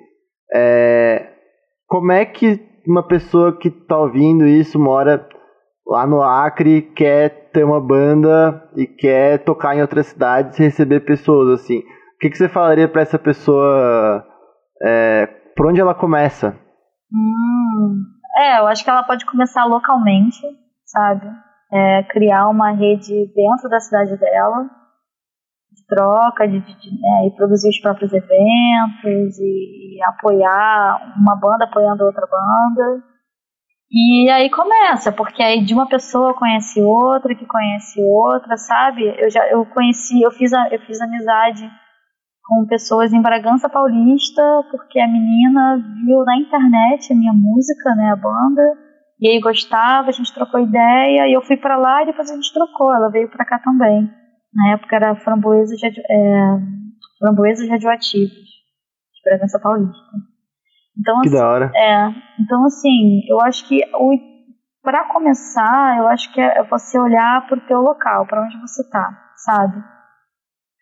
É, 0.54 1.28
como 1.86 2.12
é 2.12 2.24
que 2.24 2.60
uma 2.86 3.06
pessoa 3.06 3.56
que 3.56 3.70
tá 3.70 3.98
ouvindo 3.98 4.46
isso 4.46 4.78
mora 4.78 5.26
lá 5.86 6.06
no 6.06 6.22
Acre, 6.22 6.82
quer 6.82 7.50
ter 7.52 7.64
uma 7.64 7.80
banda 7.80 8.62
e 8.76 8.86
quer 8.86 9.38
tocar 9.44 9.76
em 9.76 9.82
outras 9.82 10.06
cidades 10.06 10.58
e 10.58 10.62
receber 10.62 11.00
pessoas, 11.00 11.60
assim. 11.60 11.78
O 11.78 12.18
que, 12.20 12.30
que 12.30 12.38
você 12.38 12.48
falaria 12.48 12.88
para 12.88 13.02
essa 13.02 13.18
pessoa? 13.18 14.24
É, 14.82 15.26
por 15.56 15.66
onde 15.66 15.80
ela 15.80 15.94
começa? 15.94 16.56
Hum, 17.12 18.04
é, 18.36 18.58
eu 18.58 18.66
acho 18.66 18.82
que 18.82 18.88
ela 18.90 19.02
pode 19.02 19.26
começar 19.26 19.64
localmente, 19.64 20.40
sabe? 20.86 21.26
É, 21.70 22.02
criar 22.04 22.48
uma 22.48 22.70
rede 22.70 23.26
dentro 23.34 23.68
da 23.68 23.80
cidade 23.80 24.16
dela, 24.16 24.64
de 25.70 25.86
troca, 25.86 26.46
de, 26.46 26.60
de, 26.60 26.74
de 26.80 26.90
né, 26.90 27.26
e 27.26 27.30
produzir 27.36 27.68
os 27.68 27.80
próprios 27.80 28.12
eventos 28.12 29.38
e, 29.38 29.96
e 29.96 30.02
apoiar 30.04 31.14
uma 31.16 31.36
banda 31.36 31.64
apoiando 31.64 32.04
outra 32.04 32.26
banda. 32.26 33.02
E 33.90 34.30
aí 34.30 34.50
começa, 34.50 35.12
porque 35.12 35.42
aí 35.42 35.62
de 35.62 35.74
uma 35.74 35.86
pessoa 35.86 36.34
conhece 36.34 36.80
outra, 36.80 37.34
que 37.34 37.44
conhece 37.44 38.00
outra, 38.02 38.56
sabe? 38.56 39.04
Eu 39.18 39.30
já 39.30 39.46
eu 39.48 39.66
conheci, 39.66 40.22
eu 40.22 40.30
fiz 40.30 40.50
eu 40.52 40.80
fiz 40.80 40.98
amizade 41.00 41.70
com 42.44 42.66
pessoas 42.66 43.12
em 43.12 43.22
Bragança 43.22 43.68
Paulista, 43.68 44.42
porque 44.70 44.98
a 44.98 45.06
menina 45.06 45.76
viu 46.04 46.24
na 46.24 46.36
internet 46.36 47.12
a 47.12 47.16
minha 47.16 47.32
música, 47.32 47.94
né, 47.94 48.10
a 48.10 48.16
banda, 48.16 48.62
e 49.20 49.28
aí 49.28 49.40
gostava, 49.40 50.08
a 50.08 50.12
gente 50.12 50.34
trocou 50.34 50.60
ideia, 50.60 51.28
e 51.28 51.32
eu 51.32 51.42
fui 51.42 51.56
para 51.56 51.76
lá 51.76 52.02
e 52.02 52.06
depois 52.06 52.30
a 52.30 52.34
gente 52.34 52.52
trocou, 52.52 52.92
ela 52.94 53.10
veio 53.10 53.30
para 53.30 53.44
cá 53.44 53.58
também. 53.58 54.10
Na 54.52 54.72
época 54.72 54.96
era 54.96 55.14
framboesa, 55.16 55.74
é, 55.86 56.58
framboesas 57.18 57.68
radioativas, 57.68 58.32
de 58.32 59.22
Bragança 59.24 59.60
Paulista. 59.60 60.32
Então, 60.98 61.20
que 61.20 61.28
assim, 61.28 61.38
da 61.38 61.48
hora. 61.48 61.72
É, 61.74 62.08
então 62.40 62.64
assim, 62.64 63.22
eu 63.28 63.40
acho 63.40 63.66
que 63.66 63.80
para 64.82 65.04
começar, 65.12 65.98
eu 65.98 66.08
acho 66.08 66.32
que 66.34 66.40
é 66.40 66.62
você 66.64 66.98
olhar 66.98 67.46
para 67.46 67.56
o 67.56 67.66
teu 67.66 67.80
local, 67.80 68.26
para 68.26 68.42
onde 68.42 68.60
você 68.60 68.88
tá, 68.90 69.08
sabe? 69.36 69.82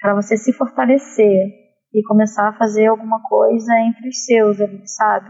Para 0.01 0.15
você 0.15 0.37
se 0.37 0.53
fortalecer 0.53 1.47
e 1.93 2.03
começar 2.05 2.49
a 2.49 2.53
fazer 2.53 2.87
alguma 2.87 3.21
coisa 3.23 3.73
entre 3.81 4.09
os 4.09 4.25
seus 4.25 4.61
ali, 4.61 4.81
sabe? 4.87 5.29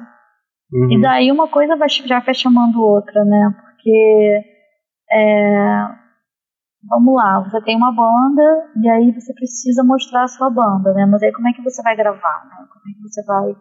Uhum. 0.72 0.92
E 0.92 1.00
daí 1.00 1.32
uma 1.32 1.48
coisa 1.48 1.76
vai, 1.76 1.88
já 1.88 2.20
vai 2.20 2.34
chamando 2.34 2.80
outra, 2.80 3.24
né? 3.24 3.54
Porque 3.60 4.42
é, 5.12 5.88
vamos 6.88 7.14
lá, 7.14 7.40
você 7.40 7.60
tem 7.62 7.76
uma 7.76 7.92
banda 7.92 8.70
e 8.82 8.88
aí 8.88 9.12
você 9.12 9.34
precisa 9.34 9.82
mostrar 9.82 10.24
a 10.24 10.28
sua 10.28 10.50
banda, 10.50 10.92
né? 10.94 11.06
Mas 11.06 11.22
aí 11.22 11.32
como 11.32 11.48
é 11.48 11.52
que 11.52 11.62
você 11.62 11.82
vai 11.82 11.96
gravar, 11.96 12.44
né? 12.46 12.66
Como 12.72 12.88
é 12.88 12.94
que 12.94 13.02
você 13.02 13.24
vai 13.24 13.56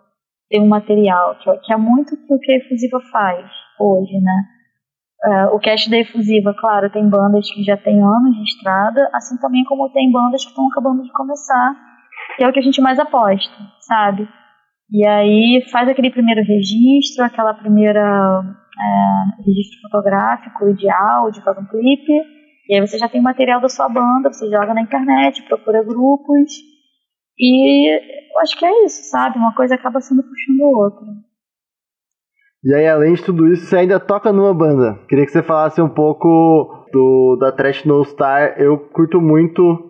ter 0.49 0.59
um 0.59 0.67
material, 0.67 1.37
que, 1.39 1.49
é, 1.49 1.57
que 1.57 1.73
é 1.73 1.77
muito 1.77 2.15
o 2.15 2.39
que 2.39 2.51
a 2.51 2.57
Efusiva 2.57 2.99
faz 3.11 3.49
hoje, 3.79 4.19
né? 4.19 4.58
Uh, 5.21 5.53
o 5.53 5.59
cast 5.59 5.89
da 5.89 5.97
Efusiva, 5.97 6.55
claro, 6.57 6.89
tem 6.89 7.09
bandas 7.09 7.51
que 7.51 7.61
já 7.61 7.75
têm 7.75 8.01
anos 8.01 8.37
de 8.37 8.43
estrada, 8.43 9.09
assim 9.13 9.37
também 9.37 9.65
como 9.65 9.89
tem 9.89 10.09
bandas 10.09 10.43
que 10.43 10.49
estão 10.49 10.67
acabando 10.69 11.03
de 11.03 11.11
começar, 11.11 11.75
que 12.37 12.43
é 12.43 12.47
o 12.47 12.53
que 12.53 12.59
a 12.59 12.63
gente 12.63 12.81
mais 12.81 12.97
aposta, 12.97 13.53
sabe? 13.81 14.29
E 14.89 15.05
aí 15.05 15.65
faz 15.71 15.89
aquele 15.89 16.09
primeiro 16.09 16.41
registro, 16.41 17.25
aquela 17.25 17.53
primeira 17.53 18.01
é, 18.01 19.43
registro 19.45 19.81
fotográfico 19.81 20.73
de 20.73 20.89
áudio, 20.89 21.43
faz 21.43 21.57
um 21.57 21.65
clipe, 21.65 22.13
e 22.69 22.75
aí 22.75 22.81
você 22.81 22.97
já 22.97 23.09
tem 23.09 23.19
o 23.19 23.23
material 23.23 23.59
da 23.59 23.67
sua 23.67 23.89
banda, 23.89 24.31
você 24.31 24.49
joga 24.49 24.73
na 24.73 24.81
internet, 24.81 25.43
procura 25.43 25.83
grupos, 25.83 26.49
e 27.37 27.89
eu 28.33 28.39
acho 28.39 28.57
que 28.57 28.65
é 28.65 28.85
isso, 28.85 29.09
sabe? 29.09 29.37
Uma 29.37 29.53
coisa 29.53 29.75
acaba 29.75 29.99
sendo 29.99 30.23
puxando 30.23 30.63
a 30.63 30.77
outra. 30.77 31.07
E 32.63 32.73
aí, 32.73 32.87
além 32.87 33.13
de 33.13 33.23
tudo 33.23 33.47
isso, 33.47 33.65
você 33.65 33.77
ainda 33.77 33.99
toca 33.99 34.33
numa 34.33 34.53
banda. 34.53 34.99
Queria 35.07 35.25
que 35.25 35.31
você 35.31 35.41
falasse 35.41 35.81
um 35.81 35.89
pouco 35.89 36.85
do 36.91 37.37
da 37.39 37.51
Trash 37.51 37.85
No 37.85 38.03
Star. 38.03 38.55
Eu 38.57 38.77
curto 38.77 39.21
muito 39.21 39.89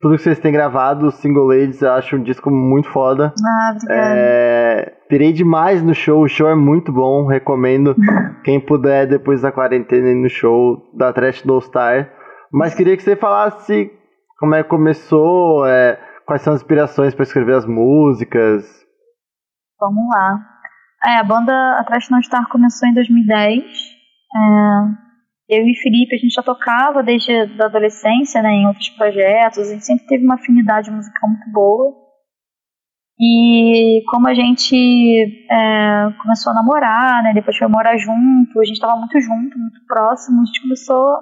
tudo 0.00 0.16
que 0.16 0.22
vocês 0.22 0.38
têm 0.38 0.52
gravado, 0.52 1.10
Single 1.10 1.46
Ladies, 1.46 1.80
eu 1.80 1.90
acho 1.92 2.16
um 2.16 2.22
disco 2.22 2.50
muito 2.50 2.88
foda. 2.90 3.32
Ah, 3.44 3.72
obrigada. 3.74 4.14
É, 4.14 4.92
pirei 5.08 5.32
demais 5.32 5.82
no 5.82 5.94
show, 5.94 6.22
o 6.22 6.28
show 6.28 6.48
é 6.48 6.54
muito 6.54 6.92
bom, 6.92 7.26
recomendo 7.26 7.96
quem 8.44 8.60
puder 8.60 9.06
depois 9.06 9.40
da 9.40 9.50
quarentena 9.50 10.10
ir 10.10 10.14
no 10.14 10.28
show 10.28 10.76
da 10.94 11.12
Trash 11.14 11.44
No 11.44 11.60
Star. 11.62 12.10
Mas 12.52 12.74
queria 12.74 12.96
que 12.96 13.02
você 13.02 13.16
falasse 13.16 13.90
como 14.38 14.54
é 14.54 14.62
que 14.62 14.68
começou, 14.68 15.66
é, 15.66 15.98
quais 16.26 16.42
são 16.42 16.52
as 16.52 16.60
inspirações 16.60 17.14
para 17.14 17.22
escrever 17.22 17.54
as 17.54 17.66
músicas. 17.66 18.64
Vamos 19.80 20.04
lá. 20.14 20.38
É, 21.04 21.18
a 21.20 21.24
banda 21.24 21.52
Atrás 21.78 22.08
Não 22.10 22.18
Estar 22.18 22.48
começou 22.48 22.88
em 22.88 22.94
2010. 22.94 23.62
É, 23.62 25.06
eu 25.48 25.68
e 25.68 25.74
Felipe, 25.76 26.14
a 26.16 26.18
gente 26.18 26.34
já 26.34 26.42
tocava 26.42 27.02
desde 27.02 27.32
a 27.32 27.66
adolescência, 27.66 28.42
né, 28.42 28.50
em 28.50 28.66
outros 28.66 28.88
projetos, 28.90 29.58
a 29.58 29.72
gente 29.72 29.84
sempre 29.84 30.06
teve 30.06 30.24
uma 30.24 30.34
afinidade 30.34 30.90
musical 30.90 31.28
muito 31.28 31.50
boa. 31.52 31.94
E 33.18 34.02
como 34.10 34.28
a 34.28 34.34
gente 34.34 35.46
é, 35.50 36.12
começou 36.20 36.50
a 36.52 36.54
namorar, 36.56 37.22
né, 37.22 37.32
depois 37.32 37.56
foi 37.56 37.68
morar 37.68 37.96
junto, 37.96 38.60
a 38.60 38.64
gente 38.64 38.74
estava 38.74 38.96
muito 38.96 39.18
junto, 39.20 39.58
muito 39.58 39.80
próximo, 39.86 40.42
a 40.42 40.44
gente 40.44 40.62
começou 40.62 41.16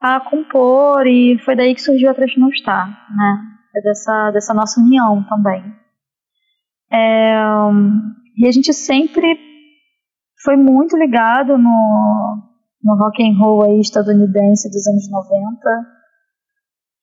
a 0.00 0.20
compor 0.20 1.06
e 1.06 1.38
foi 1.44 1.56
daí 1.56 1.74
que 1.74 1.82
surgiu 1.82 2.08
a 2.08 2.14
Trash 2.14 2.36
Não 2.38 2.48
Estar, 2.48 2.86
né, 3.14 3.80
dessa, 3.82 4.30
dessa 4.30 4.54
nossa 4.54 4.80
união 4.80 5.24
também. 5.24 5.62
É, 6.92 7.34
e 8.40 8.48
a 8.48 8.50
gente 8.50 8.72
sempre 8.72 9.38
foi 10.42 10.56
muito 10.56 10.96
ligado 10.96 11.58
no, 11.58 12.38
no 12.82 12.96
rock 12.96 13.22
and 13.22 13.38
roll 13.38 13.64
aí 13.64 13.78
estadunidense 13.80 14.70
dos 14.70 14.86
anos 14.86 15.10
90, 15.10 15.60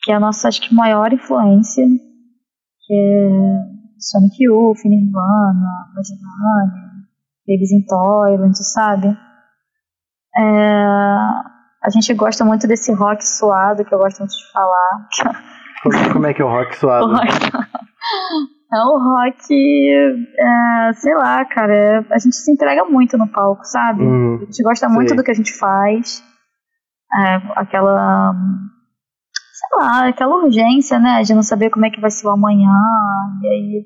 que 0.02 0.12
é 0.12 0.16
a 0.16 0.20
nossa, 0.20 0.48
acho 0.48 0.60
que, 0.62 0.74
maior 0.74 1.14
influência, 1.14 1.86
que 1.86 2.94
é 2.94 3.78
Sonic 4.00 4.44
Youth, 4.44 4.84
Nirvana, 4.86 5.92
Vaginane, 5.96 7.06
Babies 7.48 7.72
in 7.72 7.86
Toyland, 7.86 8.58
sabe? 8.58 9.16
É, 10.36 10.42
a 10.42 11.90
gente 11.94 12.16
gosta 12.16 12.44
muito 12.44 12.68
desse 12.68 12.92
rock 12.94 13.24
suado, 13.24 13.86
que 13.86 13.94
eu 13.94 14.00
gosto 14.00 14.20
muito 14.20 14.32
de 14.32 14.52
falar. 14.52 15.08
Como 16.14 16.26
é 16.26 16.34
que 16.34 16.42
é 16.42 16.46
o 16.46 16.50
rock 16.50 16.76
suado? 16.76 17.06
O 17.06 17.16
rock... 17.16 17.28
É 18.72 18.78
um 18.84 19.00
rock, 19.02 19.54
é, 20.38 20.94
sei 20.94 21.16
lá, 21.16 21.46
cara, 21.46 21.74
é, 21.74 21.98
a 22.12 22.20
gente 22.20 22.36
se 22.36 22.52
entrega 22.52 22.84
muito 22.84 23.18
no 23.18 23.28
palco, 23.28 23.64
sabe? 23.64 24.04
Hum, 24.04 24.40
a 24.42 24.46
gente 24.46 24.62
gosta 24.62 24.90
muito 24.90 25.10
sei. 25.10 25.18
do 25.18 25.24
que 25.24 25.32
a 25.32 25.34
gente 25.34 25.58
faz. 25.58 26.22
É, 27.18 27.36
aquela, 27.56 28.34
sei 29.54 29.80
lá, 29.80 30.08
aquela 30.10 30.44
urgência, 30.44 31.00
né, 31.00 31.22
de 31.22 31.34
não 31.34 31.44
saber 31.44 31.70
como 31.70 31.86
é 31.86 31.90
que 31.90 32.02
vai 32.02 32.12
ser 32.12 32.28
o 32.28 32.32
amanhã, 32.32 32.74
e 33.42 33.48
aí, 33.48 33.86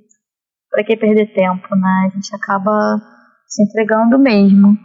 pra 0.71 0.83
que 0.83 0.97
perder 0.97 1.31
tempo, 1.31 1.75
né? 1.75 2.07
A 2.07 2.15
gente 2.15 2.35
acaba 2.35 2.99
se 3.45 3.61
entregando 3.63 4.17
mesmo. 4.17 4.75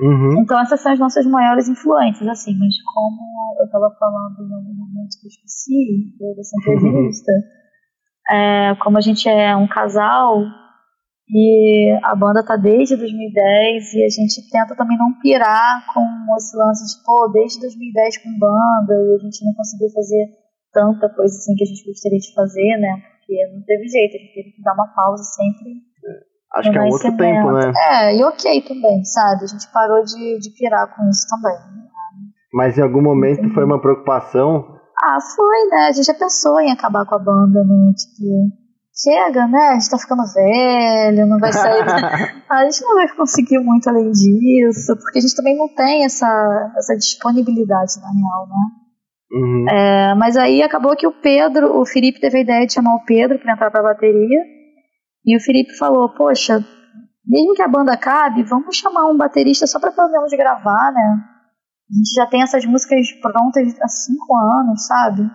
Uhum. 0.00 0.42
Então 0.42 0.60
essas 0.60 0.80
são 0.80 0.92
as 0.92 0.98
nossas 0.98 1.24
maiores 1.24 1.68
influências, 1.68 2.28
assim, 2.28 2.58
mas 2.58 2.74
como 2.92 3.22
eu 3.60 3.64
estava 3.64 3.88
falando 3.98 4.42
em 4.42 4.52
algum 4.52 4.74
momento 4.74 5.16
que 5.20 5.26
eu 5.26 5.30
esqueci 5.30 6.16
dessa 6.36 6.56
entrevista, 6.58 7.32
é, 8.30 8.74
como 8.82 8.98
a 8.98 9.00
gente 9.00 9.28
é 9.28 9.56
um 9.56 9.66
casal 9.66 10.42
e 11.28 11.98
a 12.04 12.14
banda 12.14 12.44
tá 12.44 12.56
desde 12.56 12.96
2010 12.96 13.94
e 13.94 14.04
a 14.04 14.08
gente 14.08 14.50
tenta 14.50 14.76
também 14.76 14.98
não 14.98 15.18
pirar 15.20 15.84
com 15.92 16.04
esse 16.36 16.56
lance 16.56 16.84
de, 16.84 17.04
pô, 17.04 17.28
desde 17.28 17.60
2010 17.60 18.18
com 18.18 18.38
banda 18.38 18.94
e 18.94 19.14
a 19.14 19.18
gente 19.18 19.44
não 19.44 19.54
conseguiu 19.54 19.88
fazer 19.90 20.28
tanta 20.72 21.08
coisa 21.14 21.34
assim 21.36 21.54
que 21.54 21.64
a 21.64 21.66
gente 21.66 21.86
gostaria 21.86 22.18
de 22.18 22.34
fazer, 22.34 22.76
né? 22.78 23.02
Porque 23.18 23.34
não 23.54 23.62
teve 23.64 23.88
jeito, 23.88 24.16
a 24.16 24.18
gente 24.18 24.34
teve 24.34 24.50
que 24.52 24.62
dar 24.62 24.74
uma 24.74 24.88
pausa 24.94 25.22
sempre 25.22 25.92
Acho 26.54 26.70
que 26.70 26.78
é 26.78 26.82
outro 26.82 27.16
tempo, 27.16 27.52
né? 27.52 27.72
É, 27.74 28.16
e 28.16 28.24
ok 28.24 28.60
também, 28.62 29.02
sabe? 29.04 29.44
A 29.44 29.46
gente 29.46 29.72
parou 29.72 30.04
de, 30.04 30.38
de 30.38 30.50
pirar 30.50 30.94
com 30.94 31.08
isso 31.08 31.26
também. 31.28 31.56
Mas 32.52 32.76
em 32.76 32.82
algum 32.82 33.00
momento 33.00 33.48
foi 33.54 33.64
uma 33.64 33.80
preocupação. 33.80 34.78
Ah, 35.02 35.18
foi, 35.20 35.66
né? 35.68 35.88
A 35.88 35.92
gente 35.92 36.06
já 36.06 36.14
pensou 36.14 36.60
em 36.60 36.70
acabar 36.70 37.04
com 37.04 37.16
a 37.16 37.18
banda, 37.18 37.64
né? 37.64 37.92
Tipo, 37.96 38.52
chega, 38.94 39.48
né? 39.48 39.70
A 39.70 39.72
gente 39.74 39.90
tá 39.90 39.98
ficando 39.98 40.22
velho, 40.32 41.26
não 41.26 41.40
vai 41.40 41.52
sair. 41.52 41.82
a 42.48 42.64
gente 42.64 42.82
não 42.82 42.94
vai 42.94 43.08
conseguir 43.16 43.58
muito 43.58 43.88
além 43.88 44.12
disso, 44.12 44.96
porque 45.02 45.18
a 45.18 45.20
gente 45.22 45.34
também 45.34 45.58
não 45.58 45.68
tem 45.74 46.04
essa, 46.04 46.72
essa 46.76 46.94
disponibilidade 46.94 47.94
na 48.00 48.08
real, 48.08 48.48
né? 48.48 48.82
Uhum. 49.32 49.68
É, 49.68 50.14
mas 50.14 50.36
aí 50.36 50.62
acabou 50.62 50.94
que 50.94 51.06
o 51.06 51.20
Pedro, 51.20 51.80
o 51.80 51.84
Felipe 51.84 52.20
teve 52.20 52.38
a 52.38 52.42
ideia 52.42 52.66
de 52.66 52.74
chamar 52.74 52.94
o 52.94 53.04
Pedro 53.04 53.40
para 53.40 53.54
entrar 53.54 53.70
pra 53.72 53.82
bateria. 53.82 54.40
E 55.26 55.36
o 55.36 55.40
Felipe 55.40 55.76
falou: 55.76 56.14
Poxa, 56.14 56.64
mesmo 57.26 57.54
que 57.54 57.62
a 57.62 57.68
banda 57.68 57.94
acabe, 57.94 58.44
vamos 58.44 58.76
chamar 58.76 59.10
um 59.10 59.16
baterista 59.16 59.66
só 59.66 59.80
pra 59.80 59.90
pelo 59.90 60.10
menos 60.12 60.30
gravar, 60.32 60.92
né? 60.92 61.31
A 61.92 61.94
gente 61.94 62.14
já 62.14 62.26
tem 62.26 62.42
essas 62.42 62.64
músicas 62.64 63.12
prontas 63.20 63.78
há 63.80 63.88
cinco 63.88 64.34
anos, 64.34 64.86
sabe? 64.86 65.30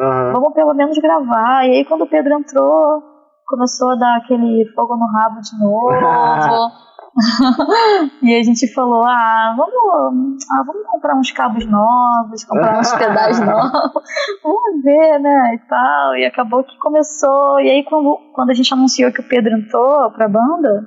Aham. 0.00 0.32
Vamos 0.32 0.52
pelo 0.52 0.74
menos 0.74 0.98
gravar. 0.98 1.66
E 1.66 1.78
aí 1.78 1.84
quando 1.84 2.02
o 2.02 2.08
Pedro 2.08 2.34
entrou, 2.34 3.02
começou 3.46 3.92
a 3.92 3.96
dar 3.96 4.16
aquele 4.18 4.70
fogo 4.74 4.96
no 4.96 5.06
rabo 5.06 5.40
de 5.40 5.58
novo. 5.58 6.74
e 8.22 8.34
a 8.34 8.42
gente 8.42 8.66
falou, 8.72 9.04
ah 9.04 9.54
vamos, 9.56 10.44
ah, 10.50 10.64
vamos 10.66 10.86
comprar 10.86 11.16
uns 11.16 11.30
cabos 11.30 11.64
novos, 11.66 12.44
comprar 12.44 12.80
uns 12.80 12.92
pedais 12.92 13.38
novos, 13.44 14.02
vamos 14.42 14.82
ver, 14.82 15.20
né, 15.20 15.54
e 15.54 15.58
tal. 15.68 16.16
E 16.16 16.26
acabou 16.26 16.64
que 16.64 16.76
começou, 16.78 17.60
e 17.60 17.70
aí 17.70 17.84
quando, 17.84 18.18
quando 18.34 18.50
a 18.50 18.54
gente 18.54 18.72
anunciou 18.72 19.12
que 19.12 19.20
o 19.20 19.28
Pedro 19.28 19.56
entrou 19.56 20.10
pra 20.10 20.28
banda, 20.28 20.86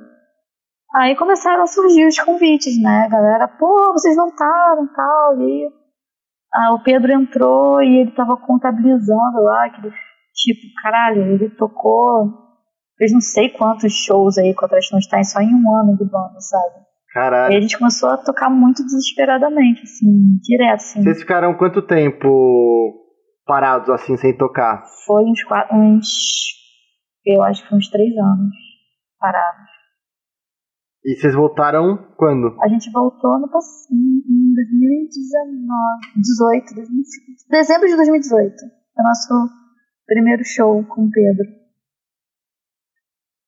aí 0.97 1.15
começaram 1.15 1.63
a 1.63 1.67
surgir 1.67 2.07
os 2.07 2.19
convites, 2.19 2.81
né, 2.81 3.05
a 3.05 3.09
galera, 3.09 3.47
pô, 3.47 3.93
vocês 3.93 4.15
voltaram 4.15 4.85
e 4.85 4.93
tal, 4.95 5.41
e 5.41 5.69
ah, 6.53 6.73
o 6.73 6.83
Pedro 6.83 7.11
entrou 7.11 7.81
e 7.81 8.01
ele 8.01 8.11
tava 8.11 8.35
contabilizando 8.37 9.41
lá, 9.43 9.65
aquele 9.65 9.93
tipo, 10.33 10.61
caralho, 10.81 11.21
ele 11.33 11.49
tocou, 11.51 12.33
fez 12.97 13.11
não 13.11 13.21
sei 13.21 13.49
quantos 13.49 13.93
shows 13.93 14.37
aí 14.37 14.53
com 14.53 14.65
a 14.65 14.67
Trash 14.67 14.89
só 15.25 15.39
em 15.39 15.53
um 15.53 15.75
ano 15.75 15.95
de 15.95 16.05
banda, 16.05 16.39
sabe? 16.39 16.87
E 17.09 17.13
Caralho. 17.13 17.57
a 17.57 17.61
gente 17.61 17.77
começou 17.77 18.09
a 18.09 18.17
tocar 18.17 18.49
muito 18.49 18.83
desesperadamente, 18.83 19.81
assim, 19.81 20.37
direto, 20.41 20.75
assim. 20.75 21.03
Vocês 21.03 21.19
ficaram 21.19 21.55
quanto 21.55 21.81
tempo 21.81 22.93
parados 23.45 23.89
assim, 23.89 24.15
sem 24.17 24.37
tocar? 24.37 24.83
Foi 25.05 25.23
uns 25.23 25.43
quatro, 25.43 25.75
uns, 25.75 26.07
eu 27.25 27.41
acho 27.43 27.63
que 27.63 27.69
foi 27.69 27.77
uns 27.77 27.89
três 27.89 28.15
anos 28.15 28.53
parados. 29.19 29.76
E 31.07 31.15
vocês 31.15 31.33
voltaram 31.33 31.97
quando? 32.17 32.53
A 32.61 32.67
gente 32.67 32.91
voltou 32.91 33.39
no 33.39 33.47
em 33.47 34.53
2019, 34.53 35.07
18, 36.17 36.75
2018, 36.75 37.47
dezembro 37.49 37.87
de 37.87 37.95
2018. 37.95 38.55
Foi 38.59 38.67
o 38.97 39.07
nosso 39.07 39.53
primeiro 40.05 40.43
show 40.43 40.83
com 40.83 41.05
o 41.05 41.09
Pedro. 41.09 41.47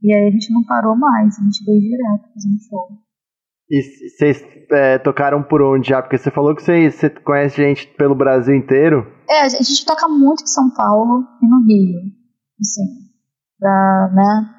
E 0.01 0.15
aí 0.15 0.29
a 0.29 0.31
gente 0.31 0.53
não 0.53 0.63
parou 0.63 0.95
mais, 0.95 1.37
a 1.37 1.43
gente 1.43 1.65
veio 1.65 1.81
direto 1.81 2.31
fazendo 2.33 2.59
show. 2.69 2.87
E 3.69 3.81
vocês 4.07 4.41
é, 4.71 4.97
tocaram 4.97 5.43
por 5.43 5.61
onde 5.61 5.89
já? 5.89 6.01
Porque 6.01 6.17
você 6.17 6.31
falou 6.31 6.55
que 6.55 6.63
você, 6.63 6.89
você 6.89 7.09
conhece 7.09 7.57
gente 7.57 7.87
pelo 7.97 8.15
Brasil 8.15 8.55
inteiro. 8.55 9.05
É, 9.29 9.41
a 9.41 9.49
gente 9.49 9.85
toca 9.85 10.07
muito 10.07 10.43
em 10.43 10.47
São 10.47 10.73
Paulo 10.73 11.27
e 11.43 11.45
no 11.45 11.61
Rio. 11.65 11.99
Assim, 12.57 12.85
pra, 13.59 14.11
né? 14.13 14.58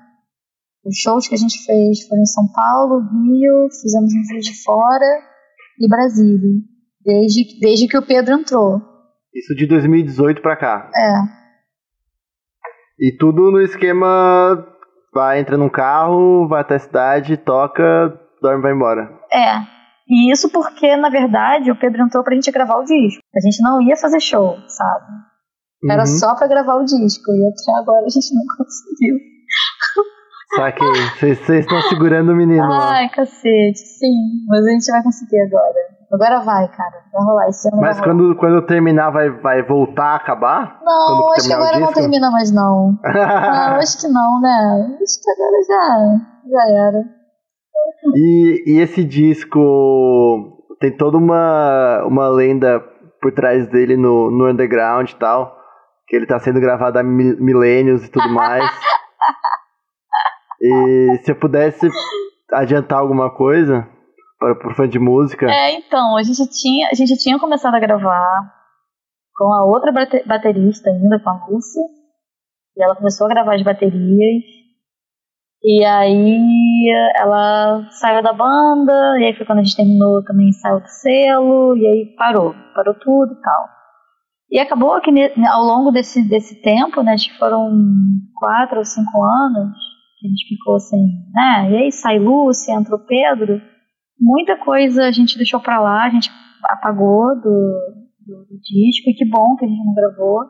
Os 0.85 0.97
shows 0.97 1.28
que 1.28 1.35
a 1.35 1.39
gente 1.39 1.59
fez 1.64 2.07
foram 2.09 2.22
em 2.22 2.26
São 2.26 2.45
Paulo, 2.53 3.01
Rio, 3.01 3.68
fizemos 3.83 4.12
em 4.12 4.24
Juiz 4.33 4.45
de 4.47 4.62
Fora 4.62 5.05
e 5.78 5.89
Brasília. 5.89 6.61
Desde, 7.05 7.59
desde 7.61 7.87
que 7.89 7.99
o 7.99 8.07
Pedro 8.07 8.35
entrou. 8.35 8.81
Isso 9.35 9.55
de 9.55 9.66
2018 9.66 10.41
pra 10.43 10.57
cá. 10.57 10.91
É, 10.95 11.12
E 13.07 13.16
tudo 13.16 13.51
no 13.51 13.61
esquema. 13.61 14.66
Vai, 15.12 15.41
entra 15.41 15.57
num 15.57 15.68
carro, 15.68 16.47
vai 16.49 16.61
até 16.61 16.76
a 16.76 16.78
cidade, 16.78 17.37
toca, 17.37 17.83
dorme 18.41 18.61
e 18.61 18.62
vai 18.62 18.72
embora. 18.72 19.11
É. 19.33 19.59
E 20.09 20.31
isso 20.33 20.51
porque, 20.51 20.95
na 20.97 21.09
verdade, 21.11 21.70
o 21.70 21.76
Pedro 21.78 22.03
entrou 22.03 22.22
pra 22.22 22.35
gente 22.35 22.51
gravar 22.53 22.76
o 22.76 22.85
disco. 22.85 23.20
A 23.35 23.41
gente 23.41 23.61
não 23.62 23.81
ia 23.83 23.97
fazer 23.97 24.20
show, 24.20 24.57
sabe? 24.68 25.07
Era 25.91 26.03
Uhum. 26.03 26.07
só 26.07 26.37
pra 26.37 26.47
gravar 26.47 26.76
o 26.76 26.85
disco. 26.85 27.31
E 27.33 27.49
até 27.49 27.81
agora 27.83 28.05
a 28.07 28.09
gente 28.09 28.28
não 28.35 28.43
conseguiu. 28.57 29.16
Saquei. 30.55 30.86
Vocês 31.18 31.38
vocês 31.38 31.61
estão 31.61 31.80
segurando 31.82 32.32
o 32.32 32.36
menino 32.36 32.66
lá. 32.68 32.90
Ai, 32.92 33.09
cacete, 33.09 33.78
sim. 33.78 34.14
Mas 34.48 34.66
a 34.66 34.70
gente 34.70 34.90
vai 34.90 35.03
conseguir 35.03 35.40
agora. 35.42 35.74
Agora 36.12 36.40
vai, 36.40 36.66
cara. 36.68 37.05
Vai 37.12 37.22
rolar. 37.24 37.48
Esse 37.48 37.68
ano 37.68 37.80
Mas 37.80 37.98
vai 37.98 38.09
rolar. 38.09 38.18
quando, 38.18 38.36
quando 38.36 38.66
terminar, 38.66 39.11
vai, 39.11 39.30
vai 39.30 39.62
voltar 39.62 40.07
a 40.07 40.16
acabar? 40.16 40.80
Não, 40.84 41.18
quando 41.22 41.32
acho 41.36 41.46
que 41.46 41.53
agora 41.55 41.78
não 41.78 41.92
termina 41.92 42.30
mais, 42.32 42.51
não. 42.51 42.98
Não, 43.05 43.76
acho 43.76 44.01
que 44.01 44.09
não, 44.09 44.40
né? 44.40 44.96
Acho 45.01 45.22
que 45.22 45.30
agora 45.30 45.57
já, 45.68 46.20
já 46.51 46.88
era. 46.88 47.05
E, 48.16 48.64
e 48.66 48.80
esse 48.80 49.05
disco 49.05 49.61
tem 50.80 50.96
toda 50.96 51.16
uma, 51.16 52.03
uma 52.07 52.28
lenda 52.28 52.80
por 53.22 53.32
trás 53.32 53.68
dele 53.68 53.96
no, 53.96 54.30
no 54.30 54.51
underground 54.51 55.11
e 55.11 55.14
tal. 55.16 55.57
Que 56.09 56.16
ele 56.16 56.26
tá 56.26 56.40
sendo 56.40 56.59
gravado 56.61 56.98
há 56.98 57.05
mi- 57.05 57.36
milênios 57.38 58.05
e 58.05 58.11
tudo 58.11 58.28
mais. 58.30 58.64
e 60.61 61.18
se 61.22 61.32
eu 61.32 61.36
pudesse 61.36 61.88
adiantar 62.52 62.98
alguma 62.98 63.34
coisa 63.34 63.88
para 64.38 64.54
pro 64.54 64.74
fã 64.74 64.88
de 64.88 64.98
música. 64.98 65.46
É, 65.46 65.74
então, 65.74 66.16
a 66.16 66.22
gente 66.22 66.48
tinha, 66.50 66.88
a 66.90 66.94
gente 66.94 67.16
tinha 67.16 67.38
começado 67.38 67.74
a 67.74 67.80
gravar 67.80 68.52
com 69.36 69.52
a 69.52 69.64
outra 69.64 69.92
bate- 69.92 70.26
baterista 70.26 70.90
ainda, 70.90 71.20
com 71.20 71.30
a 71.30 71.46
Lúcia. 71.48 71.82
E 72.76 72.82
ela 72.82 72.96
começou 72.96 73.26
a 73.26 73.30
gravar 73.30 73.54
as 73.54 73.62
baterias. 73.62 74.44
E 75.62 75.84
aí 75.84 76.88
ela 77.16 77.86
saiu 77.90 78.22
da 78.22 78.32
banda, 78.32 79.18
e 79.18 79.24
aí 79.26 79.36
foi 79.36 79.44
quando 79.44 79.58
a 79.58 79.62
gente 79.62 79.76
terminou 79.76 80.24
também, 80.24 80.50
saiu 80.52 80.80
do 80.80 80.88
selo, 80.88 81.76
e 81.76 81.86
aí 81.86 82.14
parou, 82.16 82.54
parou 82.74 82.94
tudo 82.94 83.34
e 83.34 83.42
tal. 83.42 83.68
E 84.50 84.58
acabou 84.58 84.98
que 85.02 85.11
ao 85.46 85.62
longo 85.62 85.90
desse, 85.90 86.26
desse 86.26 86.62
tempo, 86.62 87.02
né, 87.02 87.12
acho 87.12 87.30
que 87.30 87.38
foram 87.38 87.70
quatro 88.38 88.78
ou 88.78 88.84
cinco 88.86 89.22
anos, 89.22 89.76
que 90.21 90.27
a 90.27 90.31
gente 90.31 90.49
ficou 90.49 90.77
assim, 90.77 91.03
né, 91.33 91.71
e 91.71 91.77
aí 91.77 91.93
sai 91.93 92.18
Lúcia, 92.18 92.75
entrou 92.75 92.99
Pedro, 92.99 93.61
muita 94.21 94.57
coisa 94.57 95.07
a 95.07 95.11
gente 95.11 95.39
deixou 95.39 95.59
pra 95.59 95.81
lá, 95.81 96.05
a 96.05 96.11
gente 96.11 96.31
apagou 96.64 97.35
do, 97.37 97.97
do, 98.27 98.45
do 98.45 98.61
disco, 98.61 99.09
e 99.09 99.14
que 99.14 99.25
bom 99.25 99.57
que 99.57 99.64
a 99.64 99.68
gente 99.68 99.85
não 99.85 99.95
gravou. 99.95 100.45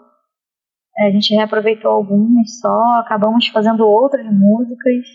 É, 0.99 1.09
A 1.09 1.11
gente 1.11 1.35
reaproveitou 1.35 1.91
algumas 1.91 2.59
só, 2.61 2.99
acabamos 2.99 3.47
fazendo 3.49 3.87
outras 3.87 4.27
músicas. 4.27 5.07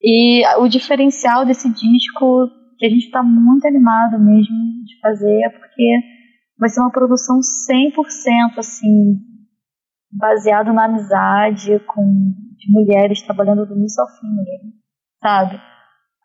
E 0.00 0.46
o 0.58 0.68
diferencial 0.68 1.44
desse 1.44 1.68
disco, 1.68 2.48
que 2.78 2.86
a 2.86 2.88
gente 2.88 3.06
está 3.06 3.22
muito 3.22 3.66
animado 3.66 4.18
mesmo 4.18 4.56
de 4.84 5.00
fazer, 5.00 5.42
é 5.42 5.48
porque 5.48 6.00
vai 6.58 6.68
ser 6.68 6.80
uma 6.80 6.92
produção 6.92 7.38
100% 7.38 8.58
assim, 8.58 9.18
baseado 10.18 10.72
na 10.72 10.84
amizade 10.84 11.78
com 11.86 12.34
mulheres 12.68 13.22
trabalhando 13.22 13.66
do 13.66 13.76
início 13.76 14.02
ao 14.02 14.08
fim 14.08 14.26
sabe? 15.22 15.60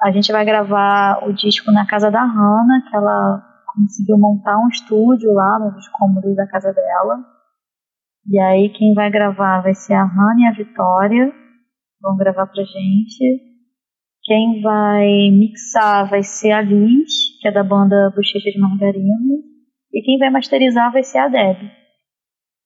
A 0.01 0.11
gente 0.11 0.31
vai 0.31 0.43
gravar 0.43 1.27
o 1.27 1.33
disco 1.33 1.71
na 1.71 1.85
casa 1.85 2.09
da 2.09 2.23
Hannah, 2.23 2.81
que 2.89 2.95
ela 2.95 3.43
conseguiu 3.73 4.17
montar 4.17 4.57
um 4.57 4.67
estúdio 4.67 5.31
lá 5.33 5.59
nos 5.59 5.87
cômodos 5.89 6.35
da 6.35 6.47
casa 6.47 6.73
dela. 6.73 7.19
E 8.27 8.39
aí 8.39 8.69
quem 8.69 8.93
vai 8.93 9.09
gravar 9.09 9.61
vai 9.61 9.73
ser 9.73 9.93
a 9.93 10.03
Hannah 10.03 10.41
e 10.41 10.47
a 10.47 10.51
Vitória, 10.53 11.33
vão 12.01 12.17
gravar 12.17 12.47
pra 12.47 12.63
gente. 12.63 13.51
Quem 14.23 14.61
vai 14.61 15.07
mixar 15.31 16.09
vai 16.09 16.23
ser 16.23 16.51
a 16.51 16.61
Liz, 16.61 17.39
que 17.41 17.47
é 17.47 17.51
da 17.51 17.63
banda 17.63 18.11
Bochecha 18.15 18.49
de 18.51 18.59
Margarina. 18.59 19.15
E 19.93 20.01
quem 20.03 20.17
vai 20.17 20.29
masterizar 20.29 20.91
vai 20.91 21.03
ser 21.03 21.19
a 21.19 21.27
Deb. 21.27 21.80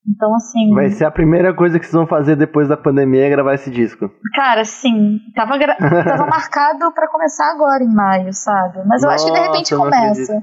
Então, 0.07 0.33
assim. 0.35 0.73
Vai 0.73 0.89
ser 0.89 1.05
a 1.05 1.11
primeira 1.11 1.53
coisa 1.53 1.79
que 1.79 1.85
vocês 1.85 1.93
vão 1.95 2.05
fazer 2.07 2.35
depois 2.35 2.67
da 2.67 2.77
pandemia 2.77 3.25
é 3.25 3.29
gravar 3.29 3.55
esse 3.55 3.71
disco. 3.71 4.09
Cara, 4.35 4.63
sim. 4.63 5.19
Tava, 5.35 5.57
gra- 5.57 5.75
tava 5.79 6.27
marcado 6.27 6.91
pra 6.93 7.07
começar 7.09 7.51
agora 7.51 7.83
em 7.83 7.93
maio, 7.93 8.31
sabe? 8.31 8.83
Mas 8.85 9.03
eu 9.03 9.09
acho 9.09 9.25
que 9.25 9.31
de 9.31 9.37
Nossa, 9.39 9.51
repente 9.51 9.75
começa. 9.75 10.33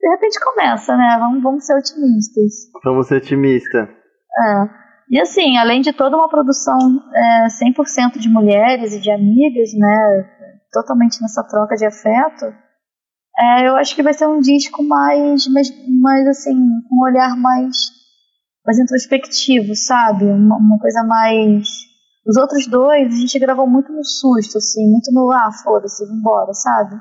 De 0.00 0.08
repente 0.10 0.40
começa, 0.40 0.96
né? 0.96 1.16
Vamos, 1.18 1.42
vamos 1.42 1.66
ser 1.66 1.74
otimistas. 1.76 2.52
Vamos 2.84 3.08
ser 3.08 3.16
otimista. 3.16 3.78
É. 3.78 4.68
E 5.10 5.20
assim, 5.20 5.56
além 5.56 5.80
de 5.80 5.92
toda 5.92 6.16
uma 6.16 6.28
produção 6.28 6.76
é, 7.14 7.46
100% 7.46 8.18
de 8.18 8.28
mulheres 8.28 8.94
e 8.94 9.00
de 9.00 9.10
amigas, 9.10 9.70
né? 9.76 10.24
Totalmente 10.72 11.20
nessa 11.22 11.42
troca 11.42 11.74
de 11.74 11.86
afeto, 11.86 12.44
é, 13.40 13.68
eu 13.68 13.76
acho 13.76 13.96
que 13.96 14.02
vai 14.02 14.12
ser 14.12 14.26
um 14.28 14.38
disco 14.38 14.82
mais, 14.86 15.46
mais, 15.48 15.68
mais 16.00 16.26
assim, 16.28 16.54
com 16.88 16.94
um 16.96 17.02
olhar 17.04 17.36
mais, 17.36 17.74
mais 18.68 18.78
introspectivo, 18.78 19.74
sabe? 19.74 20.26
Uma, 20.26 20.58
uma 20.58 20.78
coisa 20.78 21.02
mais. 21.02 21.66
Os 22.26 22.36
outros 22.36 22.66
dois 22.66 23.14
a 23.14 23.16
gente 23.16 23.38
gravou 23.38 23.66
muito 23.66 23.90
no 23.90 24.04
susto, 24.04 24.58
assim, 24.58 24.90
muito 24.90 25.10
no 25.10 25.32
ah, 25.32 25.50
foda-se, 25.64 26.04
vambora, 26.04 26.52
sabe? 26.52 26.94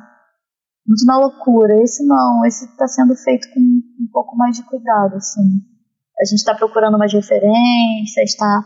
Muito 0.87 1.05
na 1.05 1.19
loucura. 1.19 1.83
Esse 1.83 2.05
não, 2.05 2.45
esse 2.45 2.65
tá 2.77 2.87
sendo 2.87 3.13
feito 3.17 3.49
com 3.53 3.59
um 3.59 4.09
pouco 4.13 4.37
mais 4.37 4.55
de 4.55 4.63
cuidado, 4.63 5.17
assim. 5.17 5.41
A 6.21 6.23
gente 6.23 6.39
está 6.39 6.55
procurando 6.55 6.95
umas 6.95 7.11
referências, 7.11 8.29
está 8.29 8.63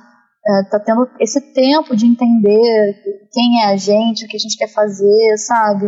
é, 0.47 0.70
tá 0.70 0.80
tendo 0.80 1.10
esse 1.20 1.41
tempo 1.54 1.95
de 1.95 2.06
entender 2.06 2.93
quem 3.34 3.64
é 3.64 3.74
a 3.74 3.78
gente, 3.78 4.26
o 4.26 4.28
que 4.28 4.38
a 4.38 4.39
gente 4.39 4.58
quer 4.58 4.72
fazer, 4.72 5.38
sabe? 5.38 5.88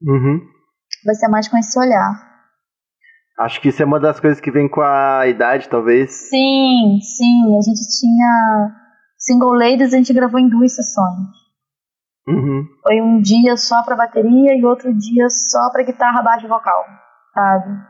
Uhum. 0.00 0.40
Vai 1.04 1.16
ser 1.16 1.26
mais 1.26 1.48
com 1.48 1.58
esse 1.58 1.76
olhar. 1.76 2.31
Acho 3.38 3.60
que 3.60 3.68
isso 3.68 3.82
é 3.82 3.86
uma 3.86 3.98
das 3.98 4.20
coisas 4.20 4.40
que 4.40 4.50
vem 4.50 4.68
com 4.68 4.80
a 4.82 5.26
idade, 5.26 5.68
talvez. 5.68 6.12
Sim, 6.28 6.98
sim. 7.00 7.56
A 7.56 7.60
gente 7.62 7.80
tinha. 8.00 8.70
Single 9.18 9.54
Ladies 9.54 9.94
a 9.94 9.96
gente 9.96 10.12
gravou 10.12 10.38
em 10.38 10.48
duas 10.48 10.74
sessões. 10.74 11.28
Uhum. 12.28 12.64
Foi 12.82 13.00
um 13.00 13.20
dia 13.20 13.56
só 13.56 13.82
pra 13.82 13.96
bateria 13.96 14.54
e 14.56 14.64
outro 14.64 14.92
dia 14.96 15.28
só 15.28 15.70
pra 15.70 15.82
guitarra, 15.82 16.22
baixo 16.22 16.46
e 16.46 16.48
vocal, 16.48 16.84
sabe? 17.34 17.80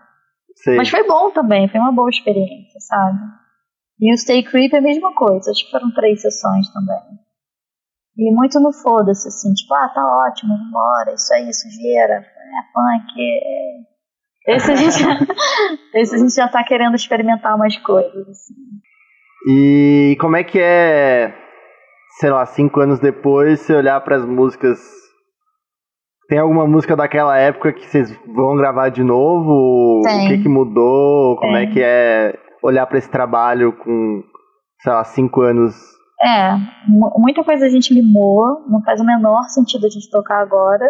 Sei. 0.57 0.77
Mas 0.77 0.89
foi 0.89 1.07
bom 1.07 1.31
também, 1.31 1.69
foi 1.69 1.81
uma 1.81 1.93
boa 1.93 2.09
experiência, 2.09 2.81
sabe? 2.81 3.19
E 4.01 4.13
o 4.13 4.17
Stay 4.17 4.43
Creep 4.43 4.73
é 4.73 4.79
a 4.79 4.83
mesma 4.83 5.15
coisa, 5.15 5.51
acho 5.51 5.65
que 5.65 5.71
foram 5.71 5.93
três 5.93 6.21
sessões 6.23 6.71
também. 6.73 7.19
E 8.17 8.35
muito 8.35 8.59
no 8.61 8.73
foda-se, 8.73 9.29
assim, 9.29 9.53
tipo, 9.55 9.73
ah, 9.75 9.89
tá 9.89 10.03
ótimo, 10.29 10.57
vambora, 10.57 11.15
isso 11.15 11.33
aí, 11.35 11.53
sujeira, 11.53 12.15
é 12.15 12.63
punk. 12.75 13.21
é- 13.21 13.92
Esse 14.47 14.73
a 14.73 14.75
gente, 14.77 15.05
esse 15.95 16.15
a 16.15 16.19
gente 16.19 16.35
já 16.35 16.49
tá 16.49 16.65
querendo 16.65 16.95
experimentar 16.97 17.55
umas 17.55 17.77
coisas, 17.79 18.29
assim. 18.29 18.55
E 19.49 20.17
como 20.21 20.37
é 20.37 20.45
que 20.45 20.59
é, 20.61 21.35
sei 22.19 22.31
lá, 22.31 22.45
cinco 22.47 22.81
anos 22.81 22.99
depois, 23.01 23.61
você 23.61 23.75
olhar 23.75 24.01
para 24.01 24.17
as 24.17 24.25
músicas? 24.25 24.79
Tem 26.29 26.39
alguma 26.39 26.67
música 26.67 26.97
daquela 26.97 27.37
época 27.37 27.73
que 27.73 27.87
vocês 27.87 28.11
vão 28.35 28.57
gravar 28.57 28.89
de 28.89 29.03
novo? 29.03 30.01
Tem. 30.05 30.25
O 30.25 30.29
que, 30.29 30.43
que 30.45 30.49
mudou? 30.49 31.37
Como 31.37 31.57
é 31.57 31.65
Tem. 31.67 31.71
que 31.75 31.83
é 31.83 32.35
olhar 32.63 32.87
para 32.87 32.99
esse 32.99 33.11
trabalho 33.11 33.73
com, 33.73 34.23
sei 34.81 34.93
lá, 34.93 35.05
cinco 35.05 35.41
anos? 35.43 35.75
É, 36.21 36.53
mu- 36.89 37.13
muita 37.19 37.43
coisa 37.45 37.67
a 37.67 37.69
gente 37.69 37.93
limou, 37.93 38.65
não 38.71 38.81
faz 38.83 39.01
o 39.01 39.05
menor 39.05 39.43
sentido 39.49 39.87
a 39.87 39.91
gente 39.91 40.09
tocar 40.11 40.41
agora. 40.41 40.87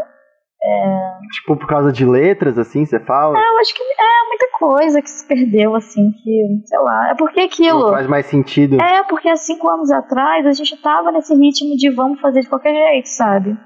Tipo, 1.32 1.56
por 1.56 1.66
causa 1.66 1.90
de 1.92 2.04
letras, 2.06 2.56
assim, 2.56 2.84
você 2.86 3.00
fala? 3.00 3.36
Eu 3.38 3.58
acho 3.58 3.74
que 3.74 3.82
é 3.82 4.28
muita 4.28 4.46
coisa 4.58 5.02
que 5.02 5.10
se 5.10 5.26
perdeu, 5.26 5.74
assim, 5.74 6.12
que, 6.22 6.62
sei 6.66 6.78
lá, 6.78 7.10
é 7.10 7.14
porque 7.16 7.40
aquilo. 7.40 7.80
Não 7.80 7.90
faz 7.90 8.06
mais 8.06 8.26
sentido. 8.26 8.80
É, 8.80 9.02
porque 9.04 9.28
há 9.28 9.36
cinco 9.36 9.68
anos 9.68 9.90
atrás 9.90 10.46
a 10.46 10.52
gente 10.52 10.80
tava 10.80 11.10
nesse 11.10 11.34
ritmo 11.34 11.74
de 11.76 11.90
vamos 11.90 12.20
fazer 12.20 12.40
de 12.42 12.48
qualquer 12.48 12.72
jeito, 12.74 13.06
sabe? 13.08 13.56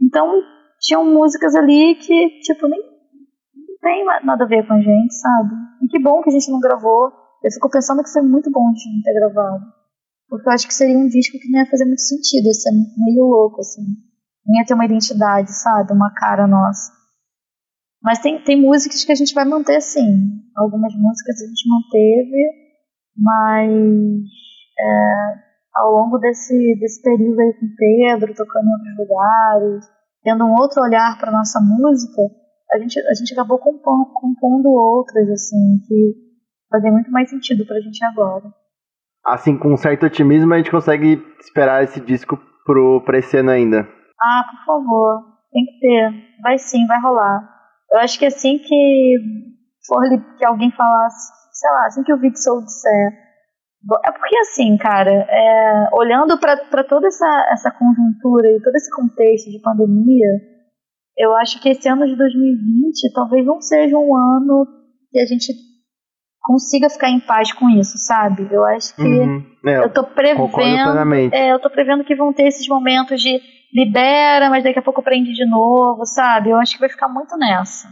Então, 0.00 0.40
tinham 0.80 1.04
músicas 1.04 1.54
ali 1.54 1.94
que, 1.96 2.28
tipo, 2.40 2.68
nem 2.68 2.80
não 2.80 3.76
tem 3.80 4.04
na- 4.04 4.20
nada 4.22 4.44
a 4.44 4.48
ver 4.48 4.66
com 4.66 4.74
a 4.74 4.80
gente, 4.80 5.14
sabe? 5.14 5.54
E 5.82 5.88
que 5.88 5.98
bom 5.98 6.22
que 6.22 6.30
a 6.30 6.32
gente 6.32 6.50
não 6.50 6.60
gravou. 6.60 7.10
Eu 7.42 7.50
fico 7.50 7.68
pensando 7.70 8.02
que 8.02 8.08
seria 8.08 8.28
muito 8.28 8.50
bom 8.50 8.68
a 8.68 8.72
gente 8.72 8.94
não 8.96 9.02
ter 9.02 9.14
gravado. 9.14 9.64
Porque 10.28 10.48
eu 10.48 10.52
acho 10.52 10.66
que 10.66 10.74
seria 10.74 10.96
um 10.96 11.08
disco 11.08 11.38
que 11.38 11.50
não 11.50 11.60
ia 11.60 11.66
fazer 11.70 11.84
muito 11.84 12.00
sentido, 12.00 12.46
ia 12.46 12.52
ser 12.54 12.70
meio 12.98 13.24
louco, 13.24 13.60
assim. 13.60 13.82
Ia 14.46 14.64
ter 14.66 14.74
uma 14.74 14.84
identidade, 14.84 15.50
sabe? 15.52 15.92
Uma 15.92 16.12
cara 16.12 16.46
nossa. 16.46 16.92
Mas 18.02 18.18
tem, 18.18 18.42
tem 18.44 18.60
músicas 18.60 19.04
que 19.04 19.12
a 19.12 19.14
gente 19.14 19.34
vai 19.34 19.44
manter, 19.44 19.80
sim. 19.80 20.02
Algumas 20.54 20.92
músicas 20.94 21.40
a 21.40 21.46
gente 21.46 21.68
manteve, 21.68 22.64
mas 23.16 23.70
é, 24.78 25.44
ao 25.74 25.90
longo 25.90 26.18
desse, 26.18 26.78
desse 26.78 27.02
período 27.02 27.40
aí 27.40 27.54
com 27.54 27.66
Pedro, 27.76 28.34
tocando 28.34 28.66
em 28.66 28.72
outros 28.72 28.98
lugares, 28.98 29.90
tendo 30.22 30.44
um 30.44 30.54
outro 30.54 30.82
olhar 30.82 31.18
para 31.18 31.32
nossa 31.32 31.60
música, 31.60 32.22
a 32.72 32.78
gente, 32.78 32.98
a 32.98 33.14
gente 33.14 33.32
acabou 33.32 33.58
compondo, 33.58 34.12
compondo 34.12 34.68
outras, 34.68 35.28
assim, 35.30 35.78
que 35.86 36.14
fazem 36.70 36.92
muito 36.92 37.10
mais 37.10 37.30
sentido 37.30 37.64
pra 37.66 37.80
gente 37.80 38.04
agora. 38.04 38.44
Assim, 39.24 39.56
com 39.56 39.72
um 39.72 39.76
certo 39.76 40.04
otimismo, 40.04 40.52
a 40.52 40.58
gente 40.58 40.70
consegue 40.70 41.22
esperar 41.40 41.84
esse 41.84 42.00
disco 42.00 42.38
pro, 42.66 43.00
pra 43.04 43.18
esse 43.18 43.36
ano 43.36 43.50
ainda. 43.50 43.88
Ah, 44.20 44.44
por 44.50 44.64
favor, 44.64 45.22
tem 45.52 45.64
que 45.64 45.80
ter. 45.80 46.10
Vai 46.42 46.58
sim, 46.58 46.86
vai 46.86 47.00
rolar. 47.00 47.48
Eu 47.92 48.00
acho 48.00 48.18
que 48.18 48.26
assim 48.26 48.58
que 48.58 49.16
for 49.86 50.02
que 50.36 50.44
alguém 50.44 50.70
falasse, 50.72 51.32
sei 51.52 51.70
lá, 51.70 51.86
assim 51.86 52.02
que 52.02 52.12
o 52.12 52.18
Vic 52.18 52.38
Soul 52.38 52.62
disser. 52.64 53.24
É 54.04 54.10
porque 54.12 54.36
assim, 54.38 54.76
cara, 54.78 55.10
é, 55.10 55.88
olhando 55.92 56.38
para 56.38 56.84
toda 56.84 57.06
essa, 57.06 57.48
essa 57.52 57.70
conjuntura 57.70 58.48
e 58.50 58.62
todo 58.62 58.74
esse 58.74 58.90
contexto 58.90 59.50
de 59.50 59.60
pandemia, 59.60 60.40
eu 61.18 61.34
acho 61.36 61.60
que 61.60 61.68
esse 61.68 61.86
ano 61.88 62.06
de 62.06 62.16
2020 62.16 63.12
talvez 63.12 63.44
não 63.44 63.60
seja 63.60 63.96
um 63.96 64.16
ano 64.16 64.66
que 65.10 65.20
a 65.20 65.26
gente 65.26 65.52
consiga 66.44 66.90
ficar 66.90 67.08
em 67.08 67.18
paz 67.18 67.52
com 67.52 67.70
isso, 67.70 67.96
sabe? 67.96 68.46
Eu 68.50 68.64
acho 68.66 68.94
que 68.94 69.02
Uhum. 69.02 69.46
É, 69.64 69.78
eu 69.78 69.90
tô 69.90 70.04
prevendo 70.04 71.34
é, 71.34 71.52
eu 71.52 71.58
tô 71.58 71.70
prevendo 71.70 72.04
que 72.04 72.14
vão 72.14 72.34
ter 72.34 72.46
esses 72.46 72.68
momentos 72.68 73.20
de 73.20 73.40
libera, 73.72 74.50
mas 74.50 74.62
daqui 74.62 74.78
a 74.78 74.82
pouco 74.82 75.02
prende 75.02 75.32
de 75.32 75.46
novo, 75.48 76.04
sabe? 76.04 76.50
Eu 76.50 76.58
acho 76.58 76.74
que 76.74 76.80
vai 76.80 76.90
ficar 76.90 77.08
muito 77.08 77.34
nessa. 77.38 77.88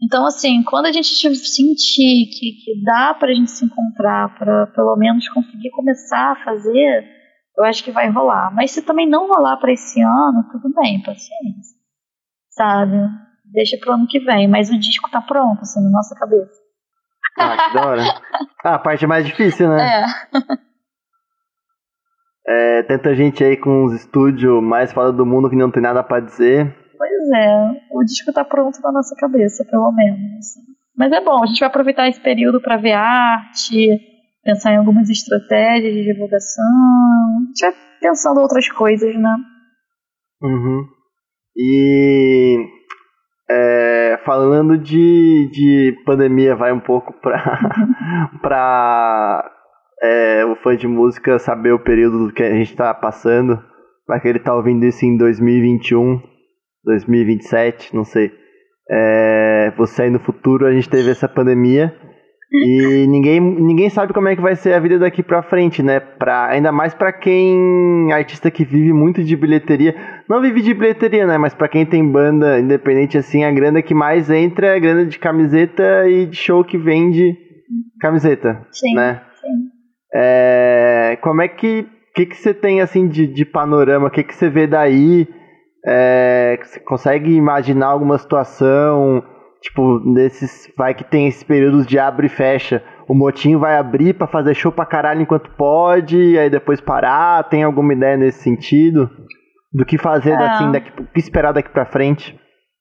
Então, 0.00 0.26
assim, 0.26 0.62
quando 0.64 0.86
a 0.86 0.92
gente 0.92 1.08
sentir 1.08 2.26
que, 2.26 2.52
que 2.64 2.82
dá 2.84 3.14
pra 3.14 3.32
gente 3.32 3.50
se 3.50 3.64
encontrar, 3.64 4.36
pra 4.36 4.66
pelo 4.66 4.96
menos 4.96 5.28
conseguir 5.28 5.70
começar 5.70 6.32
a 6.32 6.44
fazer, 6.44 7.04
eu 7.56 7.64
acho 7.64 7.82
que 7.82 7.92
vai 7.92 8.10
rolar. 8.10 8.52
Mas 8.52 8.72
se 8.72 8.82
também 8.82 9.08
não 9.08 9.28
rolar 9.28 9.56
pra 9.58 9.72
esse 9.72 10.00
ano, 10.00 10.44
tudo 10.50 10.74
bem, 10.74 11.00
paciência. 11.02 11.78
Sabe? 12.50 12.96
Deixa 13.44 13.78
pro 13.78 13.92
ano 13.92 14.06
que 14.06 14.18
vem. 14.18 14.48
Mas 14.48 14.70
o 14.70 14.78
disco 14.78 15.10
tá 15.10 15.22
pronto, 15.22 15.60
assim, 15.60 15.82
na 15.82 15.90
nossa 15.90 16.14
cabeça. 16.16 16.61
Ah, 17.38 17.68
que 17.68 17.74
da 17.74 17.86
hora. 17.86 18.02
Ah, 18.64 18.76
a 18.76 18.78
parte 18.78 19.04
mais 19.08 19.26
difícil, 19.26 19.68
né? 19.68 20.04
É. 22.46 22.78
É, 22.78 22.82
tanta 22.84 23.12
gente 23.14 23.42
aí 23.42 23.56
com 23.56 23.84
os 23.84 23.94
estúdios 23.94 24.62
mais 24.62 24.92
foda 24.92 25.12
do 25.12 25.26
mundo 25.26 25.50
que 25.50 25.56
não 25.56 25.70
tem 25.70 25.82
nada 25.82 26.02
pra 26.02 26.20
dizer. 26.20 26.72
Pois 26.96 27.30
é, 27.34 27.70
o 27.90 28.04
disco 28.04 28.32
tá 28.32 28.44
pronto 28.44 28.80
na 28.80 28.92
nossa 28.92 29.16
cabeça, 29.16 29.64
pelo 29.64 29.90
menos. 29.90 30.46
Mas 30.96 31.10
é 31.12 31.20
bom, 31.20 31.42
a 31.42 31.46
gente 31.46 31.58
vai 31.58 31.68
aproveitar 31.68 32.08
esse 32.08 32.20
período 32.20 32.60
para 32.60 32.76
ver 32.76 32.92
arte, 32.92 33.88
pensar 34.44 34.72
em 34.72 34.76
algumas 34.76 35.08
estratégias 35.08 35.92
de 35.92 36.04
divulgação. 36.04 36.64
A 36.64 37.46
gente 37.46 37.60
vai 37.62 37.74
pensando 38.00 38.40
outras 38.40 38.68
coisas, 38.68 39.14
né? 39.16 39.36
Uhum. 40.42 40.86
E 41.56 42.58
é, 43.50 43.91
falando 44.24 44.76
de, 44.78 45.48
de 45.52 45.96
pandemia, 46.04 46.56
vai 46.56 46.72
um 46.72 46.80
pouco 46.80 47.12
pra, 47.20 47.58
pra 48.40 49.50
é, 50.02 50.44
o 50.44 50.56
fã 50.56 50.76
de 50.76 50.88
música 50.88 51.38
saber 51.38 51.72
o 51.72 51.82
período 51.82 52.32
que 52.32 52.42
a 52.42 52.50
gente 52.50 52.74
tá 52.74 52.92
passando. 52.92 53.58
Vai 54.06 54.20
que 54.20 54.28
ele 54.28 54.40
tá 54.40 54.54
ouvindo 54.54 54.84
isso 54.84 55.04
em 55.04 55.16
2021, 55.16 56.20
2027, 56.84 57.94
não 57.94 58.04
sei. 58.04 58.32
É, 58.90 59.72
você 59.76 60.02
aí 60.02 60.10
no 60.10 60.18
futuro, 60.18 60.66
a 60.66 60.72
gente 60.72 60.88
teve 60.88 61.10
essa 61.10 61.28
pandemia. 61.28 61.94
E 62.54 63.06
ninguém, 63.06 63.40
ninguém 63.40 63.88
sabe 63.88 64.12
como 64.12 64.28
é 64.28 64.36
que 64.36 64.42
vai 64.42 64.54
ser 64.54 64.74
a 64.74 64.78
vida 64.80 64.98
daqui 64.98 65.22
pra 65.22 65.42
frente, 65.42 65.82
né? 65.82 66.00
Pra, 66.00 66.48
ainda 66.48 66.70
mais 66.70 66.92
pra 66.92 67.12
quem. 67.12 68.12
artista 68.12 68.50
que 68.50 68.64
vive 68.64 68.92
muito 68.92 69.24
de 69.24 69.34
bilheteria. 69.36 69.94
Não 70.28 70.40
vive 70.40 70.60
de 70.60 70.74
bilheteria, 70.74 71.26
né? 71.26 71.38
Mas 71.38 71.54
pra 71.54 71.68
quem 71.68 71.86
tem 71.86 72.06
banda 72.06 72.60
independente 72.60 73.16
assim, 73.16 73.42
a 73.44 73.50
grana 73.50 73.80
que 73.80 73.94
mais 73.94 74.30
entra 74.30 74.66
é 74.68 74.76
a 74.76 74.78
grana 74.78 75.06
de 75.06 75.18
camiseta 75.18 76.06
e 76.08 76.26
de 76.26 76.36
show 76.36 76.62
que 76.62 76.76
vende 76.76 77.34
camiseta, 78.00 78.66
Sim, 78.70 78.94
né? 78.94 79.22
sim. 79.40 79.48
É, 80.14 81.18
como 81.22 81.40
é 81.40 81.48
que. 81.48 81.80
O 82.10 82.14
que, 82.14 82.26
que 82.26 82.36
você 82.36 82.52
tem 82.52 82.82
assim 82.82 83.08
de, 83.08 83.26
de 83.26 83.46
panorama? 83.46 84.08
O 84.08 84.10
que, 84.10 84.22
que 84.22 84.34
você 84.34 84.50
vê 84.50 84.66
daí? 84.66 85.26
É, 85.86 86.58
você 86.62 86.78
consegue 86.80 87.32
imaginar 87.32 87.86
alguma 87.86 88.18
situação? 88.18 89.24
Tipo, 89.62 90.00
nesses. 90.04 90.72
Vai 90.76 90.92
que 90.94 91.04
tem 91.04 91.28
esses 91.28 91.44
períodos 91.44 91.86
de 91.86 91.98
abre 91.98 92.26
e 92.26 92.30
fecha. 92.30 92.82
O 93.08 93.14
motinho 93.14 93.58
vai 93.60 93.76
abrir 93.76 94.14
pra 94.14 94.26
fazer 94.26 94.54
show 94.54 94.72
pra 94.72 94.84
caralho 94.84 95.22
enquanto 95.22 95.50
pode, 95.56 96.16
e 96.16 96.38
aí 96.38 96.50
depois 96.50 96.80
parar. 96.80 97.48
Tem 97.48 97.62
alguma 97.62 97.92
ideia 97.92 98.16
nesse 98.16 98.42
sentido? 98.42 99.08
Do 99.72 99.86
que 99.86 99.96
fazer 99.96 100.32
É. 100.32 100.50
assim, 100.50 100.70
daqui, 100.72 100.90
o 101.00 101.06
que 101.06 101.20
esperar 101.20 101.52
daqui 101.52 101.70
pra 101.70 101.86
frente? 101.86 102.38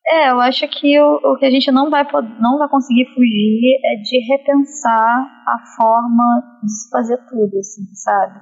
É, 0.08 0.32
eu 0.32 0.42
acho 0.42 0.68
que 0.68 1.00
o, 1.00 1.20
o 1.24 1.38
que 1.38 1.46
a 1.46 1.52
gente 1.52 1.72
não 1.72 1.90
vai, 1.90 2.06
não 2.40 2.58
vai 2.58 2.68
conseguir 2.68 3.06
fugir 3.14 3.80
é 3.86 4.02
de 4.02 4.20
repensar 4.34 5.22
a 5.48 5.58
forma 5.78 6.44
de 6.64 6.72
se 6.72 6.90
fazer 6.90 7.18
tudo, 7.30 7.58
assim, 7.60 7.84
sabe? 7.94 8.40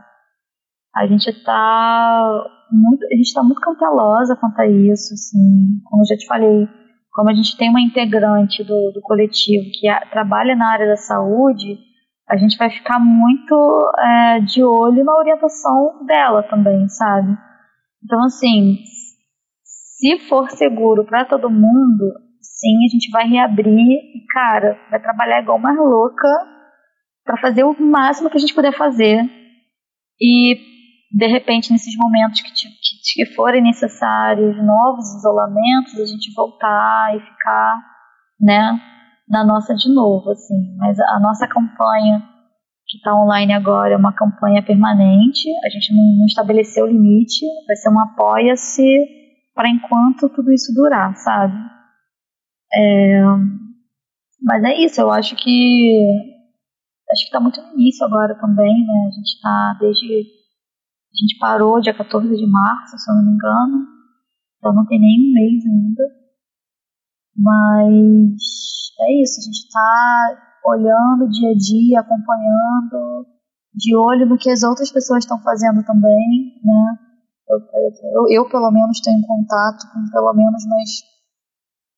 A 0.95 1.05
gente 1.05 1.43
tá 1.43 2.43
muito, 2.71 3.05
a 3.05 3.15
gente 3.15 3.33
tá 3.33 3.43
muito 3.43 3.61
cautelosa 3.61 4.35
quanto 4.39 4.59
a 4.59 4.67
isso, 4.67 5.13
assim, 5.13 5.79
como 5.83 6.01
eu 6.01 6.07
já 6.07 6.15
te 6.17 6.25
falei, 6.25 6.67
como 7.19 7.31
a 7.31 7.33
gente 7.33 7.57
tem 7.57 7.69
uma 7.69 7.81
integrante 7.81 8.63
do, 8.63 8.93
do 8.93 9.01
coletivo 9.01 9.69
que 9.73 9.89
a- 9.89 10.05
trabalha 10.09 10.55
na 10.55 10.71
área 10.71 10.87
da 10.87 10.95
saúde, 10.95 11.77
a 12.29 12.37
gente 12.37 12.57
vai 12.57 12.69
ficar 12.69 12.97
muito 12.97 13.91
é, 13.99 14.39
de 14.39 14.63
olho 14.63 15.03
na 15.03 15.17
orientação 15.17 16.05
dela 16.05 16.43
também, 16.43 16.87
sabe? 16.87 17.37
Então, 18.01 18.23
assim, 18.23 18.77
se 19.99 20.17
for 20.29 20.49
seguro 20.49 21.03
para 21.03 21.25
todo 21.25 21.49
mundo, 21.49 22.05
sim, 22.41 22.85
a 22.85 22.89
gente 22.89 23.11
vai 23.11 23.27
reabrir 23.27 23.75
e, 23.75 24.25
cara, 24.31 24.79
vai 24.89 25.01
trabalhar 25.01 25.41
igual 25.41 25.57
uma 25.57 25.73
louca 25.73 26.29
para 27.25 27.35
fazer 27.41 27.65
o 27.65 27.75
máximo 27.81 28.29
que 28.29 28.37
a 28.37 28.39
gente 28.39 28.55
puder 28.55 28.71
fazer 28.71 29.29
E, 30.21 30.55
de 31.11 31.27
repente, 31.27 31.71
nesses 31.71 31.95
momentos 31.97 32.41
que, 32.41 32.51
que, 32.51 33.25
que 33.25 33.33
forem 33.33 33.63
necessários 33.63 34.55
novos 34.63 35.15
isolamentos, 35.15 35.99
a 35.99 36.05
gente 36.05 36.31
voltar 36.35 37.15
e 37.15 37.19
ficar, 37.19 37.77
né, 38.39 38.79
na 39.27 39.43
nossa 39.43 39.73
de 39.75 39.93
novo, 39.93 40.29
assim. 40.31 40.75
Mas 40.77 40.99
a 40.99 41.19
nossa 41.19 41.47
campanha 41.47 42.23
que 42.87 42.97
está 42.97 43.15
online 43.15 43.53
agora 43.53 43.93
é 43.93 43.97
uma 43.97 44.13
campanha 44.13 44.63
permanente, 44.63 45.47
a 45.63 45.69
gente 45.69 45.95
não, 45.95 46.03
não 46.19 46.25
estabeleceu 46.25 46.87
limite, 46.87 47.45
vai 47.67 47.75
ser 47.75 47.89
um 47.89 47.99
apoia-se 47.99 48.83
para 49.53 49.69
enquanto 49.69 50.29
tudo 50.29 50.51
isso 50.51 50.73
durar, 50.73 51.15
sabe? 51.15 51.53
É, 52.73 53.21
mas 54.43 54.63
é 54.63 54.75
isso, 54.75 55.01
eu 55.01 55.11
acho 55.11 55.35
que 55.35 55.99
acho 57.11 57.23
que 57.23 57.27
está 57.27 57.39
muito 57.39 57.61
no 57.61 57.73
início 57.73 58.05
agora 58.05 58.35
também, 58.39 58.73
né? 58.85 59.07
A 59.07 59.11
gente 59.11 59.35
está 59.35 59.77
desde 59.79 60.38
a 61.11 61.15
gente 61.15 61.37
parou 61.39 61.81
dia 61.81 61.93
14 61.93 62.27
de 62.29 62.47
março, 62.47 62.97
se 62.97 63.11
eu 63.11 63.15
não 63.15 63.23
me 63.23 63.31
engano, 63.31 63.87
então 64.57 64.73
não 64.73 64.85
tem 64.85 64.99
nem 64.99 65.19
um 65.19 65.33
mês 65.33 65.63
ainda. 65.65 66.03
Mas 67.35 68.35
é 69.01 69.23
isso, 69.23 69.39
a 69.39 69.43
gente 69.43 69.65
está 69.65 70.49
olhando 70.65 71.29
dia 71.29 71.51
a 71.51 71.55
dia, 71.55 71.99
acompanhando, 71.99 73.25
de 73.73 73.95
olho 73.95 74.27
no 74.27 74.37
que 74.37 74.49
as 74.49 74.63
outras 74.63 74.91
pessoas 74.91 75.23
estão 75.23 75.39
fazendo 75.41 75.83
também, 75.83 76.59
né? 76.63 76.97
Eu, 77.49 77.57
eu, 77.57 78.43
eu, 78.43 78.49
pelo 78.49 78.69
menos, 78.71 79.01
tenho 79.01 79.25
contato 79.25 79.91
com 79.91 80.11
pelo 80.11 80.33
menos 80.33 80.63
umas 80.65 80.89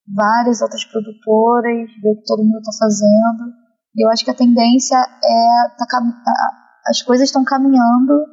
várias 0.07 0.61
outras 0.61 0.85
produtoras, 0.85 1.91
ver 2.01 2.11
o 2.11 2.15
que 2.15 2.25
todo 2.25 2.43
mundo 2.43 2.59
está 2.59 2.71
fazendo. 2.79 3.53
E 3.95 4.05
eu 4.05 4.09
acho 4.09 4.23
que 4.23 4.31
a 4.31 4.35
tendência 4.35 4.95
é. 4.97 5.69
Tá, 5.77 5.85
as 6.87 7.01
coisas 7.01 7.27
estão 7.27 7.43
caminhando 7.43 8.25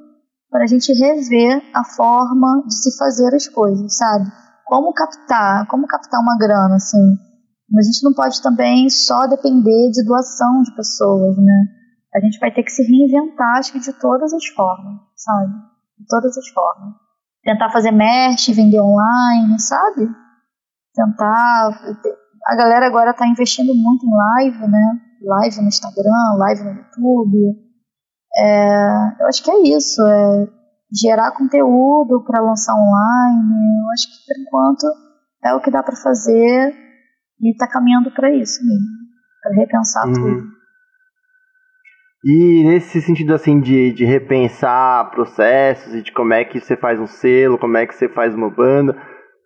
para 0.50 0.64
a 0.64 0.66
gente 0.66 0.92
rever 0.92 1.62
a 1.74 1.84
forma 1.84 2.64
de 2.66 2.74
se 2.74 2.96
fazer 2.96 3.34
as 3.34 3.48
coisas, 3.48 3.96
sabe? 3.96 4.24
Como 4.66 4.92
captar, 4.92 5.66
como 5.66 5.86
captar 5.86 6.20
uma 6.20 6.36
grana, 6.38 6.76
assim 6.76 7.28
mas 7.70 7.86
a 7.86 7.92
gente 7.92 8.02
não 8.02 8.14
pode 8.14 8.42
também 8.42 8.88
só 8.88 9.26
depender 9.26 9.90
de 9.90 10.04
doação 10.04 10.62
de 10.62 10.74
pessoas, 10.74 11.36
né? 11.36 11.66
A 12.14 12.20
gente 12.20 12.38
vai 12.38 12.50
ter 12.50 12.62
que 12.62 12.70
se 12.70 12.82
reinventar, 12.82 13.58
acho 13.58 13.72
que 13.72 13.78
de 13.78 13.92
todas 13.92 14.32
as 14.32 14.46
formas, 14.46 15.00
sabe? 15.14 15.52
De 15.98 16.06
todas 16.08 16.36
as 16.36 16.48
formas. 16.48 16.94
Tentar 17.42 17.70
fazer 17.70 17.90
merch, 17.90 18.48
vender 18.52 18.80
online, 18.80 19.60
sabe? 19.60 20.08
Tentar. 20.94 21.94
A 22.46 22.56
galera 22.56 22.86
agora 22.86 23.10
está 23.10 23.28
investindo 23.28 23.74
muito 23.74 24.06
em 24.06 24.16
live, 24.16 24.66
né? 24.66 25.00
Live 25.22 25.60
no 25.60 25.68
Instagram, 25.68 26.36
live 26.38 26.64
no 26.64 26.70
YouTube. 26.70 27.67
É, 28.36 29.22
eu 29.22 29.26
acho 29.26 29.42
que 29.42 29.50
é 29.50 29.76
isso. 29.76 30.02
É 30.06 30.58
gerar 30.92 31.32
conteúdo 31.32 32.24
para 32.24 32.40
lançar 32.40 32.74
online. 32.74 33.80
Eu 33.82 33.90
acho 33.92 34.08
que 34.08 34.26
por 34.26 34.40
enquanto 34.40 34.86
é 35.44 35.54
o 35.54 35.60
que 35.60 35.70
dá 35.70 35.82
para 35.82 35.96
fazer 35.96 36.74
e 37.40 37.52
está 37.52 37.68
caminhando 37.68 38.10
para 38.10 38.34
isso 38.34 38.60
mesmo, 38.64 38.86
para 39.42 39.54
repensar 39.54 40.06
uhum. 40.06 40.12
tudo. 40.14 40.58
E 42.24 42.64
nesse 42.64 43.00
sentido 43.00 43.32
assim 43.32 43.60
de, 43.60 43.92
de 43.92 44.04
repensar 44.04 45.10
processos 45.12 45.94
e 45.94 46.02
de 46.02 46.12
como 46.12 46.34
é 46.34 46.44
que 46.44 46.58
você 46.58 46.76
faz 46.76 46.98
um 46.98 47.06
selo, 47.06 47.58
como 47.58 47.76
é 47.76 47.86
que 47.86 47.94
você 47.94 48.08
faz 48.08 48.34
uma 48.34 48.50
banda, 48.50 48.96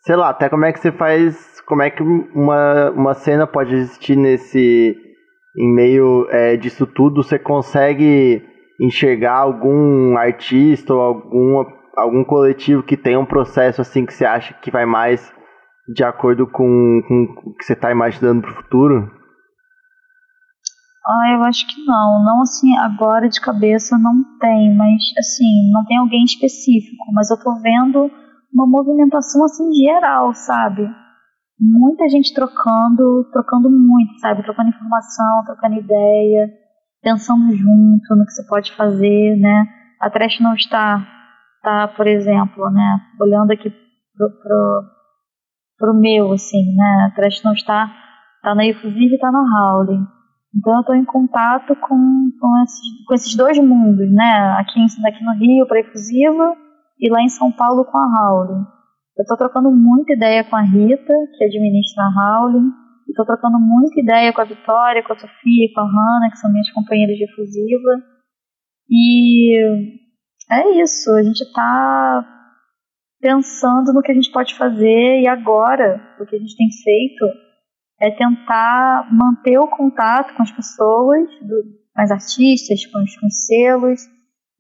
sei 0.00 0.16
lá, 0.16 0.30
até 0.30 0.48
como 0.48 0.64
é 0.64 0.72
que 0.72 0.80
você 0.80 0.90
faz, 0.90 1.60
como 1.66 1.82
é 1.82 1.90
que 1.90 2.02
uma, 2.02 2.90
uma 2.92 3.14
cena 3.14 3.46
pode 3.46 3.74
existir 3.74 4.16
nesse 4.16 4.96
em 5.54 5.70
meio 5.70 6.26
é, 6.30 6.56
disso 6.56 6.86
tudo, 6.86 7.22
você 7.22 7.38
consegue 7.38 8.42
enxergar 8.82 9.38
algum 9.38 10.16
artista 10.18 10.92
ou 10.92 11.00
algum, 11.00 11.64
algum 11.96 12.24
coletivo 12.24 12.82
que 12.82 12.96
tem 12.96 13.16
um 13.16 13.24
processo 13.24 13.80
assim 13.80 14.04
que 14.04 14.12
você 14.12 14.24
acha 14.24 14.54
que 14.54 14.70
vai 14.70 14.84
mais 14.84 15.32
de 15.94 16.02
acordo 16.02 16.46
com, 16.46 17.00
com 17.06 17.50
o 17.50 17.54
que 17.54 17.64
você 17.64 17.74
está 17.74 17.92
imaginando 17.92 18.42
para 18.42 18.50
o 18.50 18.54
futuro? 18.54 19.10
Ah, 21.06 21.32
eu 21.34 21.42
acho 21.44 21.66
que 21.66 21.84
não. 21.84 22.24
Não 22.24 22.42
assim, 22.42 22.76
agora 22.78 23.28
de 23.28 23.40
cabeça 23.40 23.96
não 23.98 24.38
tem, 24.38 24.74
mas 24.76 25.00
assim, 25.18 25.70
não 25.72 25.84
tem 25.84 25.98
alguém 25.98 26.24
específico, 26.24 27.04
mas 27.12 27.30
eu 27.30 27.38
tô 27.38 27.54
vendo 27.60 28.10
uma 28.52 28.66
movimentação 28.66 29.44
assim 29.44 29.72
geral, 29.72 30.32
sabe? 30.34 30.88
Muita 31.58 32.08
gente 32.08 32.34
trocando, 32.34 33.28
trocando 33.32 33.70
muito, 33.70 34.18
sabe? 34.18 34.42
Trocando 34.42 34.70
informação, 34.70 35.44
trocando 35.44 35.76
ideia, 35.76 36.61
pensando 37.02 37.54
junto 37.56 38.16
no 38.16 38.24
que 38.24 38.32
você 38.32 38.46
pode 38.46 38.74
fazer, 38.74 39.36
né? 39.36 39.64
A 40.00 40.08
Trash 40.08 40.40
não 40.40 40.54
está, 40.54 41.06
tá, 41.62 41.88
por 41.88 42.06
exemplo, 42.06 42.70
né? 42.70 43.00
Olhando 43.20 43.50
aqui 43.50 43.70
pro, 44.16 44.30
pro 44.30 44.92
pro 45.82 45.94
meu, 45.94 46.32
assim, 46.32 46.76
né? 46.76 47.08
A 47.08 47.10
Trash 47.10 47.42
não 47.42 47.52
está, 47.52 47.92
tá 48.40 48.54
na 48.54 48.64
Efusiva 48.64 49.16
e 49.16 49.18
tá 49.18 49.32
na 49.32 49.40
Howling. 49.40 50.06
Então 50.54 50.74
eu 50.74 50.80
estou 50.80 50.94
em 50.94 51.04
contato 51.04 51.74
com, 51.74 52.30
com, 52.40 52.62
esses, 52.62 53.04
com 53.04 53.14
esses 53.14 53.34
dois 53.34 53.58
mundos, 53.58 54.08
né? 54.12 54.54
Aqui, 54.58 54.78
aqui 54.80 55.24
no 55.24 55.32
Rio 55.32 55.66
para 55.66 55.78
a 55.78 55.80
Efusiva 55.80 56.56
e 57.00 57.10
lá 57.10 57.20
em 57.20 57.28
São 57.28 57.50
Paulo 57.50 57.84
com 57.84 57.98
a 57.98 58.04
Howling. 58.06 58.64
Eu 59.18 59.22
estou 59.22 59.36
trocando 59.36 59.72
muita 59.72 60.12
ideia 60.12 60.44
com 60.44 60.54
a 60.54 60.62
Rita, 60.62 61.12
que 61.36 61.44
administra 61.44 62.04
a 62.04 62.42
Howling. 62.44 62.70
Estou 63.08 63.26
trocando 63.26 63.58
muita 63.58 64.00
ideia 64.00 64.32
com 64.32 64.40
a 64.40 64.44
Vitória, 64.44 65.02
com 65.02 65.12
a 65.12 65.18
Sofia, 65.18 65.68
com 65.74 65.80
a 65.80 65.84
Hanna, 65.84 66.30
que 66.30 66.38
são 66.38 66.50
minhas 66.50 66.70
companheiras 66.70 67.16
de 67.16 67.24
efusiva. 67.24 68.02
E 68.88 69.56
é 70.50 70.82
isso, 70.82 71.10
a 71.12 71.22
gente 71.22 71.42
está 71.42 72.26
pensando 73.20 73.92
no 73.92 74.02
que 74.02 74.10
a 74.10 74.14
gente 74.14 74.32
pode 74.32 74.54
fazer 74.56 75.20
e 75.20 75.28
agora 75.28 76.16
o 76.20 76.26
que 76.26 76.34
a 76.34 76.38
gente 76.38 76.56
tem 76.56 76.68
feito 76.82 77.24
é 78.00 78.10
tentar 78.10 79.08
manter 79.12 79.58
o 79.58 79.68
contato 79.68 80.34
com 80.34 80.42
as 80.42 80.50
pessoas, 80.50 81.30
do, 81.40 81.62
com 81.94 82.02
as 82.02 82.10
artistas, 82.10 82.84
com 82.86 82.98
os, 82.98 83.16
com 83.16 83.26
os 83.26 83.46
selos 83.46 84.00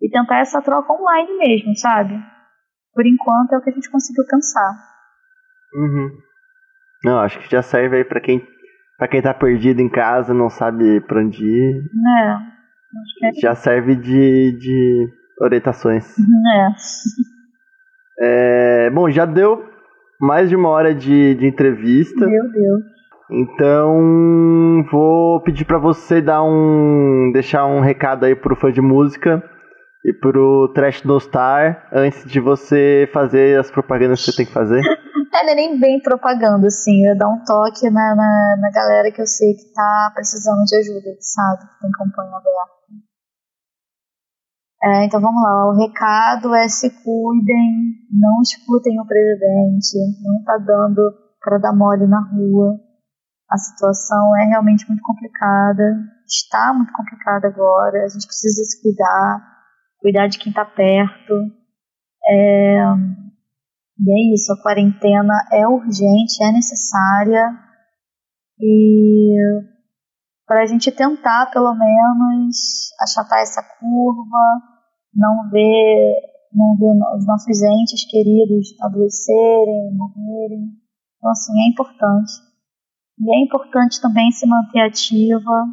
e 0.00 0.08
tentar 0.08 0.38
essa 0.38 0.62
troca 0.62 0.92
online 0.92 1.38
mesmo, 1.38 1.76
sabe? 1.76 2.14
Por 2.94 3.04
enquanto 3.04 3.52
é 3.52 3.58
o 3.58 3.62
que 3.62 3.70
a 3.70 3.72
gente 3.72 3.90
conseguiu 3.90 4.24
pensar. 4.28 4.72
Uhum. 5.74 6.10
Não, 7.04 7.18
acho 7.20 7.38
que 7.40 7.50
já 7.50 7.62
serve 7.62 7.96
aí 7.96 8.04
para 8.04 8.20
quem 8.20 8.46
para 8.98 9.08
quem 9.08 9.20
tá 9.20 9.34
perdido 9.34 9.80
em 9.80 9.88
casa, 9.88 10.32
não 10.32 10.48
sabe 10.48 11.00
para 11.00 11.20
onde 11.20 11.44
ir. 11.44 11.76
É, 12.20 12.28
acho 12.30 13.18
que 13.18 13.26
é. 13.26 13.32
Já 13.40 13.54
serve 13.54 13.96
de, 13.96 14.56
de 14.58 15.08
orientações. 15.40 16.16
É. 16.18 16.22
É, 18.24 18.90
bom, 18.90 19.10
já 19.10 19.24
deu 19.24 19.64
mais 20.20 20.48
de 20.48 20.54
uma 20.54 20.68
hora 20.68 20.94
de, 20.94 21.34
de 21.34 21.46
entrevista. 21.46 22.24
Meu 22.26 22.44
Deus. 22.52 22.82
Então, 23.30 24.84
vou 24.92 25.40
pedir 25.40 25.64
para 25.64 25.78
você 25.78 26.20
dar 26.20 26.42
um 26.44 27.30
deixar 27.32 27.66
um 27.66 27.80
recado 27.80 28.24
aí 28.24 28.36
pro 28.36 28.54
fã 28.54 28.70
de 28.70 28.80
música 28.80 29.42
e 30.04 30.12
pro 30.12 30.72
Trash 30.74 31.04
No 31.04 31.20
Star 31.20 31.88
antes 31.92 32.24
de 32.30 32.40
você 32.40 33.08
fazer 33.12 33.58
as 33.58 33.70
propagandas 33.70 34.20
que 34.20 34.30
você 34.30 34.36
tem 34.36 34.46
que 34.46 34.52
fazer. 34.52 34.80
é, 34.80 35.44
não 35.44 35.52
é 35.52 35.54
nem 35.54 35.78
bem 35.78 36.00
propaganda, 36.00 36.66
assim. 36.66 37.06
Eu 37.06 37.16
dar 37.16 37.28
um 37.28 37.44
toque 37.44 37.88
na, 37.90 38.14
na, 38.14 38.56
na 38.60 38.70
galera 38.72 39.12
que 39.12 39.20
eu 39.20 39.26
sei 39.26 39.54
que 39.54 39.72
tá 39.72 40.10
precisando 40.14 40.64
de 40.64 40.76
ajuda, 40.76 41.16
sabe? 41.20 41.60
Que 41.60 41.80
tem 41.80 41.90
campanha 41.92 42.36
aberta. 42.36 42.82
É, 44.84 45.04
então 45.04 45.20
vamos 45.20 45.40
lá, 45.40 45.68
o 45.68 45.78
recado 45.78 46.52
é 46.56 46.66
se 46.66 46.90
cuidem, 47.04 47.94
não 48.10 48.42
escutem 48.42 48.98
o 48.98 49.06
presidente, 49.06 49.96
não 50.24 50.40
está 50.40 50.58
dando 50.58 51.00
para 51.40 51.58
dar 51.58 51.72
mole 51.72 52.04
na 52.08 52.18
rua. 52.18 52.80
A 53.48 53.56
situação 53.58 54.36
é 54.38 54.46
realmente 54.46 54.84
muito 54.88 55.02
complicada, 55.04 55.84
está 56.26 56.74
muito 56.74 56.92
complicada 56.92 57.46
agora, 57.46 58.02
a 58.02 58.08
gente 58.08 58.26
precisa 58.26 58.64
se 58.64 58.82
cuidar, 58.82 59.51
cuidar 60.02 60.26
de 60.26 60.38
quem 60.38 60.50
está 60.50 60.64
perto. 60.64 61.32
É, 62.28 62.76
e 64.00 64.10
é 64.10 64.34
isso, 64.34 64.52
a 64.52 64.60
quarentena 64.60 65.34
é 65.52 65.66
urgente, 65.66 66.42
é 66.42 66.52
necessária 66.52 67.58
e 68.60 69.36
para 70.46 70.62
a 70.62 70.66
gente 70.66 70.90
tentar 70.92 71.50
pelo 71.52 71.74
menos 71.74 72.90
achatar 73.00 73.40
essa 73.40 73.62
curva, 73.80 74.60
não 75.14 75.48
ver, 75.50 76.14
não 76.52 76.76
ver 76.76 76.92
os 77.16 77.26
nossos 77.26 77.62
entes 77.62 78.04
queridos 78.04 78.68
adoecerem, 78.82 79.94
morrerem. 79.94 80.68
Então, 81.16 81.30
assim, 81.30 81.52
é 81.60 81.68
importante. 81.68 82.32
E 83.18 83.34
é 83.34 83.44
importante 83.44 84.00
também 84.00 84.30
se 84.30 84.46
manter 84.46 84.80
ativa, 84.80 85.64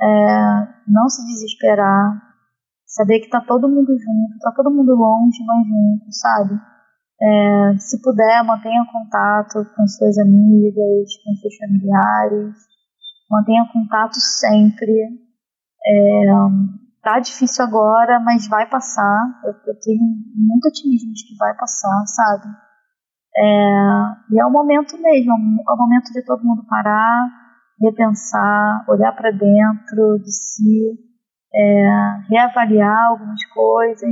é, 0.00 0.68
não 0.86 1.08
se 1.08 1.24
desesperar, 1.26 2.31
saber 2.92 3.20
que 3.20 3.26
está 3.26 3.40
todo 3.40 3.68
mundo 3.68 3.96
junto, 3.98 4.36
está 4.36 4.52
todo 4.52 4.70
mundo 4.70 4.94
longe, 4.94 5.42
mas 5.44 5.66
junto, 5.66 6.12
sabe? 6.12 6.54
É, 7.20 7.78
se 7.78 8.02
puder, 8.02 8.44
mantenha 8.44 8.84
contato 8.92 9.64
com 9.74 9.86
suas 9.86 10.18
amigas, 10.18 11.08
com 11.24 11.34
seus 11.36 11.56
familiares, 11.56 12.54
mantenha 13.30 13.68
contato 13.72 14.16
sempre. 14.20 14.92
É, 15.84 16.26
tá 17.02 17.18
difícil 17.18 17.64
agora, 17.64 18.20
mas 18.20 18.46
vai 18.48 18.68
passar. 18.68 19.40
Eu, 19.44 19.52
eu 19.72 19.80
tenho 19.80 20.02
muito 20.36 20.66
otimismo 20.68 21.12
de 21.12 21.26
que 21.26 21.36
vai 21.38 21.56
passar, 21.56 22.04
sabe? 22.06 22.46
É, 23.34 24.34
e 24.34 24.40
é 24.40 24.44
o 24.44 24.50
momento 24.50 25.00
mesmo, 25.00 25.32
é 25.32 25.72
o 25.72 25.76
momento 25.76 26.12
de 26.12 26.22
todo 26.26 26.44
mundo 26.44 26.66
parar, 26.68 27.28
repensar, 27.80 28.84
olhar 28.88 29.12
para 29.12 29.30
dentro 29.30 30.18
de 30.18 30.30
si, 30.30 31.11
é, 31.54 31.86
reavaliar 32.28 33.10
algumas 33.10 33.44
coisas, 33.46 34.10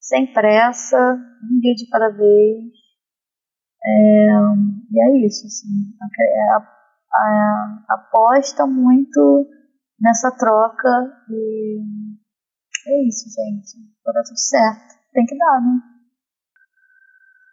sem 0.00 0.32
pressa, 0.32 0.96
um 0.96 1.60
dia 1.60 1.74
de 1.74 1.86
cada 1.90 2.08
vez. 2.10 2.72
É, 3.84 4.26
e 4.90 5.00
é 5.00 5.26
isso, 5.26 5.46
assim, 5.46 5.92
a, 6.00 6.06
a, 6.56 6.58
a, 7.14 7.84
aposta 7.94 8.66
muito 8.66 9.46
nessa 10.00 10.32
troca 10.36 10.88
e 11.30 11.78
é 12.86 13.06
isso, 13.06 13.28
gente. 13.28 13.76
Vai 14.04 14.14
dar 14.14 14.22
tudo 14.22 14.38
certo. 14.38 14.96
Tem 15.12 15.26
que 15.26 15.36
dar, 15.36 15.60
né? 15.60 15.80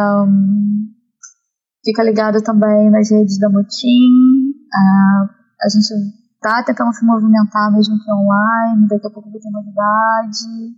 fica 1.84 2.04
ligado 2.04 2.42
também 2.42 2.90
nas 2.90 3.10
redes 3.12 3.40
da 3.40 3.50
Mutim, 3.50 4.54
a 5.62 5.70
gente 5.70 5.88
tá 6.42 6.64
tentando 6.64 6.94
se 6.94 7.06
movimentar 7.06 7.72
mesmo 7.72 7.98
que 8.04 8.12
online, 8.12 8.88
daqui 8.88 9.08
a 9.08 9.10
pouco 9.10 9.32
vai 9.32 9.40
ter 9.40 9.50
novidade. 9.50 10.76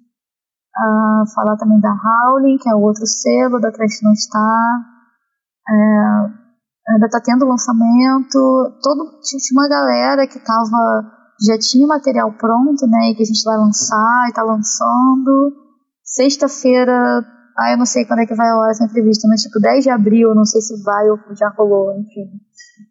falar 1.36 1.58
também 1.58 1.80
da 1.80 1.92
Howling, 1.92 2.58
que 2.58 2.70
é 2.70 2.76
o 2.76 2.82
outro 2.82 3.06
selo 3.06 3.60
da 3.60 3.72
Trash 3.72 4.02
Não 4.04 4.14
Está. 4.14 4.86
É, 5.70 6.94
ainda 6.94 7.10
tá 7.10 7.22
tendo 7.24 7.46
lançamento. 7.46 8.80
Todo, 8.82 9.20
tinha 9.22 9.40
uma 9.54 9.70
galera 9.70 10.28
que 10.28 10.40
tava 10.40 11.19
já 11.46 11.58
tinha 11.58 11.86
o 11.86 11.88
material 11.88 12.32
pronto, 12.34 12.86
né, 12.88 13.14
que 13.16 13.24
a 13.24 13.26
gente 13.26 13.44
vai 13.44 13.58
lançar 13.58 14.28
e 14.30 14.34
tá 14.34 14.44
lançando. 14.44 15.54
Sexta-feira, 16.04 17.24
ah, 17.58 17.72
eu 17.72 17.78
não 17.78 17.86
sei 17.86 18.06
quando 18.06 18.20
é 18.20 18.26
que 18.26 18.36
vai 18.36 18.52
rolar 18.52 18.72
essa 18.72 18.86
entrevista, 18.86 19.28
mas 19.28 19.42
tipo 19.42 19.60
10 19.60 19.84
de 19.84 19.90
abril, 19.90 20.34
não 20.34 20.46
sei 20.46 20.62
se 20.62 20.82
vai 20.84 21.10
ou 21.10 21.18
já 21.36 21.50
rolou, 21.50 21.94
enfim. 22.00 22.26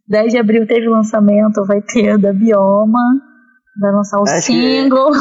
10 0.09 0.33
de 0.33 0.39
abril 0.39 0.67
teve 0.67 0.89
lançamento, 0.89 1.65
vai 1.65 1.83
ter 1.83 2.19
da 2.19 2.33
Bioma, 2.33 3.01
vai 3.81 3.93
lançar 3.93 4.19
o 4.19 4.23
Acho 4.23 4.47
single. 4.47 5.13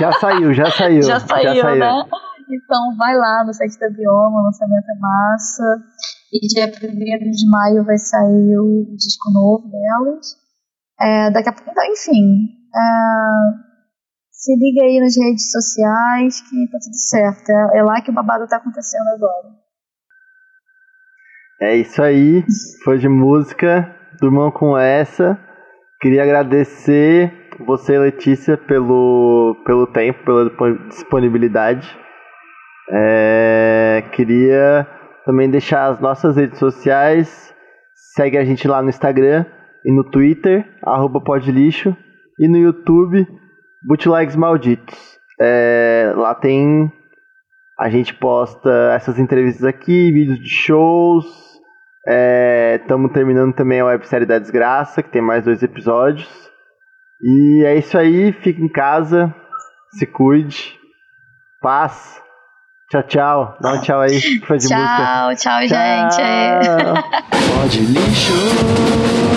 Já 0.00 0.12
saiu, 0.12 0.52
já 0.52 0.70
saiu. 0.70 1.02
já 1.06 1.20
saiu, 1.20 1.54
já 1.54 1.62
saiu. 1.62 1.78
né? 1.78 2.04
Então 2.50 2.96
vai 2.96 3.14
lá 3.16 3.44
no 3.44 3.52
site 3.52 3.78
da 3.78 3.88
Bioma, 3.90 4.40
o 4.40 4.44
lançamento 4.44 4.86
é 4.88 4.98
massa. 4.98 5.82
E 6.32 6.46
dia 6.46 6.66
1 6.66 7.30
de 7.30 7.50
maio 7.50 7.84
vai 7.84 7.98
sair 7.98 8.58
o 8.58 8.94
disco 8.96 9.30
novo 9.32 9.68
delas. 9.68 10.36
É, 11.00 11.30
daqui 11.30 11.48
a 11.48 11.52
pouco, 11.52 11.70
então, 11.70 11.84
enfim, 11.84 12.57
é, 12.74 13.68
se 14.38 14.54
liga 14.54 14.82
aí 14.82 15.00
nas 15.00 15.16
redes 15.16 15.50
sociais 15.50 16.40
que 16.42 16.66
tá 16.70 16.78
tudo 16.78 16.96
certo. 16.96 17.50
É, 17.50 17.78
é 17.78 17.82
lá 17.82 18.00
que 18.00 18.10
o 18.10 18.14
babado 18.14 18.46
tá 18.46 18.56
acontecendo 18.56 19.08
agora. 19.08 19.48
É 21.60 21.76
isso 21.76 22.00
aí. 22.00 22.44
Foi 22.84 22.98
de 22.98 23.08
música. 23.08 23.94
Durmam 24.20 24.50
com 24.52 24.78
essa. 24.78 25.38
Queria 26.00 26.22
agradecer 26.22 27.32
você, 27.66 27.98
Letícia, 27.98 28.56
pelo, 28.56 29.56
pelo 29.66 29.88
tempo, 29.88 30.24
pela 30.24 30.78
disponibilidade. 30.86 31.98
É, 32.90 34.04
queria 34.12 34.86
também 35.26 35.50
deixar 35.50 35.88
as 35.88 35.98
nossas 36.00 36.36
redes 36.36 36.60
sociais. 36.60 37.52
Segue 38.14 38.38
a 38.38 38.44
gente 38.44 38.68
lá 38.68 38.80
no 38.80 38.88
Instagram 38.88 39.44
e 39.84 39.92
no 39.92 40.04
Twitter, 40.04 40.64
arroba 40.82 41.20
podlixo 41.20 41.96
e 42.38 42.48
no 42.48 42.56
YouTube 42.56 43.26
Bootlegs 43.82 44.36
Malditos. 44.36 45.18
É, 45.40 46.12
lá 46.16 46.34
tem. 46.34 46.92
A 47.78 47.88
gente 47.88 48.12
posta 48.14 48.92
essas 48.94 49.18
entrevistas 49.18 49.64
aqui, 49.64 50.10
vídeos 50.10 50.40
de 50.40 50.48
shows. 50.48 51.26
Estamos 52.80 53.10
é, 53.10 53.14
terminando 53.14 53.54
também 53.54 53.80
a 53.80 53.86
websérie 53.86 54.26
da 54.26 54.38
Desgraça, 54.38 55.02
que 55.02 55.10
tem 55.10 55.22
mais 55.22 55.44
dois 55.44 55.62
episódios. 55.62 56.28
E 57.22 57.64
é 57.64 57.76
isso 57.76 57.98
aí, 57.98 58.32
fique 58.32 58.62
em 58.62 58.68
casa, 58.68 59.34
se 59.92 60.06
cuide, 60.06 60.78
paz. 61.60 62.20
Tchau, 62.90 63.02
tchau. 63.02 63.58
Dá 63.60 63.74
um 63.74 63.80
tchau 63.80 64.00
aí, 64.00 64.18
foi 64.46 64.58
de 64.58 64.68
tchau, 64.68 64.78
música. 64.78 65.36
Tchau, 65.36 65.36
tchau, 65.36 65.60
gente. 65.66 66.22
Pode 67.60 67.80
lixo. 67.80 69.27